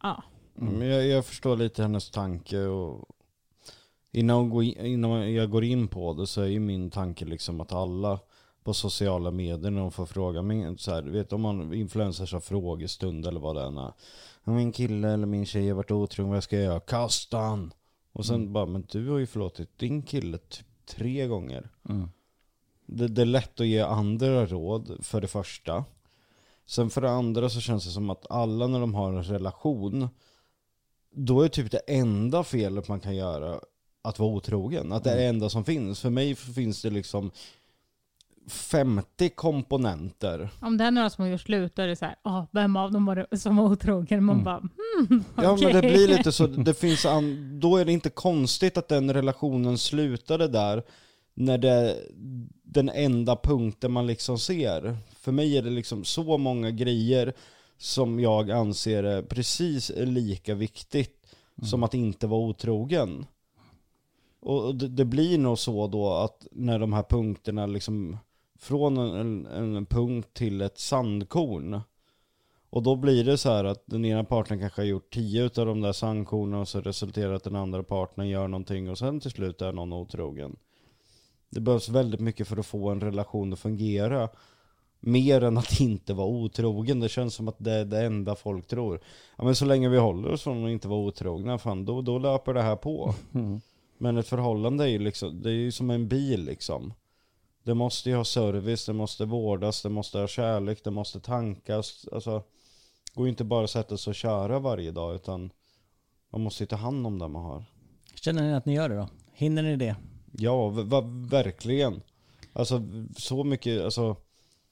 ja. 0.03 0.23
Men 0.53 0.87
jag, 0.87 1.07
jag 1.07 1.25
förstår 1.25 1.57
lite 1.57 1.81
hennes 1.81 2.11
tanke 2.11 2.59
och 2.59 3.14
innan, 4.19 5.33
jag 5.33 5.49
går 5.49 5.63
in 5.63 5.87
på 5.87 6.13
det 6.13 6.27
så 6.27 6.41
är 6.41 6.47
ju 6.47 6.59
min 6.59 6.91
tanke 6.91 7.25
liksom 7.25 7.61
att 7.61 7.71
alla 7.71 8.19
på 8.63 8.73
sociala 8.73 9.31
medier 9.31 9.71
när 9.71 9.81
de 9.81 9.91
får 9.91 10.05
fråga, 10.05 10.41
men 10.41 10.77
så 10.77 10.91
här, 10.91 11.01
vet 11.01 11.33
om 11.33 11.41
man 11.41 11.73
influencers 11.73 12.33
har 12.33 12.39
frågestund 12.39 13.27
eller 13.27 13.39
vad 13.39 13.55
det 13.55 13.63
än 13.63 13.77
är. 13.77 13.93
Min 14.43 14.71
kille 14.71 15.09
eller 15.09 15.25
min 15.27 15.45
tjej 15.45 15.67
har 15.67 15.75
varit 15.75 15.91
otrogen, 15.91 16.31
vad 16.33 16.43
ska 16.43 16.55
jag 16.55 16.65
göra? 16.65 16.79
Kasta 16.79 17.37
han! 17.37 17.73
Och 18.11 18.25
sen 18.25 18.53
bara, 18.53 18.65
men 18.65 18.87
du 18.91 19.09
har 19.09 19.17
ju 19.17 19.27
förlåtit 19.27 19.77
din 19.77 20.01
kille 20.01 20.37
typ 20.37 20.67
tre 20.85 21.27
gånger. 21.27 21.69
Mm. 21.89 22.09
Det, 22.85 23.07
det 23.07 23.21
är 23.21 23.25
lätt 23.25 23.59
att 23.59 23.67
ge 23.67 23.79
andra 23.79 24.45
råd 24.45 24.97
för 25.01 25.21
det 25.21 25.27
första. 25.27 25.85
Sen 26.65 26.89
för 26.89 27.01
det 27.01 27.09
andra 27.09 27.49
så 27.49 27.59
känns 27.59 27.85
det 27.85 27.91
som 27.91 28.09
att 28.09 28.31
alla 28.31 28.67
när 28.67 28.79
de 28.79 28.95
har 28.95 29.13
en 29.13 29.23
relation, 29.23 30.09
då 31.11 31.41
är 31.41 31.47
typ 31.47 31.71
det 31.71 31.77
enda 31.77 32.43
felet 32.43 32.87
man 32.87 32.99
kan 32.99 33.15
göra 33.15 33.59
att 34.05 34.19
vara 34.19 34.29
otrogen. 34.29 34.91
Att 34.91 35.03
det 35.03 35.11
är 35.11 35.17
det 35.17 35.25
enda 35.25 35.49
som 35.49 35.63
finns. 35.63 36.01
För 36.01 36.09
mig 36.09 36.35
finns 36.35 36.81
det 36.81 36.89
liksom 36.89 37.31
50 38.47 39.29
komponenter. 39.29 40.49
Om 40.61 40.77
det 40.77 40.83
är 40.83 40.91
några 40.91 41.09
som 41.09 41.21
har 41.23 41.31
gjort 41.31 41.41
slut 41.41 41.75
då 41.75 41.81
är 41.81 41.87
det 41.87 41.95
så 41.95 42.05
här, 42.05 42.15
ah, 42.21 42.45
vem 42.51 42.75
av 42.75 42.91
dem 42.91 43.05
var 43.05 43.27
det 43.29 43.37
som 43.37 43.57
var 43.57 43.63
otrogen? 43.63 44.23
Man 44.23 44.43
bara, 44.43 44.59
hmm, 44.59 45.23
Ja 45.35 45.57
men 45.61 45.73
det 45.73 45.81
blir 45.81 46.07
lite 46.07 46.31
så, 46.31 46.47
det 46.47 46.73
finns 46.73 47.05
an, 47.05 47.59
då 47.59 47.77
är 47.77 47.85
det 47.85 47.91
inte 47.91 48.09
konstigt 48.09 48.77
att 48.77 48.87
den 48.87 49.13
relationen 49.13 49.77
slutade 49.77 50.47
där 50.47 50.83
när 51.33 51.57
det 51.57 51.69
är 51.69 51.95
den 52.63 52.89
enda 52.89 53.35
punkten 53.35 53.91
man 53.91 54.07
liksom 54.07 54.39
ser. 54.39 54.97
För 55.19 55.31
mig 55.31 55.57
är 55.57 55.61
det 55.61 55.69
liksom 55.69 56.03
så 56.03 56.37
många 56.37 56.71
grejer 56.71 57.33
som 57.77 58.19
jag 58.19 58.51
anser 58.51 59.03
är 59.03 59.21
precis 59.21 59.91
lika 59.95 60.55
viktigt 60.55 61.21
som 61.63 61.83
att 61.83 61.93
inte 61.93 62.27
vara 62.27 62.41
otrogen. 62.41 63.25
Och 64.45 64.75
det, 64.75 64.87
det 64.87 65.05
blir 65.05 65.37
nog 65.37 65.59
så 65.59 65.87
då 65.87 66.13
att 66.13 66.47
när 66.51 66.79
de 66.79 66.93
här 66.93 67.03
punkterna 67.03 67.65
liksom 67.65 68.17
från 68.59 68.97
en, 68.97 69.45
en, 69.45 69.75
en 69.75 69.85
punkt 69.85 70.29
till 70.33 70.61
ett 70.61 70.79
sandkorn 70.79 71.81
och 72.69 72.83
då 72.83 72.95
blir 72.95 73.23
det 73.23 73.37
så 73.37 73.49
här 73.49 73.63
att 73.63 73.83
den 73.85 74.05
ena 74.05 74.23
parten 74.23 74.59
kanske 74.59 74.81
har 74.81 74.87
gjort 74.87 75.13
tio 75.13 75.43
utav 75.43 75.65
de 75.65 75.81
där 75.81 75.91
sandkornen 75.91 76.59
och 76.59 76.67
så 76.67 76.81
resulterar 76.81 77.29
det 77.29 77.35
att 77.35 77.43
den 77.43 77.55
andra 77.55 77.83
parten 77.83 78.29
gör 78.29 78.47
någonting 78.47 78.89
och 78.89 78.97
sen 78.97 79.19
till 79.19 79.31
slut 79.31 79.61
är 79.61 79.71
någon 79.71 79.93
otrogen. 79.93 80.55
Det 81.49 81.59
behövs 81.59 81.89
väldigt 81.89 82.19
mycket 82.19 82.47
för 82.47 82.57
att 82.57 82.65
få 82.65 82.89
en 82.89 83.01
relation 83.01 83.53
att 83.53 83.59
fungera. 83.59 84.29
Mer 84.99 85.43
än 85.43 85.57
att 85.57 85.79
inte 85.79 86.13
vara 86.13 86.27
otrogen. 86.27 86.99
Det 86.99 87.09
känns 87.09 87.35
som 87.35 87.47
att 87.47 87.55
det 87.57 87.71
är 87.71 87.85
det 87.85 88.05
enda 88.05 88.35
folk 88.35 88.67
tror. 88.67 88.99
Ja 89.37 89.43
men 89.43 89.55
så 89.55 89.65
länge 89.65 89.89
vi 89.89 89.97
håller 89.97 90.31
oss 90.31 90.43
från 90.43 90.65
att 90.65 90.71
inte 90.71 90.87
vara 90.87 90.99
otrogna, 90.99 91.57
fan 91.57 91.85
då, 91.85 92.01
då 92.01 92.19
löper 92.19 92.53
det 92.53 92.61
här 92.61 92.75
på. 92.75 93.13
Mm. 93.33 93.61
Men 93.97 94.17
ett 94.17 94.27
förhållande 94.27 94.83
är 94.83 94.87
ju 94.87 94.99
liksom, 94.99 95.41
det 95.41 95.49
är 95.49 95.53
ju 95.53 95.71
som 95.71 95.89
en 95.89 96.07
bil 96.07 96.45
liksom. 96.45 96.93
Det 97.63 97.73
måste 97.73 98.09
ju 98.09 98.15
ha 98.15 98.25
service, 98.25 98.85
det 98.85 98.93
måste 98.93 99.25
vårdas, 99.25 99.81
det 99.81 99.89
måste 99.89 100.17
ha 100.17 100.27
kärlek, 100.27 100.83
det 100.83 100.91
måste 100.91 101.19
tankas. 101.19 102.07
Alltså, 102.11 102.37
det 103.05 103.15
går 103.15 103.25
ju 103.25 103.29
inte 103.29 103.43
bara 103.43 103.63
att 103.63 103.69
sätta 103.69 103.97
sig 103.97 104.11
och 104.11 104.15
köra 104.15 104.59
varje 104.59 104.91
dag 104.91 105.15
utan 105.15 105.51
man 106.31 106.41
måste 106.41 106.63
ju 106.63 106.67
ta 106.67 106.75
hand 106.75 107.07
om 107.07 107.19
det 107.19 107.27
man 107.27 107.45
har. 107.45 107.63
Känner 108.15 108.43
ni 108.43 108.53
att 108.53 108.65
ni 108.65 108.73
gör 108.73 108.89
det 108.89 108.95
då? 108.95 109.09
Hinner 109.33 109.63
ni 109.63 109.75
det? 109.75 109.95
Ja, 110.31 110.69
verkligen. 111.29 112.01
Alltså 112.53 112.81
så 113.17 113.43
mycket, 113.43 113.81
alltså 113.81 114.15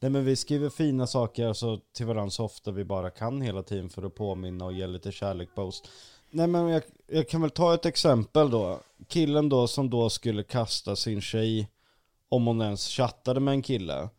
Nej 0.03 0.09
men 0.09 0.25
vi 0.25 0.35
skriver 0.35 0.69
fina 0.69 1.07
saker 1.07 1.47
alltså, 1.47 1.79
till 1.93 2.05
varandra 2.05 2.29
så 2.29 2.45
ofta 2.45 2.71
vi 2.71 2.83
bara 2.83 3.09
kan 3.09 3.41
hela 3.41 3.63
tiden 3.63 3.89
för 3.89 4.03
att 4.03 4.15
påminna 4.15 4.65
och 4.65 4.73
ge 4.73 4.87
lite 4.87 5.11
kärlek 5.11 5.49
på 5.55 5.61
oss. 5.61 5.83
Nej 6.29 6.47
men 6.47 6.67
jag, 6.67 6.83
jag 7.13 7.29
kan 7.29 7.41
väl 7.41 7.51
ta 7.51 7.73
ett 7.73 7.85
exempel 7.85 8.49
då. 8.49 8.79
Killen 9.07 9.49
då 9.49 9.67
som 9.67 9.89
då 9.89 10.09
skulle 10.09 10.43
kasta 10.43 10.95
sin 10.95 11.21
tjej 11.21 11.69
om 12.29 12.47
hon 12.47 12.61
ens 12.61 12.87
chattade 12.87 13.39
med 13.39 13.51
en 13.51 13.61
kille. 13.61 14.09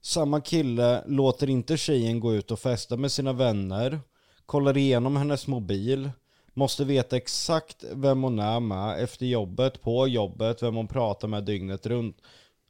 Samma 0.00 0.40
kille 0.40 1.04
låter 1.06 1.50
inte 1.50 1.76
tjejen 1.76 2.20
gå 2.20 2.34
ut 2.34 2.50
och 2.50 2.58
festa 2.58 2.96
med 2.96 3.12
sina 3.12 3.32
vänner, 3.32 4.00
kollar 4.46 4.76
igenom 4.76 5.16
hennes 5.16 5.46
mobil, 5.46 6.10
måste 6.52 6.84
veta 6.84 7.16
exakt 7.16 7.84
vem 7.92 8.22
hon 8.22 8.38
är 8.38 8.60
med 8.60 9.02
efter 9.02 9.26
jobbet, 9.26 9.82
på 9.82 10.08
jobbet, 10.08 10.62
vem 10.62 10.74
hon 10.74 10.88
pratar 10.88 11.28
med 11.28 11.44
dygnet 11.44 11.86
runt. 11.86 12.16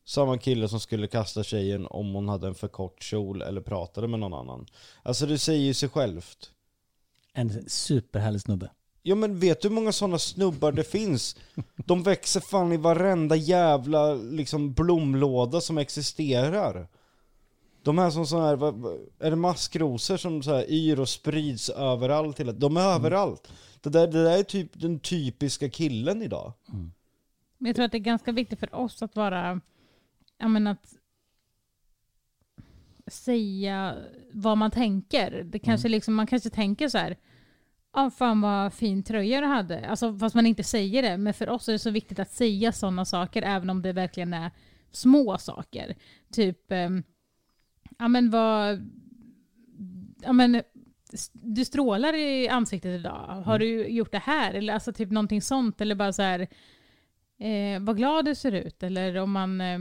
Samma 0.04 0.38
kille 0.38 0.68
som 0.68 0.80
skulle 0.80 1.06
kasta 1.06 1.42
tjejen 1.42 1.86
om 1.86 2.14
hon 2.14 2.28
hade 2.28 2.46
en 2.46 2.54
för 2.54 2.68
kort 2.68 3.02
kjol 3.02 3.42
eller 3.42 3.60
pratade 3.60 4.08
med 4.08 4.20
någon 4.20 4.34
annan. 4.34 4.66
Alltså 5.02 5.26
det 5.26 5.38
säger 5.38 5.64
ju 5.64 5.74
sig 5.74 5.88
självt. 5.88 6.50
En 7.32 7.68
superhärlig 7.68 8.40
snubbe. 8.40 8.70
Ja 9.06 9.14
men 9.14 9.38
vet 9.38 9.60
du 9.60 9.68
hur 9.68 9.74
många 9.74 9.92
sådana 9.92 10.18
snubbar 10.18 10.72
det 10.72 10.84
finns? 10.84 11.36
De 11.76 12.02
växer 12.02 12.40
fan 12.40 12.72
i 12.72 12.76
varenda 12.76 13.36
jävla 13.36 14.14
liksom 14.14 14.72
blomlåda 14.72 15.60
som 15.60 15.78
existerar. 15.78 16.88
De 17.82 17.98
här 17.98 18.10
som 18.10 18.26
så 18.26 18.40
här, 18.40 18.52
är 19.18 19.30
det 19.30 19.36
maskrosor 19.36 20.16
som 20.16 20.42
så 20.42 20.54
här 20.54 20.70
yr 20.70 21.00
och 21.00 21.08
sprids 21.08 21.70
överallt? 21.70 22.40
Hela, 22.40 22.52
de 22.52 22.76
är 22.76 22.80
överallt. 22.80 23.52
Det 23.80 23.90
där, 23.90 24.06
det 24.06 24.24
där 24.24 24.38
är 24.38 24.42
typ 24.42 24.80
den 24.80 24.98
typiska 24.98 25.70
killen 25.70 26.22
idag. 26.22 26.52
Men 27.58 27.68
jag 27.68 27.76
tror 27.76 27.84
att 27.84 27.92
det 27.92 27.98
är 27.98 28.00
ganska 28.00 28.32
viktigt 28.32 28.60
för 28.60 28.74
oss 28.74 29.02
att 29.02 29.16
vara, 29.16 29.60
ja 30.38 30.48
men 30.48 30.66
att 30.66 30.94
säga 33.06 33.96
vad 34.32 34.58
man 34.58 34.70
tänker. 34.70 35.42
Det 35.44 35.58
kanske 35.58 35.88
liksom, 35.88 36.14
man 36.14 36.26
kanske 36.26 36.50
tänker 36.50 36.88
så 36.88 36.98
här, 36.98 37.16
ja 37.94 38.10
fan 38.10 38.40
vad 38.40 38.72
fin 38.74 39.02
tröja 39.02 39.40
du 39.40 39.46
hade. 39.46 39.88
Alltså 39.88 40.18
fast 40.18 40.34
man 40.34 40.46
inte 40.46 40.64
säger 40.64 41.02
det. 41.02 41.16
Men 41.16 41.34
för 41.34 41.48
oss 41.48 41.68
är 41.68 41.72
det 41.72 41.78
så 41.78 41.90
viktigt 41.90 42.18
att 42.18 42.32
säga 42.32 42.72
sådana 42.72 43.04
saker 43.04 43.42
även 43.42 43.70
om 43.70 43.82
det 43.82 43.92
verkligen 43.92 44.34
är 44.34 44.50
små 44.90 45.38
saker. 45.38 45.94
Typ, 46.32 46.72
ehm, 46.72 47.02
ja 47.98 48.08
men 48.08 48.30
vad, 48.30 48.90
ja 50.22 50.32
men 50.32 50.62
du 51.32 51.64
strålar 51.64 52.14
i 52.14 52.48
ansiktet 52.48 53.00
idag. 53.00 53.42
Har 53.46 53.58
du 53.58 53.86
gjort 53.88 54.12
det 54.12 54.18
här? 54.18 54.54
Eller 54.54 54.74
alltså 54.74 54.92
typ 54.92 55.10
någonting 55.10 55.42
sånt. 55.42 55.80
Eller 55.80 55.94
bara 55.94 56.12
så 56.12 56.22
här, 56.22 56.40
eh, 57.38 57.80
vad 57.80 57.96
glad 57.96 58.24
du 58.24 58.34
ser 58.34 58.52
ut. 58.52 58.82
Eller 58.82 59.16
om 59.16 59.32
man 59.32 59.60
eh, 59.60 59.78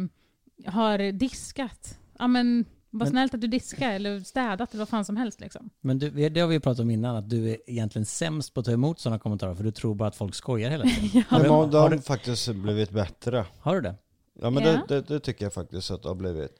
har 0.65 1.11
diskat. 1.11 1.99
Ja 2.19 2.27
men 2.27 2.65
vad 2.93 2.99
Men- 2.99 3.07
snällt 3.11 3.33
att 3.33 3.41
du 3.41 3.47
diskar 3.47 3.91
eller 3.91 4.19
städat 4.19 4.73
eller 4.73 4.79
vad 4.81 4.89
fan 4.89 5.05
som 5.05 5.17
helst 5.17 5.39
liksom. 5.41 5.69
Men 5.81 5.99
du, 5.99 6.29
det 6.29 6.39
har 6.39 6.47
vi 6.47 6.53
ju 6.55 6.59
pratat 6.59 6.79
om 6.79 6.89
innan, 6.91 7.15
att 7.15 7.29
du 7.29 7.49
är 7.51 7.57
egentligen 7.67 8.05
sämst 8.05 8.53
på 8.53 8.59
att 8.59 8.65
ta 8.65 8.71
emot 8.71 8.99
sådana 8.99 9.19
kommentarer 9.19 9.55
för 9.55 9.63
du 9.63 9.71
tror 9.71 9.95
bara 9.95 10.07
att 10.09 10.15
folk 10.15 10.35
skojar 10.35 10.69
hela 10.69 10.83
tiden. 10.83 11.23
Har 11.29 11.39
De 11.39 11.69
du, 11.71 11.77
har, 11.77 11.89
har 11.89 11.97
faktiskt 11.97 12.47
blivit 12.49 12.89
bättre. 12.89 13.45
har 13.59 13.75
du 13.75 13.81
det? 13.81 13.95
Ja 14.41 14.49
men 14.49 14.63
Ja. 14.63 14.71
det, 14.87 14.95
det, 14.95 15.01
det 15.01 15.19
tycker 15.19 15.45
jag 15.45 15.53
faktiskt 15.53 15.91
att 15.91 16.03
det 16.03 16.09
har 16.09 16.15
blivit. 16.15 16.51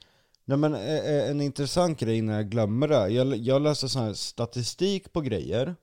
Nej 0.44 0.58
men 0.58 0.74
eh, 0.74 0.80
eh, 0.98 1.30
en 1.30 1.40
intressant 1.40 1.98
grej 2.00 2.18
innan 2.18 2.34
jag 2.36 2.50
glömmer 2.50 2.88
det. 2.88 3.08
Jag, 3.08 3.36
jag 3.36 3.62
läste 3.62 3.88
sån 3.88 4.02
här 4.02 4.12
statistik 4.12 5.12
på 5.12 5.20
grejer. 5.20 5.76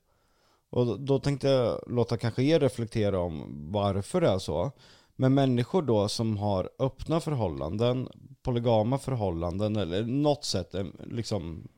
Och 0.70 0.86
då- 0.86 0.96
då 0.96 1.18
tänkte 1.18 1.48
jag 1.48 1.80
låta 1.86 2.16
kanske 2.16 2.42
er 2.42 2.60
reflektera 2.60 3.18
om 3.20 3.44
varför 3.72 4.20
det 4.20 4.28
är 4.28 4.38
så. 4.38 4.72
Men 5.16 5.34
människor 5.34 5.82
då 5.82 6.08
som 6.08 6.36
har 6.36 6.70
öppna 6.78 7.20
förhållanden, 7.20 8.08
polygama 8.42 8.98
förhållanden 8.98 9.76
eller 9.76 10.02
något 10.02 10.44
sätt 10.44 10.74
eh, 10.74 10.84
liksom 11.04 11.68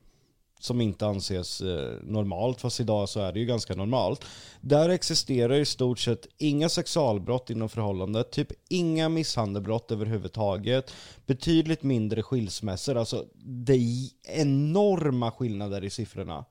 som 0.61 0.81
inte 0.81 1.07
anses 1.07 1.61
eh, 1.61 1.99
normalt, 2.03 2.61
fast 2.61 2.81
idag 2.81 3.09
så 3.09 3.21
är 3.21 3.33
det 3.33 3.41
ju 3.41 3.47
ganska 3.47 3.75
normalt. 3.75 4.25
Där 4.61 4.89
existerar 4.89 5.55
i 5.55 5.65
stort 5.65 5.99
sett 5.99 6.27
inga 6.39 6.69
sexualbrott 6.69 7.51
inom 7.51 7.69
förhållandet, 7.69 8.33
typ 8.33 8.49
inga 8.69 9.09
misshandelbrott 9.09 9.91
överhuvudtaget, 9.91 10.93
betydligt 11.27 11.83
mindre 11.83 12.23
skilsmässor, 12.23 12.97
alltså 12.97 13.25
det 13.45 13.73
är 13.73 14.09
enorma 14.23 15.31
skillnader 15.31 15.85
i 15.85 15.91
siffrorna. 15.91 16.45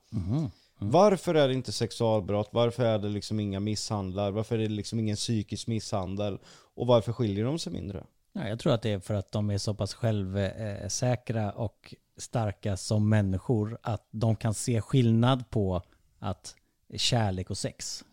Varför 0.78 1.34
är 1.34 1.48
det 1.48 1.54
inte 1.54 1.72
sexualbrott? 1.72 2.48
Varför 2.52 2.84
är 2.84 2.98
det 2.98 3.08
liksom 3.08 3.40
inga 3.40 3.60
misshandlar? 3.60 4.30
Varför 4.30 4.54
är 4.58 4.62
det 4.62 4.74
liksom 4.74 4.98
ingen 4.98 5.16
psykisk 5.16 5.66
misshandel? 5.66 6.38
Och 6.74 6.86
varför 6.86 7.12
skiljer 7.12 7.44
de 7.44 7.58
sig 7.58 7.72
mindre? 7.72 8.04
Ja, 8.32 8.48
jag 8.48 8.58
tror 8.58 8.72
att 8.72 8.82
det 8.82 8.90
är 8.92 8.98
för 8.98 9.14
att 9.14 9.32
de 9.32 9.50
är 9.50 9.58
så 9.58 9.74
pass 9.74 9.94
självsäkra 9.94 11.52
och 11.52 11.94
starka 12.16 12.76
som 12.76 13.08
människor 13.08 13.78
att 13.82 14.08
de 14.10 14.36
kan 14.36 14.54
se 14.54 14.80
skillnad 14.80 15.50
på 15.50 15.82
att 16.18 16.54
kärlek 16.96 17.50
och 17.50 17.58
sex. 17.58 18.04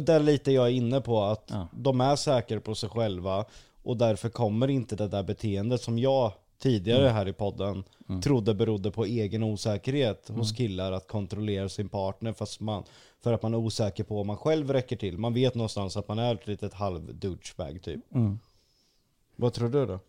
Där 0.00 0.20
lite 0.20 0.52
jag 0.52 0.66
är 0.66 0.70
inne 0.72 1.00
på 1.00 1.22
att 1.22 1.44
Ja. 1.50 1.68
de 1.72 2.00
är 2.00 2.16
säkra 2.16 2.60
på 2.60 2.74
sig 2.74 2.88
själva 2.88 3.44
och 3.82 3.96
därför 3.96 4.28
kommer 4.28 4.68
inte 4.68 4.96
det 4.96 5.08
där 5.08 5.22
beteendet 5.22 5.80
som 5.80 5.98
jag 5.98 6.32
tidigare 6.58 7.08
här 7.08 7.28
i 7.28 7.32
podden 7.32 7.84
trodde 8.22 8.54
berodde 8.54 8.90
på 8.90 9.04
egen 9.04 9.42
osäkerhet 9.42 10.28
hos 10.28 10.52
killar 10.52 10.92
att 10.92 11.08
kontrollera 11.08 11.68
sin 11.68 11.88
partner 11.88 12.32
fast 12.32 12.60
man, 12.60 12.84
för 13.22 13.32
att 13.32 13.42
man 13.42 13.54
är 13.54 13.58
osäker 13.58 14.04
på 14.04 14.20
om 14.20 14.26
man 14.26 14.36
själv 14.36 14.72
räcker 14.72 14.96
till. 14.96 15.18
Man 15.18 15.34
vet 15.34 15.54
någonstans 15.54 15.96
att 15.96 16.08
man 16.08 16.18
är 16.18 16.34
ett 16.34 16.46
litet 16.46 16.74
halv 16.74 17.14
douchebag 17.14 17.82
typ. 17.82 18.00
Vad 19.36 19.52
tror 19.52 19.68
du 19.68 19.86
då? 19.86 20.00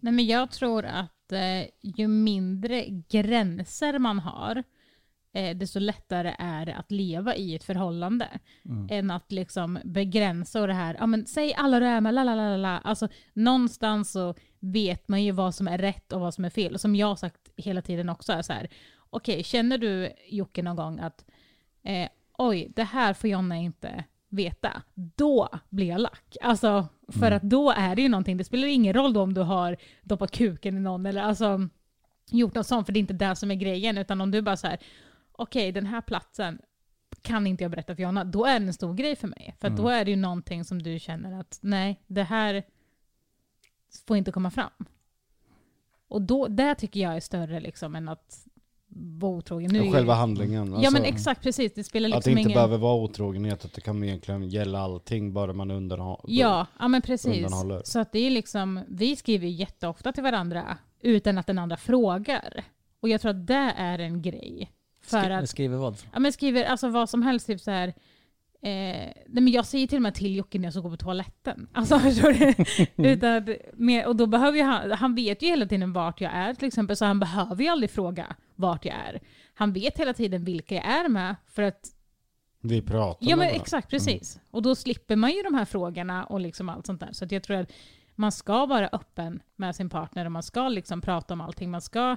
Nej, 0.00 0.12
men 0.12 0.26
jag 0.26 0.50
tror 0.50 0.84
att 0.84 1.32
eh, 1.32 1.66
ju 1.82 2.08
mindre 2.08 2.84
gränser 3.08 3.98
man 3.98 4.18
har, 4.18 4.62
eh, 5.32 5.56
desto 5.56 5.78
lättare 5.78 6.34
är 6.38 6.66
det 6.66 6.74
att 6.74 6.90
leva 6.90 7.34
i 7.36 7.54
ett 7.54 7.64
förhållande. 7.64 8.28
Än 8.90 9.10
att 9.10 9.32
liksom 9.32 9.78
begränsa 9.84 10.60
och 10.60 10.66
det 10.66 10.74
här, 10.74 10.96
ja 10.98 11.06
men 11.06 11.26
säg 11.26 11.54
alla 11.54 11.80
du 11.80 11.86
är 11.86 12.00
med, 12.00 12.14
la 12.14 12.24
la 12.24 12.34
la 12.34 12.50
la, 12.50 12.56
la. 12.56 12.78
Alltså 12.78 13.08
någonstans 13.34 14.12
så 14.12 14.34
vet 14.72 15.08
man 15.08 15.24
ju 15.24 15.32
vad 15.32 15.54
som 15.54 15.68
är 15.68 15.78
rätt 15.78 16.12
och 16.12 16.20
vad 16.20 16.34
som 16.34 16.44
är 16.44 16.50
fel. 16.50 16.74
Och 16.74 16.80
som 16.80 16.96
jag 16.96 17.06
har 17.06 17.16
sagt 17.16 17.50
hela 17.56 17.82
tiden 17.82 18.08
också 18.08 18.32
är 18.32 18.42
så 18.42 18.52
här, 18.52 18.68
okej 19.10 19.44
känner 19.44 19.78
du 19.78 20.12
Jocke 20.28 20.62
någon 20.62 20.76
gång 20.76 20.98
att 20.98 21.24
eh, 21.82 22.08
oj, 22.38 22.72
det 22.76 22.84
här 22.84 23.14
får 23.14 23.30
Jonna 23.30 23.56
inte 23.56 24.04
veta, 24.28 24.82
då 24.94 25.48
blir 25.68 25.86
jag 25.86 26.00
lack. 26.00 26.36
Alltså, 26.42 26.88
för 27.08 27.30
att 27.30 27.42
då 27.42 27.70
är 27.70 27.96
det 27.96 28.02
ju 28.02 28.08
någonting, 28.08 28.36
det 28.36 28.44
spelar 28.44 28.68
ingen 28.68 28.94
roll 28.94 29.12
då 29.12 29.22
om 29.22 29.34
du 29.34 29.40
har 29.40 29.76
doppat 30.02 30.30
kuken 30.30 30.76
i 30.76 30.80
någon 30.80 31.06
eller 31.06 31.22
alltså 31.22 31.68
gjort 32.30 32.54
något 32.54 32.66
sånt, 32.66 32.86
för 32.86 32.92
det 32.92 32.98
är 32.98 33.00
inte 33.00 33.14
det 33.14 33.36
som 33.36 33.50
är 33.50 33.54
grejen, 33.54 33.98
utan 33.98 34.20
om 34.20 34.30
du 34.30 34.42
bara 34.42 34.56
så 34.56 34.66
här, 34.66 34.78
okej 35.32 35.72
den 35.72 35.86
här 35.86 36.00
platsen 36.00 36.58
kan 37.22 37.46
inte 37.46 37.64
jag 37.64 37.70
berätta 37.70 37.94
för 37.94 38.02
Jonna, 38.02 38.24
då 38.24 38.44
är 38.44 38.60
det 38.60 38.66
en 38.66 38.72
stor 38.72 38.94
grej 38.94 39.16
för 39.16 39.28
mig. 39.28 39.54
För 39.60 39.68
att 39.68 39.76
då 39.76 39.88
är 39.88 40.04
det 40.04 40.10
ju 40.10 40.16
någonting 40.16 40.64
som 40.64 40.82
du 40.82 40.98
känner 40.98 41.40
att 41.40 41.58
nej, 41.62 42.00
det 42.06 42.22
här 42.22 42.62
får 44.06 44.16
inte 44.16 44.32
komma 44.32 44.50
fram. 44.50 44.70
Och 46.08 46.22
då, 46.22 46.46
det 46.48 46.74
tycker 46.74 47.00
jag 47.00 47.16
är 47.16 47.20
större 47.20 47.60
liksom 47.60 47.94
än 47.96 48.08
att 48.08 48.46
vara 49.18 49.32
otrogen. 49.32 49.70
Nu 49.72 49.80
Och 49.80 49.86
ju- 49.86 49.92
själva 49.92 50.14
handlingen. 50.14 50.70
ja 50.70 50.76
alltså, 50.76 50.92
men 50.92 51.04
exakt, 51.04 51.42
precis. 51.42 51.72
Det 51.74 51.84
spelar 51.84 52.08
Att 52.08 52.14
liksom 52.14 52.34
det 52.34 52.40
inte 52.40 52.50
ingen... 52.50 52.56
behöver 52.56 52.78
vara 52.78 52.94
otrogenhet, 53.02 53.64
att 53.64 53.72
det 53.72 53.80
kan 53.80 54.04
egentligen 54.04 54.48
gälla 54.48 54.78
allting 54.80 55.32
bara 55.32 55.52
man 55.52 55.70
underhåller. 55.70 56.24
Ja, 56.26 56.66
ja 56.78 56.88
men 56.88 57.02
precis. 57.02 57.36
undanhåller. 57.36 57.82
Så 57.84 57.98
att 57.98 58.12
det 58.12 58.18
är 58.18 58.30
liksom, 58.30 58.80
vi 58.88 59.16
skriver 59.16 59.46
ju 59.46 59.52
jätteofta 59.52 60.12
till 60.12 60.22
varandra 60.22 60.78
utan 61.00 61.38
att 61.38 61.46
den 61.46 61.58
andra 61.58 61.76
frågar. 61.76 62.64
Och 63.00 63.08
jag 63.08 63.20
tror 63.20 63.30
att 63.30 63.46
det 63.46 63.72
är 63.76 63.98
en 63.98 64.22
grej. 64.22 64.72
För 65.02 65.20
Skri- 65.22 65.32
att, 65.34 65.48
Skriver 65.50 65.76
vad? 65.76 65.96
ja 66.12 66.18
men 66.18 66.32
skriver 66.32 66.64
alltså 66.64 66.88
vad 66.88 67.10
som 67.10 67.22
helst, 67.22 67.46
typ 67.46 67.60
så 67.60 67.70
här. 67.70 67.94
Eh, 68.62 68.70
nej 69.26 69.42
men 69.42 69.48
jag 69.48 69.66
säger 69.66 69.86
till 69.86 69.98
och 69.98 70.02
med 70.02 70.14
till 70.14 70.36
Jocke 70.36 70.58
när 70.58 70.64
jag 70.66 70.72
ska 70.72 70.80
gå 70.82 70.90
på 70.90 70.96
toaletten. 70.96 71.68
Alltså 71.72 71.98
förstår 72.00 72.32
du? 72.96 73.08
Utan 73.10 73.36
att, 73.36 73.48
med, 73.74 74.06
och 74.06 74.16
då 74.16 74.26
behöver 74.26 74.62
han, 74.62 74.90
han 74.90 75.14
vet 75.14 75.42
ju 75.42 75.46
hela 75.46 75.66
tiden 75.66 75.92
vart 75.92 76.20
jag 76.20 76.32
är 76.32 76.54
till 76.54 76.68
exempel, 76.68 76.96
så 76.96 77.04
han 77.04 77.20
behöver 77.20 77.62
ju 77.64 77.68
aldrig 77.68 77.90
fråga 77.90 78.36
vart 78.54 78.84
jag 78.84 78.94
är. 78.94 79.20
Han 79.54 79.72
vet 79.72 79.98
hela 79.98 80.12
tiden 80.12 80.44
vilka 80.44 80.74
jag 80.74 80.84
är 80.84 81.08
med, 81.08 81.36
för 81.46 81.62
att 81.62 81.88
Vi 82.60 82.82
pratar 82.82 83.18
Ja 83.20 83.36
men 83.36 83.38
varandra. 83.38 83.60
exakt, 83.62 83.90
precis. 83.90 84.40
Och 84.50 84.62
då 84.62 84.74
slipper 84.74 85.16
man 85.16 85.30
ju 85.30 85.42
de 85.42 85.54
här 85.54 85.64
frågorna 85.64 86.24
och 86.24 86.40
liksom 86.40 86.68
allt 86.68 86.86
sånt 86.86 87.00
där. 87.00 87.12
Så 87.12 87.26
jag 87.30 87.42
tror 87.42 87.56
att 87.56 87.72
man 88.14 88.32
ska 88.32 88.66
vara 88.66 88.88
öppen 88.92 89.42
med 89.56 89.76
sin 89.76 89.88
partner 89.90 90.24
och 90.24 90.32
man 90.32 90.42
ska 90.42 90.68
liksom 90.68 91.00
prata 91.00 91.34
om 91.34 91.40
allting. 91.40 91.70
Man 91.70 91.80
ska, 91.80 92.16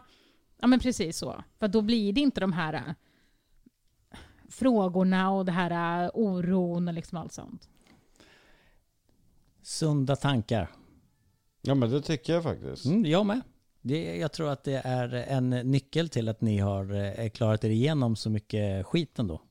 ja 0.62 0.68
men 0.68 0.80
precis 0.80 1.18
så. 1.18 1.44
För 1.60 1.68
då 1.68 1.82
blir 1.82 2.14
det 2.14 2.22
inte 2.22 2.42
de 2.42 2.54
här 2.54 2.96
frågorna 4.50 5.32
och 5.32 5.46
det 5.46 5.52
här 5.52 6.04
äh, 6.04 6.12
oron 6.14 6.88
och 6.88 6.94
liksom 6.94 7.18
allt 7.18 7.34
sånt. 7.34 7.70
Sunda 9.62 10.16
tankar. 10.16 10.70
Ja 11.62 11.76
men 11.76 11.90
det 11.90 12.02
tycker 12.02 12.34
jag 12.34 12.44
faktiskt. 12.44 12.86
Mm, 12.86 13.06
jag 13.06 13.26
med. 13.26 13.42
Det, 13.82 14.18
jag 14.18 14.32
tror 14.32 14.50
att 14.50 14.64
det 14.64 14.82
är 14.86 15.14
en 15.14 15.50
nyckel 15.50 16.10
till 16.10 16.30
att 16.30 16.42
ni 16.42 16.58
har 16.58 16.94
eh, 17.20 17.30
klarat 17.30 17.64
er 17.64 17.70
igenom 17.70 18.16
så 18.16 18.30
mycket 18.30 18.86
skit 18.86 19.20
ändå. 19.20 19.42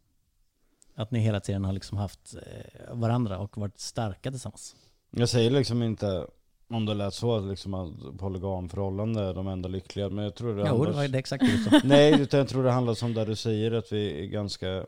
Att 0.94 1.10
ni 1.10 1.18
hela 1.18 1.40
tiden 1.40 1.64
har 1.64 1.72
liksom 1.72 1.98
haft 1.98 2.34
eh, 2.34 2.94
varandra 2.94 3.38
och 3.38 3.58
varit 3.58 3.78
starka 3.78 4.30
tillsammans. 4.30 4.76
Jag 5.10 5.28
säger 5.28 5.50
liksom 5.50 5.82
inte, 5.82 6.26
om 6.68 6.86
det 6.86 6.94
lät 6.94 7.14
så, 7.14 7.36
att 7.36 7.44
liksom 7.44 7.74
att 7.74 8.18
polygamförhållande 8.18 9.22
är 9.22 9.34
de 9.34 9.48
enda 9.48 9.68
lyckliga, 9.68 10.08
men 10.08 10.24
jag 10.24 10.34
tror 10.34 10.54
det 10.54 10.60
Jo, 10.60 10.66
handlar... 10.66 10.86
det 10.90 10.96
var 10.96 11.08
det 11.08 11.18
exakt 11.18 11.44
det 11.44 11.70
du. 11.70 11.80
Nej, 11.88 12.20
utan 12.20 12.38
jag 12.38 12.48
tror 12.48 12.64
det 12.64 12.70
handlar 12.70 12.94
som 12.94 13.14
där 13.14 13.26
du 13.26 13.36
säger, 13.36 13.72
att 13.72 13.92
vi 13.92 14.24
är 14.24 14.26
ganska... 14.26 14.86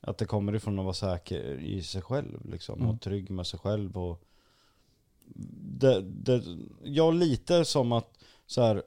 Att 0.00 0.18
det 0.18 0.24
kommer 0.24 0.54
ifrån 0.54 0.78
att 0.78 0.84
vara 0.84 0.94
säker 0.94 1.58
i 1.60 1.82
sig 1.82 2.02
själv 2.02 2.50
liksom, 2.50 2.78
Mm. 2.80 2.90
och 2.90 3.00
trygg 3.00 3.30
med 3.30 3.46
sig 3.46 3.60
själv 3.60 3.98
och... 3.98 4.22
Det, 5.78 6.00
det, 6.00 6.42
jag 6.84 7.14
lite 7.14 7.64
som 7.64 7.92
att, 7.92 8.18
så 8.46 8.62
här. 8.62 8.82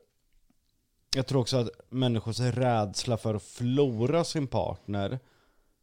Jag 1.15 1.27
tror 1.27 1.41
också 1.41 1.57
att 1.57 1.69
människors 1.89 2.39
rädsla 2.39 3.17
för 3.17 3.35
att 3.35 3.43
förlora 3.43 4.23
sin 4.23 4.47
partner 4.47 5.19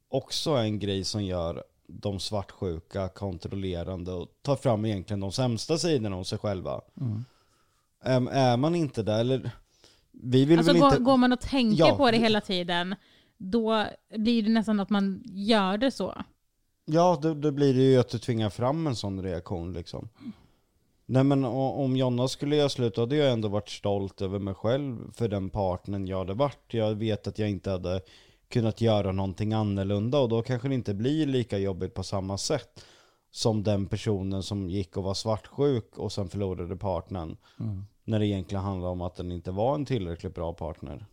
också 0.09 0.55
är 0.55 0.62
en 0.62 0.78
grej 0.78 1.05
som 1.05 1.24
gör 1.24 1.64
de 1.93 2.20
svartsjuka, 2.20 3.09
kontrollerande 3.09 4.12
och 4.12 4.28
tar 4.43 4.57
fram 4.57 4.84
egentligen 4.84 5.20
de 5.20 5.32
sämsta 5.32 5.78
sidorna 5.78 6.16
hos 6.16 6.28
sig 6.28 6.38
själva. 6.38 6.80
Mm. 7.01 7.24
Äm, 8.05 8.28
är 8.28 8.57
man 8.57 8.74
inte 8.74 9.03
där, 9.03 9.20
eller... 9.20 9.51
Vi 10.11 10.45
vill 10.45 10.59
Alltså 10.59 10.72
väl 10.72 10.80
går, 10.80 10.88
inte... 10.91 11.03
går 11.03 11.16
man 11.16 11.32
och 11.32 11.41
tänker 11.41 11.78
Ja, 11.78 11.97
på 11.97 12.11
det 12.11 12.16
hela 12.18 12.41
tiden, 12.41 12.95
då 13.38 13.86
blir 14.16 14.43
det 14.43 14.51
nästan 14.51 14.80
att 14.80 14.91
man 14.91 15.22
gör 15.24 15.78
det 15.78 15.91
så. 15.91 16.24
Ja, 16.84 17.18
då, 17.22 17.34
då 17.34 17.51
blir 17.51 17.74
det 17.74 17.82
ju 17.82 18.01
att 18.01 18.09
du 18.09 18.18
tvingar 18.18 18.51
fram 18.51 18.86
en 18.86 18.97
sån 18.97 19.22
reaktion 19.22 19.72
liksom. 19.72 20.09
Nej 21.07 21.24
men 21.24 21.45
om 21.45 21.97
Jonna 21.97 22.28
skulle 22.28 22.57
göra 22.57 22.68
slut 22.68 22.95
då 22.95 23.01
hade 23.01 23.16
jag 23.16 23.32
ändå 23.32 23.49
varit 23.49 23.68
stolt 23.68 24.22
över 24.22 24.38
mig 24.38 24.55
själv 24.55 25.12
för 25.12 25.28
den 25.28 25.51
partnern 25.51 26.07
jag 26.07 26.18
hade 26.18 26.34
varit. 26.34 26.74
Jag 26.74 26.95
vet 26.95 27.26
att 27.26 27.38
jag 27.38 27.51
inte 27.51 27.70
hade 27.70 28.01
kunnat 28.51 28.80
göra 28.80 29.12
någonting 29.12 29.53
annorlunda 29.53 30.18
och 30.18 30.28
då 30.28 30.42
kanske 30.42 30.68
det 30.68 30.74
inte 30.74 30.94
blir 30.94 31.26
lika 31.26 31.59
jobbigt 31.59 31.94
på 31.94 32.03
samma 32.03 32.38
sätt 32.38 32.84
som 33.30 33.62
den 33.62 33.86
personen 33.86 34.42
som 34.42 34.70
gick 34.70 34.96
och 34.96 35.05
var 35.05 35.14
svartsjuk 35.14 35.98
och 35.98 36.12
sen 36.12 36.28
förlorade 36.28 36.76
partnern. 36.76 37.36
När 38.05 38.18
det 38.18 38.26
egentligen 38.26 38.64
handlar 38.64 38.88
om 38.88 39.01
att 39.01 39.16
den 39.16 39.32
inte 39.32 39.51
var 39.51 39.74
en 39.74 39.84
tillräckligt 39.84 40.34
bra 40.34 40.53
partner. 40.53 41.07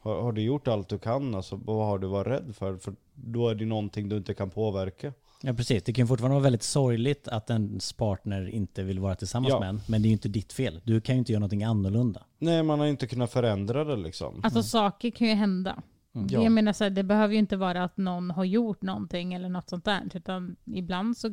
Har, 0.00 0.22
har 0.22 0.32
du 0.32 0.42
gjort 0.42 0.68
allt 0.68 0.88
du 0.88 0.98
kan, 0.98 1.34
alltså, 1.34 1.56
vad 1.64 1.86
har 1.86 1.98
du 1.98 2.06
varit 2.06 2.26
rädd 2.26 2.54
för? 2.56 2.76
För 2.76 2.94
då 3.14 3.48
är 3.48 3.54
det 3.54 3.64
någonting 3.64 4.08
du 4.08 4.16
inte 4.16 4.34
kan 4.34 4.50
påverka. 4.50 5.12
Ja 5.44 5.52
precis, 5.54 5.82
det 5.82 5.92
kan 5.92 6.08
fortfarande 6.08 6.34
vara 6.34 6.42
väldigt 6.42 6.62
sorgligt 6.62 7.28
att 7.28 7.50
ens 7.50 7.92
partner 7.92 8.48
inte 8.48 8.82
vill 8.82 8.98
vara 8.98 9.14
tillsammans 9.14 9.50
Ja. 9.52 9.60
med 9.60 9.68
en. 9.68 9.80
Men 9.88 10.02
det 10.02 10.06
är 10.06 10.08
ju 10.10 10.12
inte 10.12 10.28
ditt 10.28 10.52
fel. 10.52 10.80
Du 10.84 11.00
kan 11.00 11.14
ju 11.14 11.18
inte 11.18 11.32
göra 11.32 11.40
någonting 11.40 11.64
annorlunda. 11.64 12.22
Nej, 12.38 12.62
man 12.62 12.78
har 12.80 12.86
inte 12.86 13.06
kunnat 13.06 13.32
förändra 13.32 13.84
det 13.84 13.96
liksom. 13.96 14.40
Alltså 14.44 14.62
saker 14.62 15.10
kan 15.10 15.28
ju 15.28 15.34
hända. 15.34 15.82
Ja. 16.12 16.42
Jag 16.42 16.52
menar 16.52 16.72
så 16.72 16.84
här, 16.84 16.90
det 16.90 17.02
behöver 17.02 17.32
ju 17.32 17.38
inte 17.38 17.56
vara 17.56 17.84
att 17.84 17.96
någon 17.96 18.30
har 18.30 18.44
gjort 18.44 18.82
någonting 18.82 19.34
eller 19.34 19.48
något 19.48 19.68
sånt 19.68 19.84
där. 19.84 20.08
Utan 20.14 20.56
ibland 20.64 21.16
så 21.16 21.28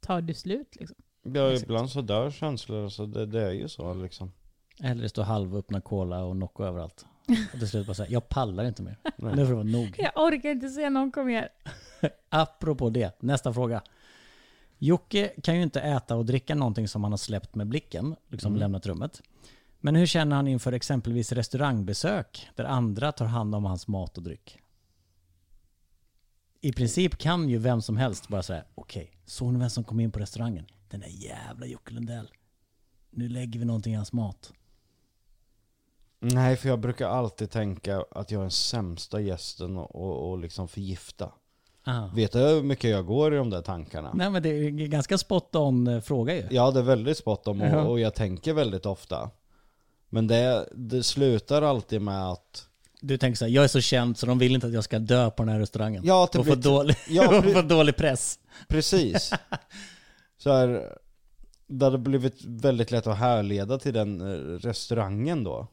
tar 0.00 0.20
det 0.20 0.34
slut 0.34 0.76
liksom. 0.76 0.96
Ja, 1.22 1.52
ibland 1.52 1.90
så 1.90 2.00
dör 2.00 2.30
känslor, 2.30 2.88
så 2.88 3.06
det, 3.06 3.26
det 3.26 3.42
är 3.42 3.52
ju 3.52 3.68
så 3.68 3.94
liksom. 3.94 4.32
Eller 4.82 5.02
det 5.02 5.08
står 5.08 5.22
halvöppna 5.22 5.80
cola 5.80 6.24
och 6.24 6.36
Nocco 6.36 6.64
överallt. 6.64 7.06
Och 7.52 7.58
till 7.58 7.68
slut 7.68 7.86
bara 7.86 7.94
säga, 7.94 8.10
jag 8.10 8.28
pallar 8.28 8.64
inte 8.64 8.82
mer. 8.82 8.96
Nu 9.16 9.30
får 9.30 9.36
det 9.36 9.44
vara 9.44 9.62
nog. 9.62 9.94
Jag 9.98 10.12
orkar 10.16 10.50
inte 10.50 10.68
se 10.68 10.90
någon 10.90 11.12
kom 11.12 11.26
mer. 11.26 11.48
Apropå 12.28 12.90
det, 12.90 13.22
nästa 13.22 13.52
fråga. 13.52 13.82
Jocke 14.78 15.32
kan 15.42 15.56
ju 15.56 15.62
inte 15.62 15.80
äta 15.80 16.16
och 16.16 16.24
dricka 16.26 16.54
någonting 16.54 16.88
som 16.88 17.04
han 17.04 17.12
har 17.12 17.16
släppt 17.16 17.54
med 17.54 17.66
blicken, 17.66 18.16
liksom 18.28 18.56
lämnat 18.56 18.86
rummet. 18.86 19.22
Men 19.80 19.96
hur 19.96 20.06
känner 20.06 20.36
han 20.36 20.48
inför 20.48 20.72
exempelvis 20.72 21.32
restaurangbesök 21.32 22.48
där 22.54 22.64
andra 22.64 23.12
tar 23.12 23.26
hand 23.26 23.54
om 23.54 23.64
hans 23.64 23.88
mat 23.88 24.16
och 24.16 24.22
dryck? 24.22 24.58
I 26.60 26.72
princip 26.72 27.18
kan 27.18 27.48
ju 27.48 27.58
vem 27.58 27.82
som 27.82 27.96
helst 27.96 28.28
bara 28.28 28.42
säga 28.42 28.64
okej, 28.74 29.10
såg 29.24 29.52
ni 29.52 29.58
vem 29.58 29.70
som 29.70 29.84
kom 29.84 30.00
in 30.00 30.12
på 30.12 30.18
restaurangen? 30.18 30.66
Den 30.90 31.00
där 31.00 31.08
jävla 31.08 31.66
Jocke 31.66 31.94
Lundell. 31.94 32.28
Nu 33.10 33.28
lägger 33.28 33.58
vi 33.58 33.64
någonting 33.64 33.92
i 33.92 33.96
hans 33.96 34.12
mat. 34.12 34.52
Nej, 36.20 36.56
för 36.56 36.68
jag 36.68 36.80
brukar 36.80 37.08
alltid 37.08 37.50
tänka 37.50 38.04
att 38.10 38.30
jag 38.30 38.38
är 38.38 38.42
den 38.42 38.50
sämsta 38.50 39.20
gästen 39.20 39.76
och, 39.76 39.94
och, 39.94 40.30
och 40.30 40.38
liksom 40.38 40.68
förgifta. 40.68 41.32
Ah. 41.84 42.06
Vet 42.14 42.32
du 42.32 42.38
hur 42.38 42.62
mycket 42.62 42.90
jag 42.90 43.06
går 43.06 43.34
i 43.34 43.36
de 43.36 43.50
där 43.50 43.62
tankarna? 43.62 44.12
Nej 44.14 44.30
men 44.30 44.42
det 44.42 44.48
är 44.48 44.68
en 44.68 44.90
ganska 44.90 45.18
spot 45.18 45.56
on 45.56 45.86
eh, 45.86 46.00
fråga 46.00 46.34
ju. 46.34 46.46
Ja, 46.50 46.70
det 46.70 46.78
är 46.78 46.84
väldigt 46.84 47.18
spot 47.18 47.48
on 47.48 47.62
och, 47.62 47.90
och 47.90 48.00
jag 48.00 48.14
tänker 48.14 48.52
väldigt 48.52 48.86
ofta. 48.86 49.30
Men 50.10 50.26
det, 50.26 50.68
det 50.74 51.02
slutar 51.02 51.62
alltid 51.62 52.00
med 52.02 52.28
att... 52.28 52.66
Du 53.00 53.18
tänker 53.18 53.36
så 53.36 53.44
här, 53.44 53.52
jag 53.52 53.64
är 53.64 53.68
så 53.68 53.80
känd 53.80 54.18
så 54.18 54.26
de 54.26 54.38
vill 54.38 54.54
inte 54.54 54.66
att 54.66 54.72
jag 54.72 54.84
ska 54.84 54.98
dö 54.98 55.30
på 55.30 55.42
den 55.42 55.52
här 55.52 55.60
restaurangen. 55.60 56.02
Ja, 56.06 56.24
att 56.24 56.32
det 56.32 56.38
och 56.38 56.46
få 56.46 56.52
blir- 56.56 56.62
dålig, 56.62 56.96
Ja, 57.08 57.38
och 57.38 57.44
få 57.44 57.62
dålig 57.62 57.96
press. 57.96 58.38
Precis. 58.68 59.30
så 60.38 60.52
här, 60.52 60.96
det 61.66 61.84
hade 61.84 61.98
blivit 61.98 62.44
väldigt 62.44 62.90
lätt 62.90 63.06
att 63.06 63.18
härleda 63.18 63.78
till 63.78 63.94
den 63.94 64.20
eh, 64.20 64.58
restaurangen 64.58 65.44
då. 65.44 65.66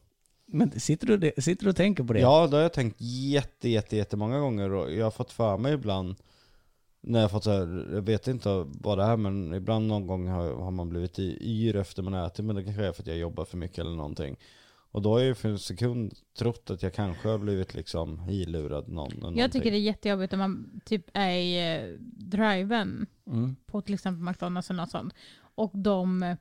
Men 0.46 0.80
sitter 0.80 1.06
du, 1.06 1.32
sitter 1.42 1.64
du 1.64 1.70
och 1.70 1.76
tänker 1.76 2.04
på 2.04 2.12
det? 2.12 2.20
Ja, 2.20 2.46
det 2.46 2.56
har 2.56 2.62
jag 2.62 2.72
tänkt 2.72 2.96
jätte, 3.00 3.68
jätte, 3.68 3.96
jättemånga 3.96 4.38
gånger 4.38 4.72
och 4.72 4.92
jag 4.92 5.04
har 5.06 5.10
fått 5.10 5.32
för 5.32 5.56
mig 5.56 5.72
ibland 5.74 6.16
när 7.06 7.20
jag 7.20 7.30
fått 7.30 7.44
så 7.44 7.50
här, 7.50 7.88
jag 7.94 8.02
vet 8.02 8.28
inte 8.28 8.48
vad 8.66 8.98
det 8.98 9.04
är 9.04 9.16
men 9.16 9.54
ibland 9.54 9.86
någon 9.86 10.06
gång 10.06 10.28
har, 10.28 10.54
har 10.54 10.70
man 10.70 10.88
blivit 10.88 11.18
i- 11.18 11.38
yr 11.42 11.76
efter 11.76 12.02
man 12.02 12.14
ätit 12.14 12.44
men 12.44 12.56
det 12.56 12.64
kanske 12.64 12.86
är 12.86 12.92
för 12.92 13.02
att 13.02 13.06
jag 13.06 13.18
jobbar 13.18 13.44
för 13.44 13.56
mycket 13.56 13.78
eller 13.78 13.96
någonting. 13.96 14.36
Och 14.90 15.02
då 15.02 15.10
har 15.12 15.18
jag 15.18 15.26
ju 15.28 15.34
för 15.34 15.48
en 15.48 15.58
sekund 15.58 16.14
trott 16.38 16.70
att 16.70 16.82
jag 16.82 16.94
kanske 16.94 17.28
har 17.28 17.38
blivit 17.38 17.74
liksom 17.74 18.28
ilurad 18.30 18.88
någon. 18.88 19.12
eller 19.12 19.22
Jag 19.24 19.30
någonting. 19.32 19.50
tycker 19.60 19.70
det 19.70 19.76
är 19.76 19.80
jättejobbigt 19.80 20.32
om 20.32 20.38
man 20.38 20.80
typ 20.84 21.06
är 21.12 21.30
i 21.30 21.76
eh, 21.76 21.98
driven 22.28 23.06
Mm. 23.26 23.56
på 23.66 23.80
till 23.80 23.94
exempel 23.94 24.22
McDonalds 24.24 24.70
eller 24.70 24.82
något 24.82 24.90
sånt. 24.90 25.14
Och 25.36 25.70
de 25.74 26.36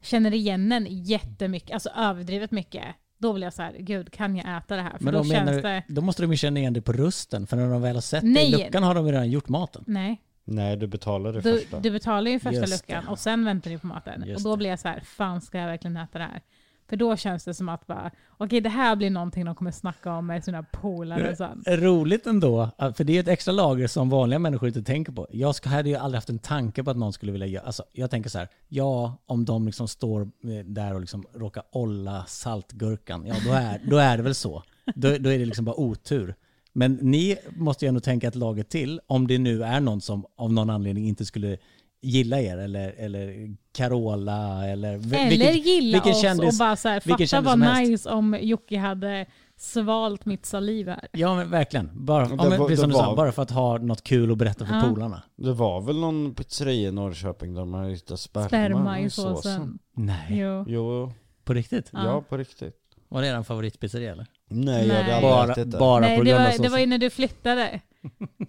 känner 0.00 0.34
igen 0.34 0.72
en 0.72 0.86
jättemycket, 1.04 1.70
alltså 1.74 1.88
överdrivet 1.88 2.50
mycket. 2.50 2.84
Då 3.18 3.32
blir 3.32 3.44
jag 3.46 3.54
så 3.54 3.62
här, 3.62 3.76
gud 3.78 4.12
kan 4.12 4.36
jag 4.36 4.56
äta 4.58 4.76
det 4.76 4.82
här? 4.82 4.96
För 4.98 5.04
Men 5.04 5.14
då 5.14 5.18
då, 5.22 5.24
känns 5.24 5.46
menar, 5.50 5.62
det... 5.62 5.82
du- 5.88 5.94
då 5.94 6.00
måste 6.02 6.22
de 6.22 6.30
ju 6.30 6.36
känna 6.36 6.60
igen 6.60 6.72
dig 6.72 6.82
på 6.82 6.92
rösten, 6.92 7.46
för 7.46 7.56
när 7.56 7.70
de 7.70 7.82
väl 7.82 7.94
har 7.96 8.00
sett 8.02 8.22
dig 8.34 8.48
i 8.48 8.50
luckan 8.64 8.82
har 8.82 8.94
de 8.94 9.06
ju 9.06 9.12
redan 9.12 9.30
gjort 9.30 9.48
maten. 9.48 9.84
Nej, 9.86 10.22
Nej, 10.44 10.76
du 10.76 10.86
betalar 10.86 11.32
det 11.32 11.40
du, 11.40 11.60
första. 11.60 11.80
du 11.80 11.90
betalar 11.90 12.30
ju 12.30 12.40
första 12.40 12.60
Just 12.60 12.72
luckan 12.88 13.04
det. 13.04 13.10
och 13.10 13.18
sen 13.18 13.44
väntar 13.44 13.70
ni 13.70 13.78
på 13.78 13.86
maten. 13.86 14.24
Just 14.26 14.46
och 14.46 14.50
då 14.52 14.56
blir 14.56 14.70
jag 14.70 14.78
så 14.80 14.88
här, 14.88 15.00
fan 15.00 15.40
ska 15.40 15.58
jag 15.58 15.66
verkligen 15.66 15.96
äta 15.96 16.18
det 16.18 16.24
här? 16.24 16.40
För 16.88 16.96
då 16.96 17.16
känns 17.16 17.44
det 17.44 17.54
som 17.54 17.68
att 17.68 17.86
bara, 17.86 18.10
okej 18.36 18.60
det 18.60 18.68
här 18.68 18.96
blir 18.96 19.10
någonting 19.10 19.44
de 19.44 19.54
kommer 19.54 19.70
snacka 19.70 20.12
om 20.12 20.26
med 20.26 20.44
sina 20.44 20.62
polare 20.62 21.36
sen. 21.36 21.62
Roligt 21.66 22.26
ändå, 22.26 22.70
att- 22.78 22.96
för 22.96 23.04
det 23.04 23.16
är 23.16 23.20
ett 23.20 23.28
extra 23.28 23.52
lager 23.52 23.86
som 23.86 24.08
vanliga 24.10 24.38
människor 24.38 24.68
inte 24.68 24.82
tänker 24.82 25.12
på. 25.12 25.26
Jag 25.30 25.54
hade 25.64 25.88
ju 25.88 25.96
aldrig 25.96 26.16
haft 26.16 26.28
en 26.30 26.38
tanke 26.38 26.84
på 26.84 26.90
att 26.90 26.96
någon 26.96 27.12
skulle 27.12 27.32
vilja 27.32 27.46
göra, 27.46 27.64
alltså 27.64 27.82
jag 27.92 28.10
tänker 28.10 28.30
så 28.30 28.38
här, 28.38 28.48
ja 28.68 29.22
om 29.26 29.44
de 29.44 29.66
liksom 29.66 29.88
står 29.88 30.22
eh, 30.22 30.28
där 30.64 30.94
och 30.94 31.00
liksom 31.00 31.24
råkar 31.34 31.62
olla 31.72 32.24
saltgurkan, 32.26 33.26
ja 33.26 33.34
då 33.46 33.52
är, 33.52 33.80
då 33.90 33.96
är 33.96 34.16
det 34.16 34.22
väl 34.22 34.34
så. 34.34 34.62
Då, 34.94 35.08
då 35.18 35.30
är 35.30 35.38
det 35.38 35.44
liksom 35.46 35.64
bara 35.64 35.80
otur. 35.80 36.34
Men 36.72 36.92
ni 37.02 37.36
måste 37.56 37.84
ju 37.84 37.88
ändå 37.88 38.00
tänka 38.00 38.28
ett 38.28 38.34
lager 38.34 38.62
till, 38.64 39.00
om 39.06 39.26
det 39.26 39.38
nu 39.38 39.62
är 39.64 39.80
någon 39.80 40.00
som 40.00 40.24
av 40.36 40.52
någon 40.52 40.70
anledning 40.70 41.08
inte 41.08 41.24
skulle 41.24 41.58
gilla 42.06 42.40
er, 42.40 42.58
eller, 42.58 42.94
eller 42.98 43.54
Carola, 43.72 44.66
eller... 44.68 44.92
Eller 44.92 45.28
vilken- 45.30 45.54
gilla 45.56 45.96
vilken 45.96 46.12
oss 46.12 46.22
kändis- 46.22 46.52
och 46.52 46.58
bara 46.58 46.76
så 46.76 46.88
här, 46.88 46.94
vilken 47.04 47.28
fatta 47.28 47.50
kändis 47.50 47.66
vad 47.66 47.88
nice 47.88 48.10
om 48.10 48.38
Jocke 48.40 48.78
hade 48.78 49.26
svalt 49.56 50.24
mitt 50.26 50.46
saliv 50.46 50.88
här. 50.88 51.08
Ja 51.12 51.34
men 51.34 51.50
verkligen. 51.50 51.90
Bara, 51.94 52.24
Det 52.28 52.36
men, 52.36 52.58
var- 52.60 52.68
det 52.68 52.74
du 52.74 52.76
sa, 52.76 52.86
var- 52.86 53.16
bara 53.16 53.32
för 53.32 53.42
att 53.42 53.50
ha 53.50 53.78
något 53.78 54.02
kul 54.04 54.32
att 54.32 54.38
berätta 54.38 54.66
för 54.66 54.74
Ja. 54.74 54.82
polarna. 54.94 55.22
Det 55.36 55.52
var 55.52 55.80
väl 55.80 56.00
någon 56.00 56.34
pizzeria 56.34 56.88
i 56.88 56.92
Norrköping 56.92 57.54
där 57.54 57.64
man 57.64 57.84
hittat 57.90 58.20
sperma, 58.20 58.48
Sperma 58.48 59.00
i 59.00 59.10
såsen? 59.10 59.36
såsen. 59.36 59.78
Nej. 59.96 60.26
Jo. 60.30 60.64
Jo, 60.68 61.12
På 61.44 61.54
riktigt? 61.54 61.90
Ja. 61.92 62.04
ja. 62.04 62.20
på 62.28 62.36
riktigt. 62.36 62.74
Var 63.08 63.22
det 63.22 63.28
er 63.28 63.42
favoritpizzeria 63.42 64.12
eller? 64.12 64.26
Nej, 64.48 64.86
jag 64.86 64.94
hade 64.94 65.06
Nej. 65.06 65.12
aldrig 65.14 65.30
Bara, 65.32 65.52
ätit 65.52 65.70
det. 65.72 65.78
bara 65.78 66.00
Nej, 66.00 66.18
på 66.18 66.24
det 66.24 66.32
var, 66.34 66.62
det 66.62 66.68
var 66.68 66.78
ju 66.78 66.86
när 66.86 66.98
du 66.98 67.10
flyttade 67.10 67.80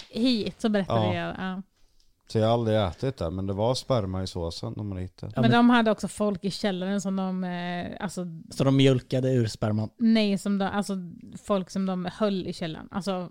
hit 0.09 0.61
så 0.61 0.69
berättade 0.69 1.05
Ja. 1.05 1.13
jag. 1.13 1.35
Ja. 1.39 1.61
Så 2.27 2.37
jag 2.37 2.45
har 2.45 2.53
aldrig 2.53 2.77
ätit 2.77 3.17
det, 3.17 3.31
men 3.31 3.47
det 3.47 3.53
var 3.53 3.75
sperma 3.75 4.23
i 4.23 4.27
såsen 4.27 4.73
de 4.73 4.91
hade 4.91 5.01
hittat. 5.01 5.31
Ja, 5.35 5.41
men, 5.41 5.51
men- 5.51 5.57
de 5.59 5.69
hade 5.69 5.91
också 5.91 6.07
folk 6.07 6.45
i 6.45 6.51
källaren 6.51 7.01
som 7.01 7.15
de, 7.15 7.43
eh, 7.43 7.87
alltså 8.03 8.25
Så 8.49 8.63
de 8.63 8.75
mjölkade 8.77 9.31
ur 9.33 9.47
sperman? 9.47 9.89
nej, 9.97 10.37
som 10.37 10.57
de, 10.57 10.65
alltså 10.65 10.93
folk 11.43 11.69
som 11.69 11.85
de 11.85 12.09
höll 12.13 12.47
i 12.47 12.53
källaren. 12.53 12.87
Alltså 12.91 13.29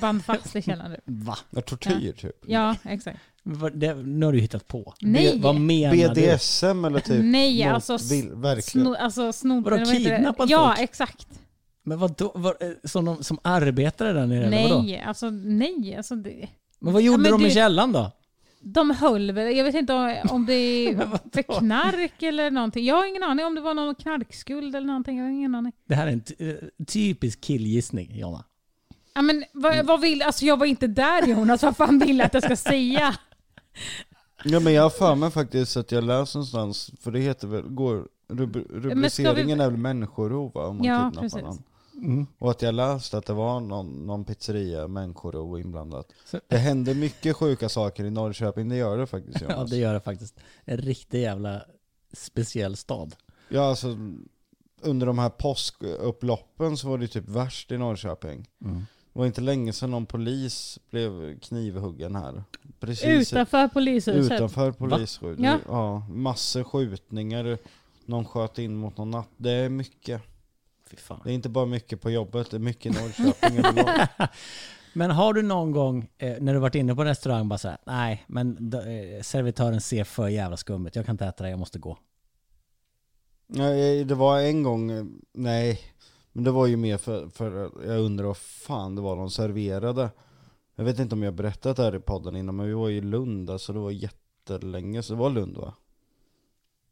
band 0.00 0.24
fast 0.24 0.56
i 0.56 0.62
källaren. 0.68 1.00
Va? 1.04 1.38
Ja, 1.50 1.60
tortyr 1.60 2.12
typ. 2.12 2.36
Ja, 2.46 2.76
exakt. 2.84 3.18
Vad- 3.42 3.78
Det, 3.78 3.94
nu 3.94 4.26
har 4.26 4.32
du 4.32 4.40
hittat 4.40 4.68
på. 4.68 4.94
Nej. 5.00 5.40
Vad 5.40 5.54
menar 5.60 6.14
du? 6.14 6.20
BDSM 6.20 6.84
eller 6.84 7.00
typ 7.00 7.24
nej, 7.24 7.64
något 7.66 7.74
alltså, 7.90 8.14
vill, 8.14 8.30
verkligen. 8.34 8.86
Sno, 8.86 8.94
alltså 8.94 9.32
snod, 9.32 9.64
Vadå, 9.64 9.76
eller 9.76 9.86
vad 9.86 9.94
heter 9.94 10.10
det? 10.10 10.16
kidnappat 10.16 10.50
Ja, 10.50 10.66
folk? 10.68 10.80
exakt. 10.80 11.28
Men 11.84 11.98
vadå? 11.98 12.32
Vad, 12.34 12.62
eh, 12.62 12.68
som, 12.84 13.04
de, 13.04 13.24
som 13.24 13.38
arbetare 13.42 14.12
där 14.12 14.26
nere 14.26 14.46
eller 14.46 14.62
vadå? 14.68 14.82
Nej, 14.82 15.00
alltså 15.00 15.30
nej. 15.30 15.94
Alltså, 15.96 16.14
det, 16.16 16.48
Men 16.82 16.92
vad 16.92 17.02
gjorde 17.02 17.28
Ja, 17.28 17.30
men 17.30 17.40
de 17.40 17.46
i 17.46 17.48
det- 17.48 17.54
källaren 17.54 17.92
då? 17.92 18.10
de 18.64 18.90
höll 18.90 19.32
väl, 19.32 19.56
jag 19.56 19.64
vet 19.64 19.74
inte 19.74 19.92
om, 19.94 20.16
om 20.30 20.46
det 20.46 20.52
är 20.54 20.96
för 21.32 21.42
knark 21.58 22.22
eller 22.22 22.50
någonting. 22.50 22.84
Jag 22.84 22.96
har 22.96 23.06
ingen 23.06 23.22
aning 23.22 23.46
om 23.46 23.54
det 23.54 23.60
var 23.60 23.74
någon 23.74 23.94
knarkskuld 23.94 24.76
eller 24.76 24.86
någonting. 24.86 25.16
Jag 25.18 25.24
har 25.24 25.30
ingen 25.30 25.54
aning. 25.54 25.72
Det 25.88 25.94
här 25.94 26.06
är 26.06 26.10
en 26.12 26.22
eh, 26.38 26.54
typisk 26.86 27.40
killgissning, 27.40 28.18
Jonna. 28.18 28.44
Ja, 29.14 29.22
men 29.22 29.44
vad, 29.52 29.86
vad 29.86 30.00
vill, 30.00 30.22
alltså 30.22 30.44
jag 30.44 30.56
var 30.58 30.66
inte 30.66 30.86
där 30.86 31.26
Jonas, 31.26 31.62
vad 31.62 31.76
fan 31.76 31.98
vill 31.98 32.20
att 32.20 32.34
jag 32.34 32.42
ska 32.42 32.56
säga? 32.56 33.14
Ja 34.44 34.60
men 34.60 34.72
jag 34.72 34.82
har 34.82 34.90
för 34.90 35.14
mig 35.14 35.30
faktiskt 35.30 35.76
att 35.76 35.92
jag 35.92 36.04
läste 36.04 36.38
någonstans, 36.38 36.90
för 37.00 37.10
det 37.10 37.20
heter 37.20 37.48
väl, 37.48 37.62
går, 37.62 38.08
rub, 38.28 38.56
rubriceringen 38.56 39.60
är 39.60 39.70
väl 39.70 39.78
människorov 39.78 40.52
va, 40.54 40.66
om 40.66 40.76
man 40.76 40.86
Ja, 40.86 40.96
kidnappar 40.96 41.20
precis. 41.22 41.42
någon. 41.42 41.62
Mm. 41.94 42.26
Och 42.38 42.50
att 42.50 42.62
jag 42.62 42.74
läste 42.74 43.18
att 43.18 43.26
det 43.26 43.32
var 43.32 43.60
någon, 43.60 44.06
någon 44.06 44.24
pizzeria, 44.24 44.88
människorov 44.88 45.60
inblandat. 45.60 46.12
Så- 46.24 46.40
Det 46.48 46.56
händer 46.56 46.94
mycket 46.94 47.36
sjuka 47.36 47.68
saker 47.68 48.04
i 48.04 48.10
Norrköping, 48.10 48.68
det 48.68 48.76
gör 48.76 48.98
det 48.98 49.06
faktiskt 49.06 49.40
Jonas. 49.42 49.56
Ja, 49.58 49.64
det 49.64 49.76
gör 49.76 49.94
det 49.94 50.00
faktiskt. 50.00 50.34
En 50.64 50.76
riktig 50.76 51.20
jävla 51.22 51.62
speciell 52.12 52.76
stad. 52.76 53.14
Ja 53.48 53.62
alltså, 53.68 53.96
under 54.80 55.06
de 55.06 55.18
här 55.18 55.30
påskupploppen 55.30 56.76
så 56.76 56.88
var 56.88 56.98
det 56.98 57.08
typ 57.08 57.28
värst 57.28 57.72
i 57.72 57.78
Norrköping. 57.78 58.48
Det 58.58 59.18
var 59.18 59.26
inte 59.26 59.40
länge 59.40 59.72
sedan 59.72 59.90
någon 59.90 60.06
polis 60.06 60.78
blev 60.90 61.38
knivhuggen 61.40 62.16
här. 62.16 62.44
Precis 62.80 63.32
Utanför 63.32 63.68
polishuset. 63.68 64.32
utanför 64.32 64.72
polisskjut. 64.72 65.38
Ja. 65.40 65.58
Ja. 65.66 65.98
massor 66.10 66.64
skjutningar. 66.64 67.58
Någon 68.06 68.24
sköt 68.24 68.58
in 68.58 68.76
mot 68.76 68.96
någon 68.96 69.10
natt. 69.10 69.28
Det 69.36 69.50
är 69.50 69.68
mycket. 69.68 70.22
Fy 70.92 70.96
fan. 70.96 71.20
Det 71.24 71.30
är 71.30 71.34
inte 71.34 71.48
bara 71.48 71.66
mycket 71.66 72.00
på 72.00 72.10
jobbet, 72.10 72.50
det 72.50 72.56
är 72.56 72.58
mycket 72.58 72.86
i 72.86 73.00
Norrköping 73.02 73.58
överlag. 73.58 74.08
Men 74.94 75.10
har 75.10 75.32
du 75.34 75.42
någon 75.42 75.72
gång 75.72 76.08
eh, 76.18 76.36
när 76.40 76.54
du 76.54 76.58
varit 76.60 76.74
inne 76.74 76.94
på 76.94 77.00
en 77.00 77.06
restaurang 77.08 77.48
bara 77.48 77.58
såhär, 77.58 77.78
nej 77.86 78.24
men 78.26 78.70
d- 78.70 79.14
eh, 79.16 79.22
servitören 79.22 79.80
ser 79.80 80.04
för 80.04 80.28
jävla 80.28 80.56
skum 80.56 80.86
ut, 80.86 80.96
jag 80.96 81.06
kan 81.06 81.14
inte 81.14 81.26
äta 81.26 81.44
det, 81.44 81.50
jag 81.50 81.58
måste 81.58 81.78
gå. 81.78 81.98
Nej, 83.46 84.04
det 84.04 84.14
var 84.14 84.40
en 84.40 84.62
gång, 84.62 84.90
eh, 84.90 85.04
nej, 85.32 85.80
men 86.32 86.44
det 86.44 86.50
var 86.50 86.66
ju 86.66 86.76
mer 86.76 86.96
för, 86.98 87.28
för 87.28 87.70
jag 87.86 87.98
undrar 88.00 88.26
vad 88.26 88.36
fan 88.36 88.94
det 88.94 89.02
var 89.02 89.16
de 89.16 89.30
serverade. 89.30 90.10
Jag 90.74 90.84
vet 90.84 90.98
inte 90.98 91.14
om 91.14 91.22
jag 91.22 91.34
berättat 91.34 91.76
det 91.76 91.82
här 91.82 91.96
i 91.96 92.00
podden 92.00 92.36
innan, 92.36 92.56
men 92.56 92.66
vi 92.66 92.72
var 92.72 92.90
i 92.90 93.00
Lund, 93.00 93.50
alltså 93.50 93.72
det 93.72 93.78
var 93.78 93.90
jättelänge, 93.90 95.02
så 95.02 95.12
det 95.12 95.18
var 95.20 95.30
Lund 95.30 95.56
va? 95.56 95.74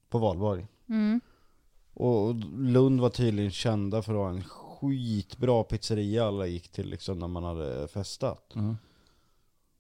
På 0.09 0.19
valborg. 0.19 0.67
Mm. 0.89 1.21
Och 1.95 2.35
Lund 2.59 3.01
var 3.01 3.11
tydligen 3.11 3.51
kända 3.51 4.03
för 4.03 4.13
att 4.13 4.19
ha 4.19 4.31
en 4.31 4.45
skitbra 4.45 5.65
pizzeria 5.65 6.27
alla 6.27 6.47
gick 6.47 6.69
till 6.69 6.91
liksom 6.91 7.19
när 7.19 7.29
man 7.29 7.45
hade 7.45 7.89
festat. 7.89 8.55
Mm. 8.55 8.77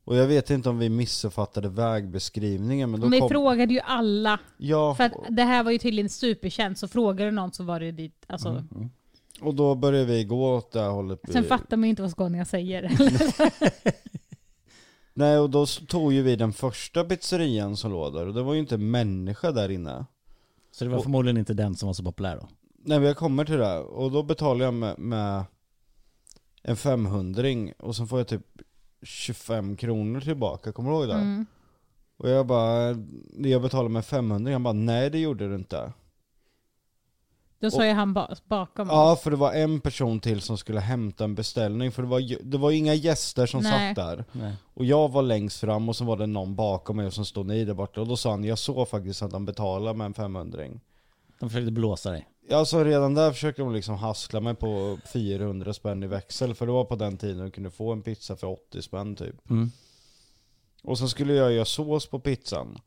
Och 0.04 0.16
jag 0.16 0.26
vet 0.26 0.50
inte 0.50 0.68
om 0.68 0.78
vi 0.78 0.88
missuppfattade 0.88 1.68
vägbeskrivningen 1.68 2.90
men 2.90 3.00
då 3.00 3.06
Men 3.06 3.10
vi 3.10 3.20
kom... 3.20 3.28
frågade 3.28 3.74
ju 3.74 3.80
alla. 3.80 4.38
Ja, 4.56 4.94
För 4.94 5.04
att 5.04 5.12
det 5.28 5.42
här 5.42 5.62
var 5.62 5.70
ju 5.70 5.78
tydligen 5.78 6.10
superkänt, 6.10 6.78
så 6.78 6.88
frågade 6.88 7.24
du 7.24 7.30
någon 7.30 7.52
så 7.52 7.64
var 7.64 7.80
det 7.80 7.92
dit. 7.92 8.24
Alltså, 8.26 8.48
Mm. 8.48 8.90
och 9.40 9.54
då 9.54 9.74
började 9.74 10.04
vi 10.04 10.24
gå 10.24 10.54
åt 10.56 10.72
det 10.72 10.80
här 10.80 10.90
hållet. 10.90 11.20
Sen 11.28 11.44
fattar 11.44 11.76
man 11.76 11.84
ju 11.84 11.90
inte 11.90 12.02
vad 12.02 12.10
skåningar 12.16 12.44
säger. 12.44 12.90
Nej 15.14 15.38
och 15.38 15.50
då 15.50 15.66
tog 15.66 16.12
ju 16.12 16.22
vi 16.22 16.36
den 16.36 16.52
första 16.52 17.04
pizzerian 17.04 17.76
som 17.76 17.90
låg 17.92 18.14
där 18.14 18.26
och 18.26 18.34
det 18.34 18.42
var 18.42 18.54
ju 18.54 18.60
inte 18.60 18.74
en 18.74 18.90
människa 18.90 19.52
där 19.52 19.68
inne. 19.70 20.06
Så 20.80 20.84
det 20.84 20.90
var 20.90 20.98
Och- 20.98 21.04
förmodligen 21.04 21.36
inte 21.36 21.54
den 21.54 21.74
som 21.76 21.86
var 21.86 21.94
så 21.94 22.02
populär 22.04 22.36
då? 22.36 22.48
Nej 22.84 22.98
men 22.98 23.08
jag 23.08 23.16
kommer 23.16 23.44
till 23.44 23.56
det 23.58 23.78
och 23.78 24.10
då 24.10 24.22
betalar 24.22 24.64
jag 24.64 24.74
med, 24.74 24.98
med 24.98 25.44
en 26.62 26.76
500 26.76 27.42
och 27.78 27.96
sen 27.96 28.06
får 28.06 28.18
jag 28.18 28.28
typ 28.28 28.46
25 29.02 29.76
kronor 29.76 30.20
tillbaka, 30.20 30.72
kommer 30.72 30.90
du 30.90 30.96
ihåg 30.96 31.08
det? 31.08 31.14
Mm. 31.14 31.46
Och 32.16 32.28
jag 32.28 32.46
bara, 32.46 32.96
jag 33.38 33.62
betalade 33.62 33.88
med 33.88 34.04
500, 34.04 34.52
han 34.52 34.62
bara 34.62 34.72
nej 34.72 35.10
det 35.10 35.18
gjorde 35.18 35.48
du 35.48 35.54
inte. 35.54 35.92
Då 37.60 37.70
sa 37.70 37.86
ju 37.86 37.92
han 37.92 38.12
ba 38.12 38.34
bakom. 38.44 38.88
Ja 38.88 39.16
för 39.16 39.30
det 39.30 39.36
var 39.36 39.52
en 39.52 39.80
person 39.80 40.20
till 40.20 40.40
som 40.40 40.58
skulle 40.58 40.80
hämta 40.80 41.24
en 41.24 41.34
beställning, 41.34 41.92
för 41.92 42.02
det 42.02 42.08
var, 42.08 42.18
ju- 42.18 42.38
det 42.42 42.58
var 42.58 42.70
inga 42.70 42.94
gäster 42.94 43.46
som 43.46 43.60
Nej. 43.62 43.94
satt 43.94 44.06
där. 44.06 44.24
Nej. 44.32 44.54
Och 44.74 44.84
jag 44.84 45.08
var 45.08 45.22
längst 45.22 45.60
fram 45.60 45.88
och 45.88 45.96
så 45.96 46.04
var 46.04 46.16
det 46.16 46.26
någon 46.26 46.54
bakom 46.54 46.96
mig 46.96 47.06
och 47.06 47.12
som 47.14 47.24
stod 47.24 47.46
ni 47.46 47.64
där 47.64 47.74
borta. 47.74 48.00
Och 48.00 48.06
då 48.08 48.16
sa 48.16 48.30
han, 48.30 48.44
jag 48.44 48.58
såg 48.58 48.88
faktiskt 48.88 49.22
att 49.22 49.32
han 49.32 49.44
betalade 49.44 49.98
med 49.98 50.04
en 50.04 50.14
500 50.14 50.64
De 51.40 51.50
försökte 51.50 51.72
blåsa 51.72 52.10
dig. 52.10 52.28
Ja 52.48 52.64
så 52.64 52.84
redan 52.84 53.14
där 53.14 53.32
försökte 53.32 53.62
de 53.62 53.72
liksom 53.74 53.94
haskla 53.94 54.40
mig 54.40 54.54
på 54.54 54.98
400 55.12 55.72
spänn 55.72 56.02
i 56.02 56.06
växel, 56.06 56.54
för 56.54 56.66
det 56.66 56.72
var 56.72 56.84
på 56.84 56.96
den 56.96 57.16
tiden 57.16 57.44
du 57.44 57.50
kunde 57.50 57.70
få 57.70 57.92
en 57.92 58.02
pizza 58.02 58.36
för 58.36 58.46
80 58.46 58.82
spänn 58.82 59.16
typ. 59.16 59.50
Mm. 59.50 59.70
Och 60.82 60.98
sen 60.98 61.08
skulle 61.08 61.34
jag 61.34 61.52
göra 61.52 61.64
sås 61.64 62.06
på 62.06 62.20
pizzan. 62.20 62.78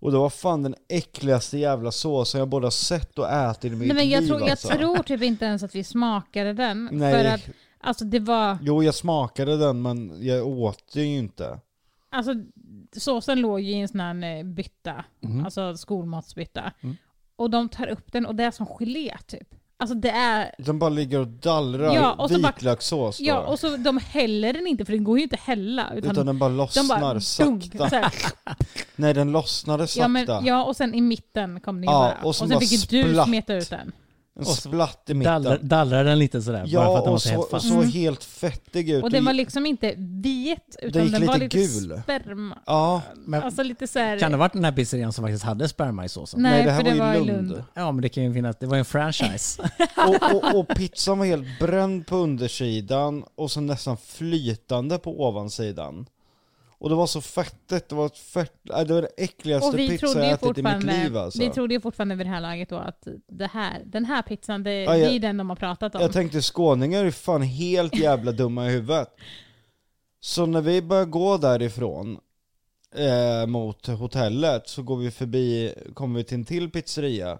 Och 0.00 0.12
det 0.12 0.18
var 0.18 0.30
fan 0.30 0.62
den 0.62 0.74
äckligaste 0.88 1.58
jävla 1.58 1.90
såsen 1.92 2.38
jag 2.38 2.48
både 2.48 2.66
har 2.66 2.70
sett 2.70 3.18
och 3.18 3.30
ätit 3.30 3.64
i 3.64 3.70
mitt 3.76 3.88
Nej, 3.88 3.96
men 3.96 4.08
jag, 4.08 4.20
liv 4.20 4.28
tror, 4.28 4.40
jag 4.40 4.50
alltså. 4.50 4.68
tror 4.68 5.02
typ 5.02 5.22
inte 5.22 5.44
ens 5.44 5.62
att 5.62 5.74
vi 5.74 5.84
smakade 5.84 6.52
den. 6.52 6.88
Nej. 6.92 7.12
För 7.14 7.24
att 7.24 7.40
alltså, 7.80 8.04
det 8.04 8.20
var... 8.20 8.58
Jo 8.62 8.82
jag 8.82 8.94
smakade 8.94 9.56
den 9.56 9.82
men 9.82 10.26
jag 10.26 10.46
åt 10.46 10.92
det 10.92 11.00
ju 11.02 11.18
inte. 11.18 11.60
Alltså, 12.10 12.34
såsen 12.92 13.40
låg 13.40 13.60
ju 13.60 13.70
i 13.70 13.80
en 13.80 13.88
sån 13.88 14.00
här 14.00 14.38
eh, 14.38 14.44
bytta, 14.44 15.04
Mhm. 15.20 15.44
alltså 15.44 15.76
skolmatsbytta. 15.76 16.72
Mm. 16.80 16.96
Och 17.36 17.50
de 17.50 17.68
tar 17.68 17.86
upp 17.86 18.12
den 18.12 18.26
och 18.26 18.34
det 18.34 18.44
är 18.44 18.50
som 18.50 18.66
gelé 18.66 19.16
typ. 19.26 19.54
Alltså 19.80 19.94
det 19.94 20.10
är... 20.10 20.54
Den 20.58 20.78
bara 20.78 20.90
ligger 20.90 21.18
och 21.20 21.26
dallrar, 21.26 21.94
Ja, 21.94 22.12
och 22.12 22.30
vitlökssås. 22.30 23.20
Ja, 23.20 23.38
och 23.40 23.58
så 23.58 23.76
de 23.76 23.98
häller 23.98 24.52
den 24.52 24.66
inte 24.66 24.84
för 24.84 24.92
den 24.92 25.04
går 25.04 25.18
ju 25.18 25.22
inte 25.22 25.34
att 25.36 25.40
hälla. 25.42 25.86
Utan, 25.94 26.10
Utan 26.10 26.26
den 26.26 26.38
bara 26.38 26.50
de 26.50 26.56
lossnar 26.56 27.00
bara 27.00 27.20
sakta. 27.20 27.88
dunk. 27.88 28.12
Nej 28.96 29.14
den 29.14 29.32
lossnade 29.32 29.86
sakta. 29.86 30.00
Ja, 30.02 30.08
men, 30.08 30.46
ja, 30.46 30.64
och 30.64 30.76
sen 30.76 30.94
i 30.94 31.00
mitten 31.00 31.60
kom 31.60 31.74
den 31.76 31.82
ju 31.84 31.90
Ja, 31.90 31.98
bara. 31.98 32.14
och 32.22 32.26
Och, 32.26 32.36
sen 32.36 32.48
bara 32.48 32.60
fick 32.60 32.92
ju 32.92 33.02
du 33.02 33.22
smeta 33.24 33.54
ut 33.54 33.70
den. 33.70 33.92
En 34.38 34.44
splatt 34.44 35.04
i 35.10 35.14
mitten. 35.14 35.32
Dallrar, 35.42 35.58
dallrar 35.62 36.04
den 36.04 36.18
lite 36.18 36.42
sådär? 36.42 36.58
bara 36.58 36.66
för 36.68 36.72
Ja, 36.74 36.98
att 36.98 37.04
den 37.04 37.10
var 37.10 37.14
och 37.14 37.22
så 37.22 37.28
så, 37.28 37.34
helt 37.34 37.44
och 37.44 37.50
fast? 37.50 37.68
så 37.68 37.74
Mm. 37.74 37.88
helt 37.90 38.24
fettig 38.24 38.90
ut. 38.90 39.02
Och 39.04 39.10
den 39.10 39.24
var 39.24 39.32
liksom 39.32 39.66
inte 39.66 39.94
vit, 39.98 40.76
utan 40.82 41.02
gick 41.04 41.12
den 41.12 41.26
var 41.26 41.38
lite 41.38 41.56
lite 41.58 41.78
gul. 41.78 42.00
sperma. 42.02 42.58
Ja, 42.66 43.02
Men 43.26 43.42
Alltså 43.42 43.62
lite 43.62 43.86
så 43.86 43.98
här... 43.98 44.18
kan 44.18 44.30
det 44.30 44.36
ha 44.36 44.40
varit 44.40 44.52
den 44.52 44.64
här 44.64 44.72
pizzerian 44.72 45.12
som 45.12 45.24
faktiskt 45.24 45.44
hade 45.44 45.68
sperma 45.68 46.04
i 46.04 46.08
såsen? 46.08 46.42
Nej, 46.42 46.52
nej 46.52 46.64
det 46.64 46.70
här 46.70 46.84
för 46.84 46.90
det 46.90 46.98
var 46.98 47.06
var 47.06 47.14
ju 47.14 47.20
i 47.20 47.24
Lund. 47.26 47.50
Lund. 47.50 47.64
Ja 47.74 47.92
men 47.92 48.02
det 48.02 48.08
kan 48.08 48.24
ju 48.24 48.32
finnas, 48.34 48.56
det 48.60 48.66
var 48.66 48.76
ju 48.76 48.78
en 48.78 48.84
franchise. 48.84 49.62
Och, 50.08 50.34
och, 50.34 50.54
och 50.60 50.68
pizzan 50.68 51.18
var 51.18 51.26
helt 51.26 51.58
bränd 51.60 52.06
på 52.06 52.16
undersidan 52.16 53.24
och 53.34 53.50
så 53.50 53.60
nästan 53.60 53.96
flytande 53.96 54.98
på 54.98 55.26
ovansidan. 55.28 56.06
Och 56.80 56.88
det 56.88 56.94
var 56.94 57.06
så 57.06 57.20
fettigt, 57.20 57.88
det 57.88 57.94
var 57.94 58.06
ett 58.06 58.18
fett, 58.18 58.52
det 58.62 58.84
var 58.94 59.02
det 59.02 59.10
äckligaste 59.16 59.68
Och 59.68 59.78
vi 59.78 59.88
pizza 59.88 60.24
jag 60.24 60.32
ätit 60.32 60.58
i 60.58 60.62
mitt 60.62 60.82
liv 60.82 61.16
alltså. 61.16 61.38
vi 61.38 61.50
trodde 61.50 61.74
ju 61.74 61.80
fortfarande 61.80 62.14
vid 62.14 62.26
det 62.26 62.30
här 62.30 62.40
laget 62.40 62.68
då 62.68 62.76
att 62.76 63.06
det 63.28 63.46
här, 63.46 63.82
den 63.86 64.04
här 64.04 64.22
pizzan, 64.22 64.62
det, 64.62 64.72
Ja, 64.82 64.96
jag- 64.96 65.10
det 65.10 65.16
är 65.16 65.20
den 65.20 65.36
de 65.36 65.48
har 65.50 65.56
pratat 65.56 65.94
om. 65.94 66.00
Jag 66.00 66.12
tänkte 66.12 66.42
skåningar 66.42 67.04
är 67.04 67.10
fan 67.10 67.42
helt 67.42 67.94
jävla 67.98 68.32
dumma 68.32 68.66
i 68.66 68.70
huvudet. 68.70 69.08
Så 70.20 70.46
när 70.46 70.60
vi 70.60 70.82
börjar 70.82 71.04
gå 71.04 71.36
därifrån 71.36 72.18
eh, 72.96 73.46
mot 73.46 73.86
hotellet 73.86 74.68
så 74.68 74.82
går 74.82 74.96
vi 74.96 75.10
förbi, 75.10 75.74
kommer 75.94 76.18
vi 76.18 76.24
till 76.24 76.34
en 76.38 76.44
till 76.44 76.70
pizzeria. 76.70 77.38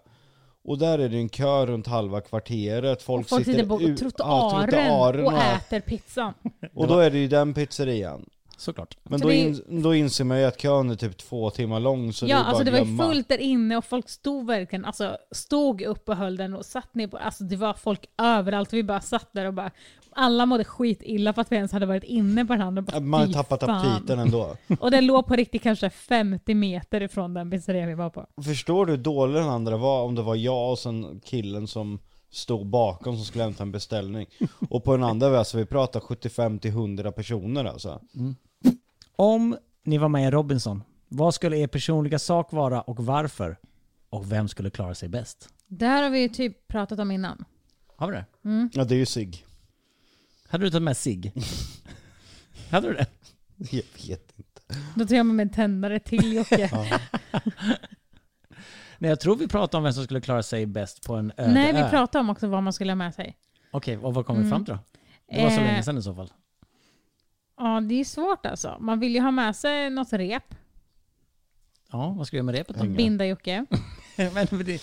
Och 0.65 0.79
där 0.79 0.99
är 0.99 1.09
det 1.09 1.17
en 1.17 1.29
kö 1.29 1.67
runt 1.67 1.87
halva 1.87 2.21
kvarteret, 2.21 3.03
folk, 3.03 3.25
och 3.25 3.29
folk 3.29 3.45
sitter 3.45 3.67
på 3.67 3.81
u- 3.83 3.97
trottoaren, 3.97 4.71
ja, 4.75 4.79
trottoaren 4.79 5.27
och 5.27 5.33
och, 5.33 5.39
äter 5.39 5.81
pizzan. 5.81 6.35
och 6.75 6.87
då 6.89 6.99
är 6.99 7.11
det 7.11 7.19
ju 7.19 7.29
den 7.29 7.55
pizzerian. 7.55 8.27
Såklart. 8.61 8.97
Men 9.03 9.19
Så 9.19 9.23
då, 9.23 9.29
det 9.29 9.37
är- 9.37 9.47
in, 9.71 9.83
då 9.83 9.95
inser 9.95 10.25
man 10.25 10.39
ju 10.39 10.45
att 10.45 10.61
kön 10.61 10.91
är 10.91 10.95
typ 10.95 11.17
två 11.17 11.51
timmar 11.51 11.81
lång 11.81 12.13
så 12.13 12.25
det 12.25 12.31
ja, 12.31 12.37
är 12.39 12.43
bara 12.43 12.49
alltså 12.49 12.65
det 12.65 12.71
att 12.71 12.73
var 12.73 12.87
ju 12.87 12.95
glömma. 12.97 13.13
fullt 13.13 13.29
där 13.29 13.39
inne 13.39 13.77
och 13.77 13.85
folk 13.85 14.09
stod 14.09 14.47
verkligen, 14.47 14.85
alltså 14.85 15.17
stod 15.31 15.83
upp 15.83 16.09
och 16.09 16.17
höll 16.17 16.37
den 16.37 16.55
och 16.55 16.65
satt 16.67 16.95
ner 16.95 17.07
på, 17.09 17.17
alltså 17.17 17.45
det 17.45 17.57
var 17.57 17.75
folk 17.75 18.07
överallt. 18.23 18.73
Vi 18.73 18.83
bara 18.83 19.01
satt 19.01 19.29
där 19.33 19.45
och 19.45 19.55
bara, 19.55 19.71
alla 20.13 20.47
mådde 20.47 20.65
skitilla 20.65 21.33
för 21.33 21.41
att 21.43 21.53
vi 21.53 21.57
ens 21.57 21.73
hade 21.73 21.87
varit 21.87 22.05
inne 22.05 22.45
på 22.45 22.53
den 22.53 22.63
andra. 22.63 22.83
Bara, 22.83 23.01
Man 23.01 23.21
har 23.27 23.33
tappat 23.33 23.61
fan. 23.61 23.87
aptiten 23.93 24.19
ändå. 24.19 24.57
Och 24.81 24.91
den 24.91 25.07
låg 25.07 25.27
på 25.27 25.37
riktigt 25.37 25.63
kanske 25.63 25.91
50 25.91 26.55
meter 26.55 27.03
ifrån 27.03 27.35
den 27.35 27.51
pizzerian 27.51 27.89
vi 27.89 27.95
var 27.95 28.11
på. 28.11 28.27
Förstår 28.45 28.87
du 28.87 28.93
hur 28.93 28.99
dålig 28.99 29.35
den 29.35 29.49
andra 29.49 29.77
var 29.77 30.03
om 30.03 30.15
det 30.15 30.23
var 30.23 30.35
jag 30.37 30.71
och 30.71 30.79
sen 30.79 31.21
killen 31.25 31.67
som 31.67 31.99
stod 32.31 32.67
bakom 32.67 33.17
som 33.17 33.25
skulle 33.25 33.45
hämta 33.45 33.63
en 33.63 33.73
beställning. 33.73 34.27
Och 34.71 34.85
på 34.85 34.93
den 34.97 35.05
andra, 35.05 35.39
alltså 35.39 35.59
vi 35.59 35.65
pratar 35.67 36.01
75-100 36.01 37.11
personer 37.11 37.65
alltså. 37.65 38.01
Om 39.23 39.57
ni 39.85 39.99
var 39.99 40.09
med 40.09 40.29
i 40.29 40.31
Robinson, 40.31 40.83
vad 41.09 41.35
skulle 41.35 41.57
er 41.57 41.67
personliga 41.67 42.19
sak 42.19 42.53
vara 42.53 42.81
och 42.81 43.05
varför? 43.07 43.57
Och 44.11 44.33
vem 44.33 44.49
skulle 44.49 44.71
klara 44.71 44.95
sig 44.95 45.09
bäst? 45.09 45.49
Det 45.67 45.87
här 45.87 46.03
har 46.03 46.11
vi 46.11 46.19
ju 46.21 46.29
typ 46.29 46.69
pratat 46.69 46.99
om 46.99 47.11
innan. 47.11 47.45
Har 47.97 48.07
vi 48.11 48.13
det? 48.17 48.25
Ja 48.73 48.85
det 48.85 48.95
är 48.95 48.99
ju 48.99 49.07
sig. 49.07 49.45
Hade 50.49 50.65
du 50.65 50.71
tagit 50.71 50.83
med 50.83 50.97
sig? 50.97 51.33
Hade 52.71 52.89
du 52.89 52.95
det? 52.95 53.07
Jag 53.57 53.83
vet 54.09 54.33
inte. 54.37 54.61
Då 54.95 55.07
tar 55.07 55.17
jag 55.17 55.27
med 55.27 55.35
mig 55.37 55.43
en 55.43 55.51
tändare 55.51 55.99
till 56.01 56.33
Jocke. 56.33 56.71
Nej, 58.99 59.09
jag 59.09 59.21
tror 59.21 59.37
vi 59.37 59.49
pratade 59.49 59.77
om 59.79 59.83
vem 59.85 59.93
som 59.93 60.05
skulle 60.05 60.21
klara 60.21 60.43
sig 60.43 60.67
bäst 60.67 61.07
på 61.07 61.15
en 61.15 61.33
öde 61.37 61.53
Nej, 61.55 61.73
vi 61.73 61.79
ö. 61.79 61.91
pratade 61.91 62.21
om 62.21 62.31
också 62.31 62.47
vad 62.49 62.63
man 62.63 62.73
skulle 62.73 62.91
ha 62.93 62.97
med 62.97 63.15
sig. 63.15 63.37
Okej, 63.71 63.99
och 63.99 64.15
vad 64.15 64.27
kom 64.27 64.37
vi 64.37 64.41
Mm. 64.41 64.51
fram 64.51 64.65
till 64.65 64.75
då? 64.75 64.81
Det 65.37 65.43
var 65.43 65.51
så 65.51 65.57
Eh, 65.61 65.65
länge 65.67 65.83
sedan 65.83 65.99
i 65.99 66.03
så 66.03 66.15
fall. 66.15 66.31
Ja, 67.59 67.81
det 67.81 67.95
är 67.95 68.05
svårt 68.05 68.47
alltså. 68.47 68.77
Man 68.81 69.01
vill 69.01 69.15
ju 69.15 69.21
ha 69.21 69.31
med 69.31 69.57
sig 69.57 69.91
något 69.91 70.13
rep. 70.13 70.55
Ja, 71.93 72.15
vad 72.19 72.27
ska 72.27 72.35
vi 72.35 72.39
göra 72.39 72.45
med 72.45 72.55
repet 72.55 72.77
då? 72.77 72.83
Hänga. 72.83 72.97
Binda 72.97 73.27
Jocke. 73.27 73.67
men, 74.17 74.33
men, 74.51 74.65
det, 74.65 74.83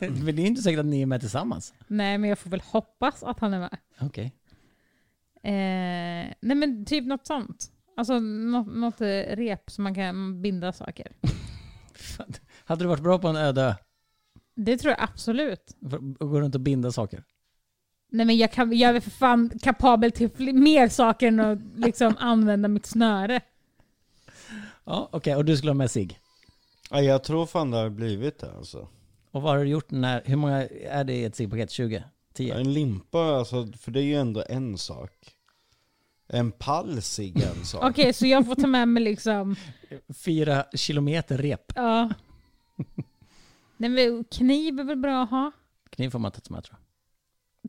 men 0.00 0.36
det 0.36 0.42
är 0.42 0.46
inte 0.46 0.62
säkert 0.62 0.80
att 0.80 0.86
ni 0.86 1.02
är 1.02 1.06
med 1.06 1.20
tillsammans. 1.20 1.74
Nej, 1.86 2.18
men 2.18 2.30
jag 2.30 2.38
får 2.38 2.50
väl 2.50 2.60
hoppas 2.60 3.22
att 3.22 3.40
han 3.40 3.54
är 3.54 3.58
med. 3.58 3.76
Okej. 4.00 4.34
Eh, 5.42 6.34
nej, 6.40 6.56
men 6.56 6.84
typ 6.84 7.06
något 7.06 7.26
sånt. 7.26 7.72
Alltså 7.96 8.20
något, 8.20 8.66
något 8.66 9.00
eh, 9.00 9.36
rep 9.36 9.70
som 9.70 9.84
man 9.84 9.94
kan 9.94 10.42
binda 10.42 10.72
saker. 10.72 11.12
Hade 12.64 12.84
du 12.84 12.88
varit 12.88 13.02
bra 13.02 13.18
på 13.18 13.28
en 13.28 13.36
öde 13.36 13.62
ö? 13.62 13.74
Det 14.54 14.78
tror 14.78 14.90
jag 14.90 15.02
absolut. 15.02 15.76
För 15.90 15.96
att 15.96 16.18
gå 16.18 16.40
runt 16.40 16.54
och 16.54 16.60
binda 16.60 16.92
saker? 16.92 17.24
Nej, 18.10 18.26
men 18.26 18.36
jag, 18.36 18.52
kan, 18.52 18.78
jag 18.78 18.96
är 18.96 19.00
för 19.00 19.10
fan 19.10 19.58
kapabel 19.62 20.12
till 20.12 20.54
mer 20.54 20.88
saker 20.88 21.28
än 21.28 21.40
att 21.40 21.58
liksom 21.76 22.14
använda 22.18 22.68
mitt 22.68 22.86
snöre. 22.86 23.40
Ja, 24.84 25.08
okej. 25.12 25.36
Och 25.36 25.44
du 25.44 25.56
skulle 25.56 25.70
ha 25.70 25.74
med 25.74 25.90
sig. 25.90 26.18
Ja, 26.90 27.00
jag 27.00 27.24
tror 27.24 27.46
fan 27.46 27.70
det 27.70 27.76
har 27.76 27.90
blivit 27.90 28.38
det 28.38 28.52
alltså. 28.56 28.88
Och 29.30 29.42
vad 29.42 29.52
har 29.52 29.64
du 29.64 29.70
gjort 29.70 29.90
när, 29.90 30.22
hur 30.24 30.36
många 30.36 30.66
är 30.90 31.04
det 31.04 31.12
i 31.12 31.24
ett 31.24 31.36
ciggpaket? 31.36 31.70
20? 31.70 32.04
10? 32.32 32.54
En 32.54 32.72
limpa 32.72 33.18
alltså, 33.18 33.72
för 33.72 33.90
det 33.90 34.00
är 34.00 34.04
ju 34.04 34.14
ändå 34.14 34.44
en 34.48 34.78
sak. 34.78 35.12
En 36.28 36.52
pall 36.52 37.02
cigg 37.02 37.42
är 37.42 37.50
en 37.50 37.64
sak. 37.64 37.84
Okej, 37.90 38.12
så 38.12 38.26
jag 38.26 38.46
får 38.46 38.54
ta 38.54 38.66
med 38.66 38.88
mig 38.88 39.02
liksom... 39.02 39.56
Fyra 40.24 40.64
kilometer 40.72 41.38
rep. 41.38 41.72
Ja. 41.74 42.10
Nej, 43.76 43.90
men 43.90 44.24
kniv 44.24 44.80
är 44.80 44.84
väl 44.84 44.96
bra 44.96 45.22
att 45.22 45.30
ha? 45.30 45.52
Kniv 45.90 46.10
får 46.10 46.18
man 46.18 46.32
ta 46.32 46.54
med 46.54 46.64
tror 46.64 46.78
jag. 46.80 46.87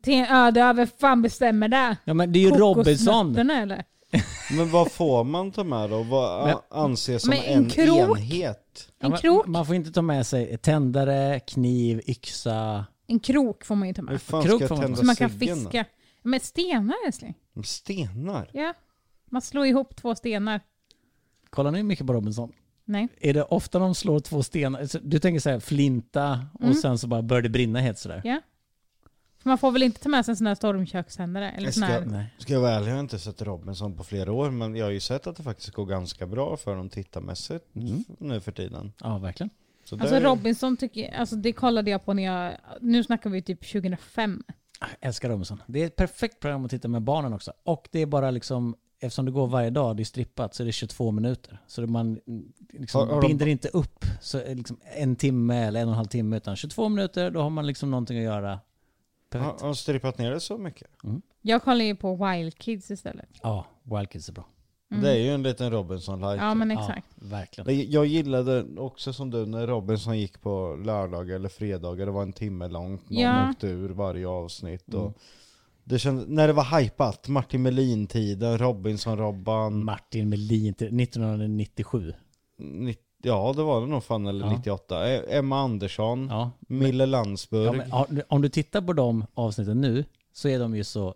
Till 0.02 0.14
en 0.14 0.26
öde 0.26 0.60
ö, 0.60 0.72
vem 0.72 0.86
fan 1.00 1.22
bestämmer 1.22 1.68
det? 1.68 1.96
Ja 2.04 2.14
men 2.14 2.32
det 2.32 2.38
är 2.38 2.40
ju 2.40 2.50
Robinson! 2.50 3.14
Kokosnötterna 3.14 3.62
eller? 3.62 3.84
Men 4.56 4.70
vad 4.70 4.92
får 4.92 5.24
man 5.24 5.50
ta 5.52 5.64
med 5.64 5.90
då? 5.90 6.02
Vad 6.02 6.46
Men- 6.46 6.56
anses 6.70 7.22
som 7.22 7.30
Men 7.30 7.38
en 7.38 7.64
en, 7.64 7.70
krok? 7.70 8.18
enhet? 8.18 8.88
Ja, 8.98 9.04
En 9.06 9.10
men 9.10 9.20
krok? 9.20 9.46
Man 9.46 9.66
får 9.66 9.74
inte 9.74 9.92
ta 9.92 10.02
med 10.02 10.26
sig 10.26 10.58
tändare, 10.58 11.40
kniv, 11.40 12.00
yxa. 12.06 12.84
En 13.06 13.20
krok 13.20 13.64
får 13.64 13.74
man 13.74 13.88
ju 13.88 13.94
ta 13.94 14.02
Hur 14.02 14.08
med. 14.08 14.22
fan 14.22 14.42
Krok 14.42 14.56
ska 14.56 14.68
får 14.68 14.76
jag 14.76 14.80
man 14.80 14.86
tända 14.86 14.98
Så 14.98 15.04
man 15.06 15.16
kan 15.16 15.30
ciggen 15.30 15.58
då? 15.64 15.70
fiska. 15.70 15.84
Men 16.22 16.40
stenar 16.40 16.96
älskling. 17.06 17.34
Stenar? 17.64 18.50
Ja. 18.52 18.74
Man 19.30 19.42
slår 19.42 19.66
ihop 19.66 19.96
två 19.96 20.14
stenar. 20.14 20.60
Kollar 21.50 21.70
ni 21.70 21.82
mycket 21.82 22.06
på 22.06 22.12
Robinson? 22.12 22.52
Nej. 22.84 23.08
Är 23.20 23.34
det 23.34 23.42
ofta 23.42 23.78
de 23.78 23.94
slår 23.94 24.20
två 24.20 24.42
stenar? 24.42 24.86
Så 24.86 24.98
Du 25.02 25.18
tänker 25.18 25.40
så 25.40 25.50
här 25.50 25.60
flinta 25.60 26.46
och 26.54 26.62
Mm. 26.62 26.74
sen 26.74 26.98
så 26.98 27.06
bara 27.06 27.22
börjar 27.22 27.42
det 27.42 27.48
brinna 27.48 27.80
helt 27.80 27.98
sådär? 27.98 28.22
Ja. 28.24 28.40
För 29.42 29.48
man 29.50 29.58
får 29.58 29.72
väl 29.72 29.82
inte 29.82 30.00
ta 30.00 30.08
med 30.08 30.24
sig 30.24 30.32
en 30.32 30.36
sån 30.36 30.46
här 30.46 30.54
stormkökshändare? 30.54 31.50
Eller 31.50 31.64
Jag 31.66 31.74
sån 31.74 31.82
här... 31.82 32.00
ska- 32.00 32.10
Nej. 32.10 32.34
Ska 32.38 32.52
jag 32.52 32.60
vara 32.60 32.72
ärlig, 32.72 32.88
jag 32.88 32.94
har 32.94 33.00
inte 33.00 33.18
sett 33.18 33.42
Robinson 33.42 33.96
på 33.96 34.04
flera 34.04 34.32
år, 34.32 34.50
men 34.50 34.76
jag 34.76 34.86
har 34.86 34.90
ju 34.90 35.00
sett 35.00 35.26
att 35.26 35.36
det 35.36 35.42
faktiskt 35.42 35.70
går 35.70 35.86
ganska 35.86 36.26
bra 36.26 36.56
för 36.56 36.76
dem 36.76 36.88
tittarmässigt 36.88 37.76
Mm. 37.76 38.04
nu 38.18 38.40
för 38.40 38.52
tiden. 38.52 38.92
Ja, 39.00 39.18
verkligen. 39.18 39.50
Så 39.84 39.94
Alltså 40.00 40.14
det- 40.14 40.20
Robinson 40.26 40.76
tycker 40.76 41.14
alltså 41.14 41.36
det 41.36 41.52
kollade 41.52 41.90
jag 41.90 42.04
på 42.04 42.12
när 42.14 42.22
jag, 42.22 42.52
nu 42.80 43.04
snackar 43.04 43.30
vi 43.30 43.42
typ 43.42 43.72
2005. 43.72 44.42
Jag 44.80 44.88
älskar 45.00 45.28
Robinson. 45.30 45.62
Det 45.66 45.82
är 45.82 45.86
ett 45.86 45.96
perfekt 45.96 46.40
program 46.40 46.64
att 46.64 46.70
titta 46.70 46.88
med 46.88 47.02
barnen 47.02 47.32
också. 47.32 47.52
Och 47.64 47.88
det 47.92 47.98
är 48.02 48.06
bara 48.06 48.30
liksom, 48.30 48.74
eftersom 49.00 49.24
det 49.24 49.30
går 49.30 49.46
varje 49.46 49.70
dag, 49.70 49.96
det 49.96 50.02
är 50.02 50.04
strippat, 50.04 50.54
så 50.54 50.62
är 50.62 50.66
det 50.66 50.72
22 50.72 51.10
minuter. 51.10 51.58
Så 51.66 51.86
man 51.86 52.20
liksom 52.72 53.00
Har- 53.08 53.14
har 53.14 53.22
de- 53.22 53.28
binder 53.28 53.46
inte 53.46 53.68
upp 53.68 54.04
så 54.20 54.42
liksom 54.54 54.80
en 54.96 55.16
timme 55.16 55.56
eller 55.66 55.80
en 55.80 55.88
och 55.88 55.92
en 55.92 55.96
halv 55.96 56.06
timme, 56.08 56.36
utan 56.36 56.56
22 56.56 56.88
minuter, 56.88 57.30
då 57.30 57.42
har 57.42 57.50
man 57.50 57.66
liksom 57.66 57.90
någonting 57.90 58.18
att 58.18 58.24
göra. 58.24 58.60
Har 59.32 59.40
Perfekt. 59.40 59.60
har 59.60 59.68
de 59.68 59.74
strippat 59.76 60.18
ner 60.18 60.30
det 60.30 60.40
så 60.40 60.58
mycket? 60.58 60.88
Jag 61.42 61.62
kollar 61.62 61.84
ju 61.84 61.96
på 61.96 62.14
Wild 62.26 62.58
Kids 62.58 62.90
istället. 62.90 63.28
Ja, 63.42 63.66
Wild 63.82 64.10
Kids 64.10 64.28
är 64.28 64.32
bra. 64.32 64.44
Mm. 64.90 65.02
Det 65.02 65.10
är 65.10 65.16
ju 65.18 65.28
en 65.34 65.42
liten 65.42 65.70
Robinson-like. 65.72 66.36
Ja 66.44 66.54
men 66.54 66.70
exakt. 66.70 67.06
Ja, 67.20 67.26
verkligen. 67.26 67.90
Jag 67.90 68.06
gillade 68.06 68.64
också 68.80 69.12
som 69.12 69.30
du 69.30 69.46
när 69.46 69.66
Robinson 69.66 70.18
gick 70.18 70.40
på 70.40 70.80
lördagar 70.84 71.34
eller 71.36 71.48
fredagar, 71.48 72.06
det 72.06 72.12
var 72.12 72.22
en 72.22 72.32
timme 72.32 72.68
långt, 72.68 73.10
någon 73.10 73.20
Ja. 73.22 73.50
åkte 73.50 73.66
ur 73.66 73.88
varje 73.88 74.28
avsnitt. 74.28 74.88
Mm. 74.88 75.00
Och 75.00 75.18
det 75.84 75.98
kändes, 75.98 76.28
när 76.28 76.46
det 76.46 76.52
var 76.52 76.80
hypat, 76.80 77.28
Martin 77.28 77.62
Melin-tiden, 77.62 78.58
Robinson-Robban, 78.58 79.84
Martin 79.84 80.28
Melin 80.28 80.74
till 80.74 81.00
1997. 81.00 82.12
nitt- 82.58 83.06
ja 83.22 83.52
det 83.56 83.62
var 83.62 83.80
det 83.80 83.86
nog 83.86 84.04
fan, 84.04 84.26
eller 84.26 84.46
Ja. 84.46 84.52
98. 84.56 85.08
E- 85.08 85.24
Emma 85.28 85.60
Andersson, 85.60 86.26
Ja. 86.30 86.50
Mille 86.60 87.06
Landsburg. 87.06 87.66
Ja, 87.66 87.72
men, 87.72 87.92
om- 87.92 88.22
om 88.28 88.42
du 88.42 88.48
tittar 88.48 88.80
på 88.82 88.92
de 88.92 89.26
avsnitten 89.34 89.80
nu 89.80 90.04
så 90.32 90.48
är 90.48 90.58
de 90.58 90.76
ju 90.76 90.84
så 90.84 91.14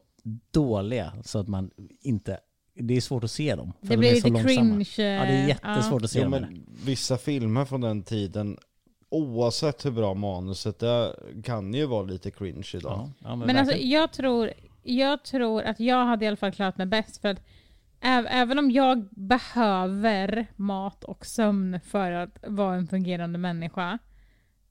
dåliga 0.51 1.13
så 1.25 1.39
att 1.39 1.49
man 1.49 1.71
inte... 2.01 2.41
Det 2.77 2.97
är 2.97 3.01
svårt 3.01 3.25
att 3.25 3.31
se 3.31 3.55
dem. 3.55 3.73
för 3.81 3.87
Det 3.89 3.95
de 3.95 3.97
blir 3.97 4.11
är 4.11 4.21
så 4.21 4.29
lite 4.29 4.31
långsamma. 4.55 4.85
cringe. 4.85 5.15
Ja, 5.17 5.25
det 5.25 5.31
är 5.33 5.49
jättesvårt 5.49 6.03
att 6.03 6.11
se 6.11 6.19
Jo, 6.19 6.23
dem. 6.23 6.31
men 6.31 6.67
vissa 6.85 7.17
filmer 7.19 7.65
från 7.65 7.81
den 7.81 8.03
tiden, 8.03 8.59
oavsett 9.11 9.85
hur 9.87 9.91
bra 9.91 10.15
manuset 10.15 10.83
är, 10.83 11.15
kan 11.43 11.75
ju 11.75 11.87
vara 11.87 12.03
lite 12.03 12.31
cringe 12.31 12.71
idag. 12.75 12.93
Ja, 12.93 13.11
ja, 13.19 13.37
men 13.37 13.47
Men 13.47 13.57
alltså 13.57 13.73
verkligen. 13.73 13.91
jag 13.91 14.13
tror, 14.13 14.51
jag 14.83 15.23
tror 15.25 15.63
att 15.63 15.81
jag 15.81 16.05
hade 16.07 16.25
i 16.25 16.29
alla 16.29 16.37
fall 16.37 16.53
klarat 16.53 16.77
mig 16.79 16.87
bäst 16.87 17.17
för 17.21 17.29
att 17.29 17.41
även 18.05 18.59
om 18.59 18.71
jag 18.71 19.09
behöver 19.11 20.47
mat 20.57 21.05
och 21.05 21.27
sömn 21.27 21.81
för 21.81 22.11
att 22.11 22.39
vara 22.47 22.75
en 22.75 22.87
fungerande 22.87 23.39
människa 23.39 23.99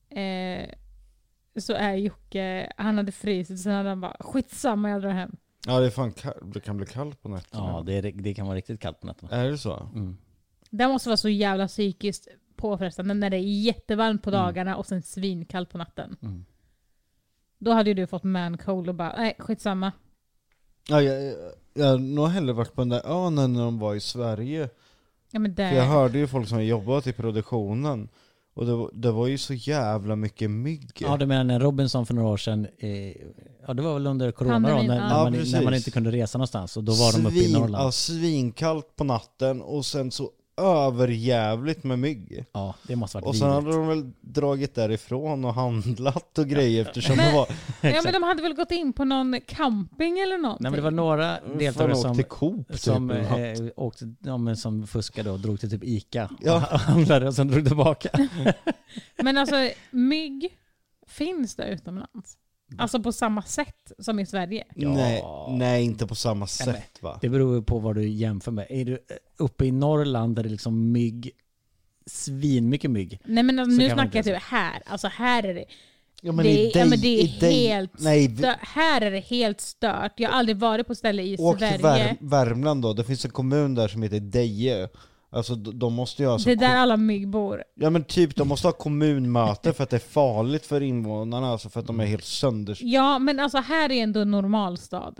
eh, 0.09 0.69
så 1.55 1.73
är 1.73 1.93
Jocke, 1.93 2.73
han 2.77 2.97
hade 2.97 3.11
frysit 3.11 3.59
sen 3.59 3.73
hade 3.73 3.89
han 3.89 4.01
bara 4.01 4.17
skitsamma 4.19 4.89
jag 4.89 5.01
drar 5.01 5.09
hem. 5.09 5.35
Ja 5.67 5.79
det 5.79 5.85
är 5.85 5.89
fan 5.89 6.13
det 6.41 6.59
kan 6.59 6.77
bli 6.77 6.85
kallt 6.85 7.21
på 7.21 7.29
nätterna. 7.29 7.63
Ja, 7.63 7.83
det, 7.85 7.93
är, 7.93 8.11
det 8.11 8.33
kan 8.33 8.45
vara 8.45 8.57
riktigt 8.57 8.81
kallt 8.81 8.99
på 8.99 9.07
nätterna. 9.07 9.31
Är 9.31 9.49
det 9.49 9.57
så? 9.57 9.89
Mm. 9.95 10.17
Det 10.69 10.87
måste 10.87 11.09
vara 11.09 11.17
så 11.17 11.29
jävla 11.29 11.67
psykiskt 11.67 12.27
påfrestande 12.55 13.13
när 13.13 13.29
det 13.29 13.37
är 13.37 13.63
jättevarmt 13.63 14.23
på 14.23 14.31
dagarna 14.31 14.77
och 14.77 14.85
sen 14.85 15.03
svinkallt 15.03 15.69
på 15.69 15.77
natten. 15.77 16.17
Mm. 16.21 16.45
Då 17.57 17.71
hade 17.71 17.89
ju 17.89 17.93
du 17.93 18.07
fått 18.07 18.23
man 18.23 18.57
cold 18.57 18.89
och 18.89 18.95
bara, 18.95 19.15
nej 19.17 19.35
skitsamma. 19.39 19.91
Ja, 20.87 21.01
jag, 21.01 21.35
jag, 21.73 21.85
har 21.85 21.97
nog 21.97 22.27
hellre 22.27 22.53
varit 22.53 22.73
på 22.73 22.81
den 22.81 22.89
där 22.89 23.01
ön 23.25 23.37
än 23.37 23.53
när 23.53 23.61
de 23.63 23.79
var 23.79 23.95
i 23.95 23.99
Sverige. 23.99 24.69
Ja, 25.31 25.39
men 25.39 25.55
det, 25.55 25.69
För 25.69 25.75
jag 25.75 25.83
hörde 25.85 26.17
ju 26.17 26.27
folk 26.27 26.49
som 26.49 26.65
jobbat 26.65 27.07
i 27.07 27.13
produktionen, 27.13 28.09
och 28.53 28.65
det 28.65 28.75
var, 28.75 28.89
det 28.93 29.11
var 29.11 29.27
ju 29.27 29.37
så 29.37 29.53
jävla 29.53 30.15
mycket 30.15 30.51
mygg. 30.51 30.91
Ja, 30.99 31.17
du 31.17 31.25
menar 31.25 31.43
när 31.43 31.59
Robinson 31.59 32.05
för 32.05 32.13
några 32.13 32.27
år 32.29 32.37
sedan, 32.37 32.67
eh, 32.77 32.89
ja 33.67 33.73
det 33.73 33.81
var 33.81 33.93
väl 33.93 34.07
under 34.07 34.31
corona 34.31 34.69
då, 34.69 34.75
när, 34.75 34.83
ja. 34.83 34.87
när, 34.87 35.09
Ja, 35.09 35.23
man, 35.23 35.33
när 35.51 35.63
man 35.63 35.73
inte 35.73 35.91
kunde 35.91 36.11
resa 36.11 36.37
någonstans 36.37 36.77
och 36.77 36.83
då 36.83 36.91
var 36.93 37.11
de 37.11 37.25
uppe 37.25 37.35
i 37.35 37.39
Svin- 37.47 37.53
Norrland. 37.59 37.83
Ja, 37.87 37.91
svinkallt 37.91 38.95
på 38.95 39.03
natten 39.03 39.61
och 39.61 39.85
sen 39.85 40.11
så 40.11 40.29
överjävligt 40.57 41.83
med 41.83 41.99
mygg. 41.99 42.45
Ja, 42.51 42.75
det 42.87 42.95
måste 42.95 43.17
varit 43.17 43.27
Och 43.27 43.35
sen 43.35 43.49
hade 43.49 43.71
de 43.71 43.87
väl 43.87 44.11
dragit 44.21 44.75
därifrån 44.75 45.45
och 45.45 45.53
handlat 45.53 46.37
och 46.37 46.47
grejer 46.47 46.81
eftersom 46.81 47.17
det 47.17 47.33
var... 47.33 47.47
ja 47.81 48.01
men 48.03 48.13
de 48.13 48.23
hade 48.23 48.41
väl 48.41 48.53
gått 48.53 48.71
in 48.71 48.93
på 48.93 49.05
någon 49.05 49.41
camping 49.47 50.19
eller 50.19 50.37
någonting? 50.37 50.63
Nej 50.63 50.71
men 50.71 50.77
det 50.77 50.83
var 50.83 50.91
några 50.91 51.39
deltagare 51.57 51.95
som, 51.95 52.15
till 52.15 52.25
Coop 52.25 52.67
typ. 52.67 52.79
som, 52.79 53.07
något. 53.07 53.59
eh, 53.59 53.65
åkte, 53.75 54.13
ja, 54.19 54.37
men 54.37 54.57
som 54.57 54.87
fuskade 54.87 55.31
och 55.31 55.39
drog 55.39 55.59
till 55.59 55.69
typ 55.69 55.83
Ica 55.83 56.29
Ja. 56.41 56.55
och 56.55 56.61
handlade 56.79 57.27
och 57.27 57.33
sen 57.33 57.47
drog 57.47 57.67
tillbaka. 57.67 58.09
Men 59.23 59.37
alltså 59.37 59.69
mygg 59.91 60.57
finns 61.07 61.55
det 61.55 61.65
utomlands. 61.67 62.37
Alltså 62.77 63.03
på 63.03 63.11
samma 63.11 63.41
sätt 63.41 63.91
som 63.99 64.19
i 64.19 64.25
Sverige. 64.25 64.63
Ja. 64.75 64.89
Nej, 64.93 65.23
nej, 65.49 65.83
inte 65.83 66.07
på 66.07 66.15
samma 66.15 66.47
sätt 66.47 66.97
va? 67.01 67.17
Det 67.21 67.29
beror 67.29 67.55
ju 67.55 67.61
på 67.61 67.79
vad 67.79 67.95
du 67.95 68.07
jämför 68.09 68.51
med. 68.51 68.67
Är 68.69 68.85
du 68.85 68.93
eh, 68.93 68.97
uppe 69.37 69.65
i 69.65 69.71
Norrland 69.71 70.35
där 70.35 70.43
det 70.43 70.49
är 70.49 70.51
liksom 70.51 70.91
mygg, 70.91 71.31
svinmycket 72.05 72.91
mygg. 72.91 73.19
Nej 73.25 73.43
men 73.43 73.55
nu 73.55 73.89
snackar 73.89 74.15
jag 74.19 74.25
typ 74.25 74.43
här. 74.43 74.81
Alltså 74.85 75.07
här 75.07 75.43
är 75.45 75.53
det... 75.53 75.65
Ja 76.25 76.31
men 76.31 76.45
det, 76.45 76.75
är- 76.75 76.77
ja, 76.79 76.85
men 76.85 76.99
det 76.99 77.21
är 77.21 77.27
helt 77.51 77.99
Nej, 77.99 78.27
vi- 78.27 78.37
stört. 78.37 78.57
Här 78.61 79.01
är 79.01 79.11
det 79.11 79.19
helt 79.19 79.61
stört. 79.61 80.13
Jag 80.19 80.29
har 80.29 80.37
aldrig 80.39 80.57
varit 80.57 80.87
på 80.87 80.95
ställe 80.95 81.23
i 81.23 81.37
Åk 81.39 81.57
till 81.57 81.67
Sverige. 81.79 81.79
Värm- 82.19 82.29
Värmland 82.29 82.81
då, 82.81 82.93
det 82.93 83.03
finns 83.03 83.25
en 83.25 83.31
kommun 83.31 83.75
där 83.75 83.87
som 83.87 84.03
heter 84.03 84.19
Deje. 84.19 84.89
Alltså 85.33 85.55
de 85.55 85.93
måste 85.93 86.23
ju 86.23 86.29
ha 86.29 86.39
så 86.39 86.45
det 86.45 86.51
är 86.51 86.55
där 86.55 86.75
alla 86.75 86.97
mygg 86.97 87.27
bor. 87.27 87.63
Ja 87.75 87.89
men 87.89 88.03
typ, 88.03 88.35
de 88.35 88.47
måste 88.47 88.67
ha 88.67 88.71
kommunmöte 88.71 89.73
för 89.73 89.83
att 89.83 89.89
det 89.89 89.97
är 89.97 89.99
farligt 89.99 90.65
för 90.65 90.81
invånarna, 90.81 91.47
alltså 91.47 91.69
för 91.69 91.79
att 91.79 91.87
de 91.87 91.99
är 91.99 92.05
helt 92.05 92.23
sönder... 92.23 92.77
Ja 92.81 93.19
men 93.19 93.39
alltså 93.39 93.57
här 93.57 93.91
är 93.91 94.03
ändå 94.03 94.19
en 94.19 94.31
normalstad. 94.31 95.15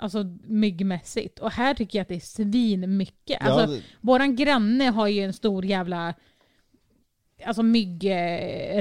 Alltså 0.00 0.24
myggmässigt. 0.46 1.38
Och 1.38 1.50
här 1.50 1.74
tycker 1.74 1.98
jag 1.98 2.02
att 2.02 2.08
det 2.08 2.14
är 2.14 2.20
svin 2.20 2.96
mycket. 2.96 3.42
Alltså, 3.42 3.60
Ja, 3.60 3.66
det- 3.66 3.82
Våran 4.00 4.36
granne 4.36 4.84
har 4.84 5.08
ju 5.08 5.20
en 5.24 5.32
stor 5.32 5.64
jävla 5.64 6.14
alltså 7.46 7.62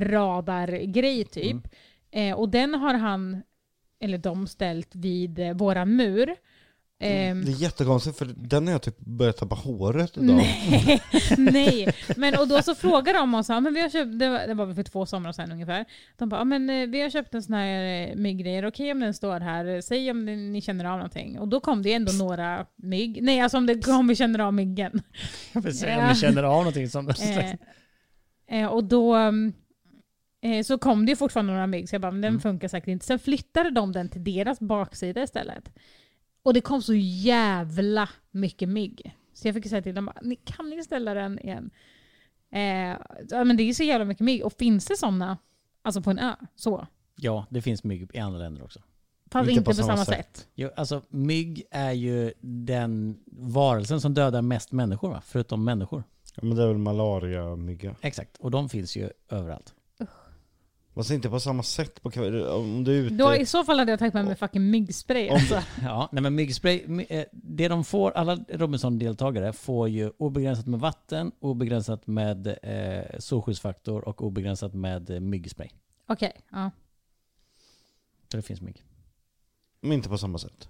myggradargrej 0.02 1.24
typ. 1.26 1.52
Mm. 1.52 2.30
Eh, 2.32 2.36
och 2.40 2.50
den 2.50 2.74
har 2.74 2.94
han, 2.94 3.42
eller 4.00 4.18
de, 4.18 4.48
ställt 4.48 4.96
vid 4.96 5.40
eh, 5.40 5.54
våran 5.54 5.96
mur. 5.96 6.36
Ehm, 7.00 7.46
Det 7.46 7.52
är 7.52 7.56
jättekonstigt 7.56 8.18
för 8.18 8.26
den 8.26 8.66
har 8.68 8.72
jag 8.72 8.82
typ 8.82 9.00
börjat 9.00 9.38
tappa 9.38 9.56
håret 9.56 10.18
idag. 10.18 10.36
Nej, 10.36 11.02
nej. 11.38 11.94
Men 12.18 12.40
och 12.40 12.48
då 12.48 12.62
så 12.62 12.76
frågar 12.76 13.14
de 13.14 13.36
oss, 13.36 13.50
men 13.50 13.74
vi 13.74 13.82
har 13.82 13.90
köpt, 13.90 14.20
det 14.20 14.30
var, 14.30 14.48
det 14.48 14.54
var 14.54 14.66
väl 14.66 14.76
för 14.76 14.84
två 14.84 15.06
somrar 15.06 15.32
sedan 15.32 15.52
ungefär. 15.52 15.86
De 16.18 16.30
bara, 16.30 16.44
men 16.44 16.70
eh, 16.70 16.88
vi 16.88 17.02
har 17.02 17.10
köpt 17.10 17.34
en 17.34 17.44
sån 17.44 17.54
här 17.56 18.08
eh, 18.10 18.16
mygggrejer, 18.16 18.66
okej 18.68 18.92
om 18.92 19.00
den 19.00 19.14
står 19.14 19.40
här, 19.40 19.82
säg 19.82 20.12
om 20.12 20.26
ni 20.26 20.62
känner 20.62 20.86
av 20.86 20.98
någonting. 20.98 21.40
Och 21.40 21.48
då 21.48 21.60
kom 21.60 21.82
det 21.82 21.94
ändå 21.94 22.12
några 22.12 22.66
mygg, 22.76 23.24
nej 23.24 23.40
alltså 23.40 23.58
om, 23.58 23.66
det, 23.66 23.88
om 23.88 24.08
vi 24.08 24.16
känner 24.16 24.40
av 24.40 24.54
myggen. 24.54 25.02
Jag 25.54 25.62
vill 25.62 25.78
säga 25.78 25.96
Ja. 25.96 26.04
om 26.04 26.10
ni 26.10 26.16
känner 26.16 26.44
av 26.44 26.58
någonting 26.58 26.90
som... 26.90 27.10
Eh, 28.50 28.66
och 28.66 28.84
då 28.84 29.16
mm, 29.16 29.54
så 30.66 30.78
kom 30.78 31.06
det 31.06 31.10
ju 31.10 31.16
fortfarande 31.16 31.54
några 31.54 31.68
mygg, 31.68 31.90
så 31.90 31.96
jag 31.96 32.02
bara, 32.02 32.12
men 32.12 32.22
den 32.22 32.40
funkar 32.40 32.68
säkert 32.68 32.88
inte. 32.88 33.06
Sen 33.06 33.20
flyttade 33.20 33.70
de 33.72 33.92
den 33.92 34.10
till 34.10 34.24
deras 34.24 34.60
baksida 34.60 35.24
istället. 35.24 35.70
Och 36.44 36.54
det 36.54 36.62
kom 36.62 36.82
så 36.82 36.94
jävla 36.94 38.10
mycket 38.32 38.70
mygg. 38.70 39.16
Så 39.34 39.48
jag 39.48 39.56
fick 39.56 39.70
säga 39.70 39.82
till 39.82 39.96
dem, 39.96 40.12
ni 40.22 40.36
kan 40.36 40.70
ni 40.70 40.84
ställa 40.84 41.14
den 41.14 41.40
igen? 41.40 41.70
Eh, 42.52 42.62
ja, 43.30 43.44
men 43.44 43.58
det 43.58 43.64
är 43.64 43.74
så 43.74 43.84
jävla 43.84 44.06
mycket 44.06 44.26
mygg. 44.26 44.46
Och 44.46 44.54
finns 44.54 44.86
det 44.86 44.98
sådana, 44.98 45.38
alltså 45.82 46.02
på 46.02 46.10
en 46.10 46.20
ö, 46.20 46.36
så? 46.56 46.88
Ja, 47.16 47.46
det 47.50 47.62
finns 47.62 47.84
mygg 47.84 48.10
i 48.14 48.20
andra 48.20 48.40
länder 48.40 48.64
också. 48.64 48.80
Fast 49.32 49.50
inte, 49.50 49.64
på, 49.64 49.74
samma, 49.74 50.06
sätt. 50.06 50.48
Jo, 50.56 50.70
alltså 50.76 51.02
mygg 51.10 51.64
är 51.72 51.92
ju 51.92 52.34
den 52.42 53.20
varelsen 53.32 54.02
som 54.02 54.14
dödar 54.14 54.42
mest 54.42 54.72
människor 54.72 55.10
va? 55.10 55.22
Förutom 55.26 55.64
människor. 55.64 56.04
Ja, 56.36 56.44
men 56.44 56.58
det 56.58 56.64
är 56.64 56.68
väl 56.68 56.78
malaria-mygga. 56.78 57.96
Exakt, 58.02 58.38
och 58.38 58.52
de 58.52 58.70
finns 58.70 58.96
ju 58.96 59.10
överallt. 59.30 59.74
Fast 60.98 61.12
inte 61.12 61.30
på 61.30 61.40
samma 61.40 61.64
sätt 61.64 62.02
på 62.02 62.12
kvällen. 62.12 62.48
Om 62.48 62.84
du 62.84 62.92
är 63.00 63.02
ute... 63.04 63.16
Då, 63.16 63.36
I 63.36 63.46
så 63.46 63.64
fall 63.64 63.80
hade 63.80 63.92
jag 63.92 64.00
tagit 64.00 64.14
med 64.14 64.26
mig 64.26 64.36
fucking 64.36 64.70
myggspray. 64.72 65.30
Alltså. 65.30 65.64
Ja, 65.82 66.10
nej 66.12 66.24
men 66.24 66.36
myggspray, 66.36 66.88
my- 66.88 67.06
eh, 67.10 67.26
det 67.32 67.68
de 67.68 67.84
får, 67.84 68.12
alla 68.12 68.36
Robinson-deltagare 68.36 69.54
får 69.54 69.90
ju 69.90 70.12
obegränsat 70.18 70.66
med 70.66 70.80
vatten, 70.80 71.32
obegränsat 71.40 72.08
med 72.08 72.48
eh, 72.64 73.20
solskyddsfaktor 73.20 74.08
och 74.08 74.24
obegränsat 74.24 74.74
med 74.74 75.10
eh, 75.10 75.20
myggspray. 75.20 75.70
Okej, 76.08 76.32
ja. 76.52 76.72
Så 78.32 78.38
det 78.38 78.44
finns 78.44 78.62
mygg. 78.62 78.84
Men 79.82 79.92
inte 79.92 80.10
på 80.10 80.18
samma 80.18 80.38
sätt. 80.38 80.70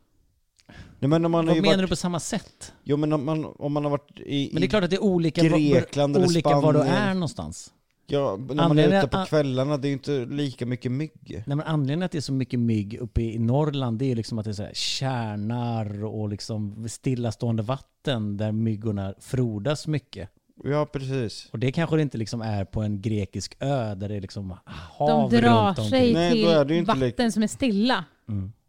Nej, 1.00 1.10
men 1.10 1.26
om 1.26 1.32
man 1.32 1.40
har 1.40 1.46
Vad 1.48 1.56
ju 1.56 1.62
menar 1.62 1.76
varit, 1.76 1.84
du 1.84 1.88
på 1.88 1.96
samma 1.96 2.20
sätt? 2.20 2.74
Jo 2.84 2.98
men 2.98 3.14
om 3.14 3.26
man, 3.26 3.46
om 3.46 3.74
man 3.74 3.84
har 3.84 3.92
varit 3.92 4.20
i, 4.20 4.50
Men 4.54 4.62
det 4.62 4.68
är 4.68 4.70
klart 4.70 4.84
att 4.84 4.90
det 4.90 4.96
är 4.96 5.04
olika, 5.04 5.42
Grekland 5.44 6.14
var, 6.14 6.20
eller 6.22 6.30
olika 6.30 6.50
var 6.60 6.74
du 6.74 6.80
Spanien. 6.80 6.98
är 7.04 7.14
någonstans. 7.14 7.74
Ja, 8.08 8.40
när 8.50 8.68
man 8.68 8.80
är 8.80 8.98
ute 8.98 9.08
på 9.08 9.26
kvällarna, 9.26 9.78
det 9.78 9.88
är 9.88 9.90
ju 9.90 9.94
inte 9.94 10.26
lika 10.26 10.66
mycket 10.66 10.92
mygg. 10.92 11.44
Nej 11.48 11.58
men 11.58 11.62
anledningen 11.62 12.04
att 12.04 12.12
det 12.12 12.18
är 12.18 12.22
så 12.22 12.34
mycket 12.34 12.60
mygg 12.60 12.98
uppe 12.98 13.22
i 13.22 13.40
Norrland 13.40 14.00
det 14.00 14.06
är 14.06 14.08
ju 14.08 14.16
liksom 14.16 14.40
att 14.40 14.46
det 14.46 14.52
är 14.52 14.54
så 14.54 14.64
här 14.64 14.74
kärnar 14.74 16.06
och 16.06 16.30
liksom 16.30 16.90
stillastående 16.90 17.64
vatten 17.64 18.38
där 18.38 18.52
myggorna 18.52 19.14
frodas 19.20 19.88
mycket. 19.88 20.30
Ja 20.64 20.86
precis. 20.86 21.50
Och 21.52 21.60
det 21.60 21.72
kanske 21.72 21.96
det 21.96 22.02
inte 22.02 22.18
liksom 22.18 22.42
är 22.42 22.66
på 22.66 22.82
en 22.82 23.02
grekisk 23.02 23.56
ö 23.60 23.96
där 23.96 24.10
det 24.10 24.16
är 24.16 24.22
liksom 24.22 24.48
De 24.48 24.58
hav 24.66 25.32
drar 25.32 25.68
runt 25.68 25.90
sig 25.90 26.14
Nej, 26.14 26.44
då 26.44 26.50
är 26.50 26.66
det 26.66 26.76
ju 26.76 26.86
till 26.86 26.90
inte 26.90 27.06
vatten 27.06 27.32
som 27.32 27.44
är 27.44 27.48
stilla. 27.48 28.06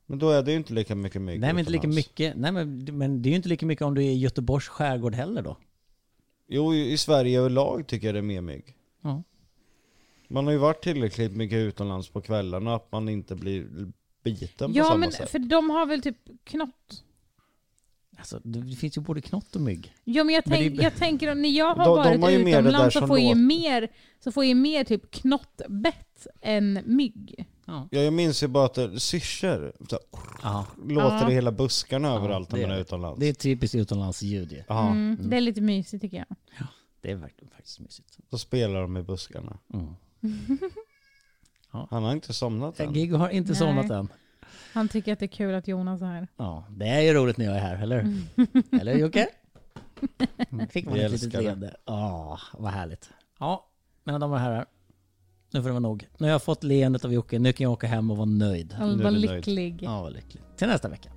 Men 0.07 0.19
då 0.19 0.31
är 0.31 0.43
det 0.43 0.51
ju 0.51 0.57
inte 0.57 0.73
lika 0.73 0.95
mycket 0.95 1.23
mygg 1.23 1.41
Nej 1.41 1.53
men 1.53 1.59
inte 1.59 1.73
lika 1.73 1.89
mycket. 1.89 2.37
Nej 2.37 2.53
men, 2.53 2.85
men 2.93 3.23
det 3.23 3.29
är 3.29 3.31
ju 3.31 3.37
inte 3.37 3.49
lika 3.49 3.67
mycket 3.67 3.85
om 3.85 3.95
du 3.95 4.05
är 4.05 4.11
i 4.11 4.19
Göteborgs 4.19 4.69
skärgård 4.69 5.15
heller 5.15 5.43
då. 5.43 5.57
Jo, 6.49 6.75
i 6.75 6.93
i 6.93 6.99
Sverige 6.99 7.39
överlag 7.39 7.87
tycker 7.87 8.07
jag 8.07 8.15
det 8.15 8.19
är 8.19 8.23
mer 8.23 8.41
mygg. 8.41 8.75
Ja. 9.03 9.23
Man 10.29 10.45
har 10.47 10.53
ju 10.53 10.59
varit 10.59 10.83
tillräckligt 10.83 11.33
mycket 11.37 11.57
utomlands 11.57 12.09
på 12.09 12.21
kvällarna 12.21 12.75
att 12.75 12.93
man 12.93 13.09
inte 13.09 13.35
blir 13.35 13.67
biten 14.25 14.73
på 14.73 14.79
Ja, 14.79 14.85
samma 14.85 14.97
men 14.97 15.13
sätt. 15.13 15.31
för 15.31 15.39
de 15.39 15.71
har 15.71 15.87
väl 15.87 16.03
typ 16.03 16.17
knott. 16.45 17.05
Alltså 18.19 18.41
det 18.45 18.77
finns 18.77 18.97
ju 18.97 19.01
både 19.01 19.21
knott 19.21 19.57
och 19.57 19.61
mygg. 19.63 19.95
Ja, 20.05 20.25
men 20.25 20.35
jag, 20.35 20.43
Men 20.47 20.59
tänk, 20.59 20.77
det- 20.77 20.83
jag 20.83 20.97
tänker 20.97 21.29
att 21.29 21.37
när 21.37 21.49
jag 21.49 21.67
har 21.67 21.77
De- 21.77 21.85
de 21.85 21.91
varit 21.97 22.21
har 22.21 22.31
det 22.31 22.45
där 22.53 22.59
utomlands 22.61 22.95
så 22.95 23.07
får, 23.07 23.19
jag 23.19 23.29
ju 23.29 23.29
låter- 23.29 23.41
mer, 23.47 23.89
så 24.25 24.33
får 24.33 24.45
jag 24.45 24.57
mer 24.57 24.85
typ 24.85 25.11
knottbett 25.11 26.27
än 26.41 26.81
mygg. 26.85 27.47
Ja. 27.67 27.89
Ja, 27.91 28.01
jag 28.01 28.13
minns 28.13 28.43
ju 28.43 28.47
bara 28.47 28.65
att 28.65 28.75
det 28.75 29.01
syrsor, 29.01 29.73
Ja. 30.43 30.67
låter 30.87 31.17
Ja. 31.19 31.25
det 31.27 31.33
hela 31.35 31.53
buskarna 31.53 32.09
överallt 32.15 32.53
när 32.53 32.61
man 32.63 32.71
är 32.71 32.81
utomlands. 32.81 33.21
Det 33.21 33.27
är 33.29 33.33
typiskt 33.33 33.75
utomlandsljud 33.75 34.53
ju. 34.53 34.63
Ja, 34.69 34.91
Mm, 34.91 35.19
Det 35.31 35.37
är 35.37 35.41
lite 35.41 35.61
mysigt 35.61 36.03
tycker 36.03 36.17
jag. 36.17 36.37
Det 37.01 37.11
är 37.11 37.15
verkligen 37.17 37.51
faktiskt 37.51 37.81
mysigt. 37.81 38.19
då 38.31 38.39
spelar 38.39 38.83
de 38.83 38.97
i 38.97 39.03
buskarna. 39.03 39.59
Mm. 39.75 39.87
Han 41.91 42.03
har 42.05 42.13
inte 42.13 42.33
somnat 42.33 42.81
än. 42.81 42.93
Giggo 42.93 43.17
har 43.17 43.29
inte 43.29 43.51
Nej. 43.51 43.59
somnat 43.59 43.91
än. 43.91 44.09
Han 44.73 44.89
tycker 44.89 45.13
att 45.13 45.19
det 45.19 45.25
är 45.25 45.29
kul 45.29 45.55
att 45.55 45.69
Jonas 45.69 46.03
är 46.03 46.07
här. 46.07 46.29
Ja, 46.37 46.65
det 46.71 46.89
är 46.89 47.01
ju 47.01 47.13
roligt 47.15 47.37
när 47.37 47.45
jag 47.45 47.55
är 47.57 47.61
här, 47.61 47.83
eller 47.83 48.15
Eller 48.81 48.95
Jocke? 48.95 49.29
Fick 50.71 50.85
man 50.85 50.95
Vi 50.95 51.01
ett 51.01 51.11
litet 51.11 51.25
älskar 51.25 51.39
det. 51.39 51.45
leende. 51.45 51.77
Ja, 51.85 52.39
vad 52.59 52.73
härligt. 52.73 53.11
Ja, 53.41 53.67
mina 54.05 54.19
damer 54.19 54.35
och 54.35 54.41
herrar. 54.41 54.67
Nu 55.53 55.61
får 55.63 55.69
det 55.69 55.73
vara 55.73 55.81
nog. 55.81 56.09
Nu 56.19 56.27
har 56.27 56.31
jag 56.33 56.43
fått 56.43 56.65
leendet 56.65 57.05
av 57.05 57.13
Jocke, 57.13 57.39
nu 57.39 57.53
kan 57.53 57.65
jag 57.65 57.73
åka 57.73 57.87
hem 57.87 58.11
och 58.11 58.17
vara 58.17 58.27
nöjd. 58.29 58.73
Han 58.73 58.97
Nu 58.97 59.03
var 59.03 59.11
är 59.11 59.15
du 59.15 59.27
nöjd. 59.27 59.31
lycklig. 59.47 59.83
Ja, 59.83 60.03
vad 60.03 60.13
lyckligt. 60.13 60.45
Till 60.57 60.69
nästa 60.69 60.89
vecka. 60.89 61.11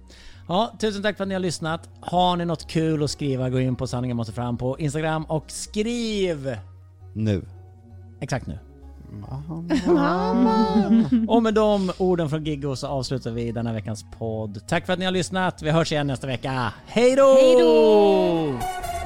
Ja, 0.48 0.76
tusen 0.80 1.02
tack 1.04 1.18
för 1.18 1.24
att 1.24 1.28
ni 1.28 1.34
har 1.36 1.40
lyssnat. 1.40 1.90
Har 2.02 2.36
ni 2.38 2.46
något 2.46 2.68
kul 2.68 3.04
att 3.04 3.12
skriva, 3.12 3.50
gå 3.50 3.60
in 3.60 3.76
på 3.76 3.88
sanningen 3.88 4.18
måste 4.18 4.34
fram 4.34 4.58
på 4.58 4.80
Instagram 4.80 5.24
och 5.26 5.52
skriv! 5.52 6.58
Nu. 7.16 7.46
Exakt 8.20 8.48
nu. 8.48 8.60
Och 11.28 11.44
med 11.44 11.54
de 11.54 11.92
orden 11.98 12.30
från 12.30 12.46
Giggo 12.46 12.76
så 12.76 12.88
avslutar 12.88 13.32
vi 13.32 13.52
denna 13.52 13.74
veckans 13.74 14.06
podd. 14.20 14.68
Tack 14.68 14.86
för 14.86 14.94
att 14.94 15.00
ni 15.00 15.06
har 15.06 15.12
lyssnat. 15.12 15.62
Vi 15.62 15.72
hörs 15.72 15.92
igen 15.92 16.08
nästa 16.08 16.28
vecka. 16.28 16.74
Hej 16.86 17.16
då! 17.16 17.34
Hej 17.34 17.56
då! 17.60 19.01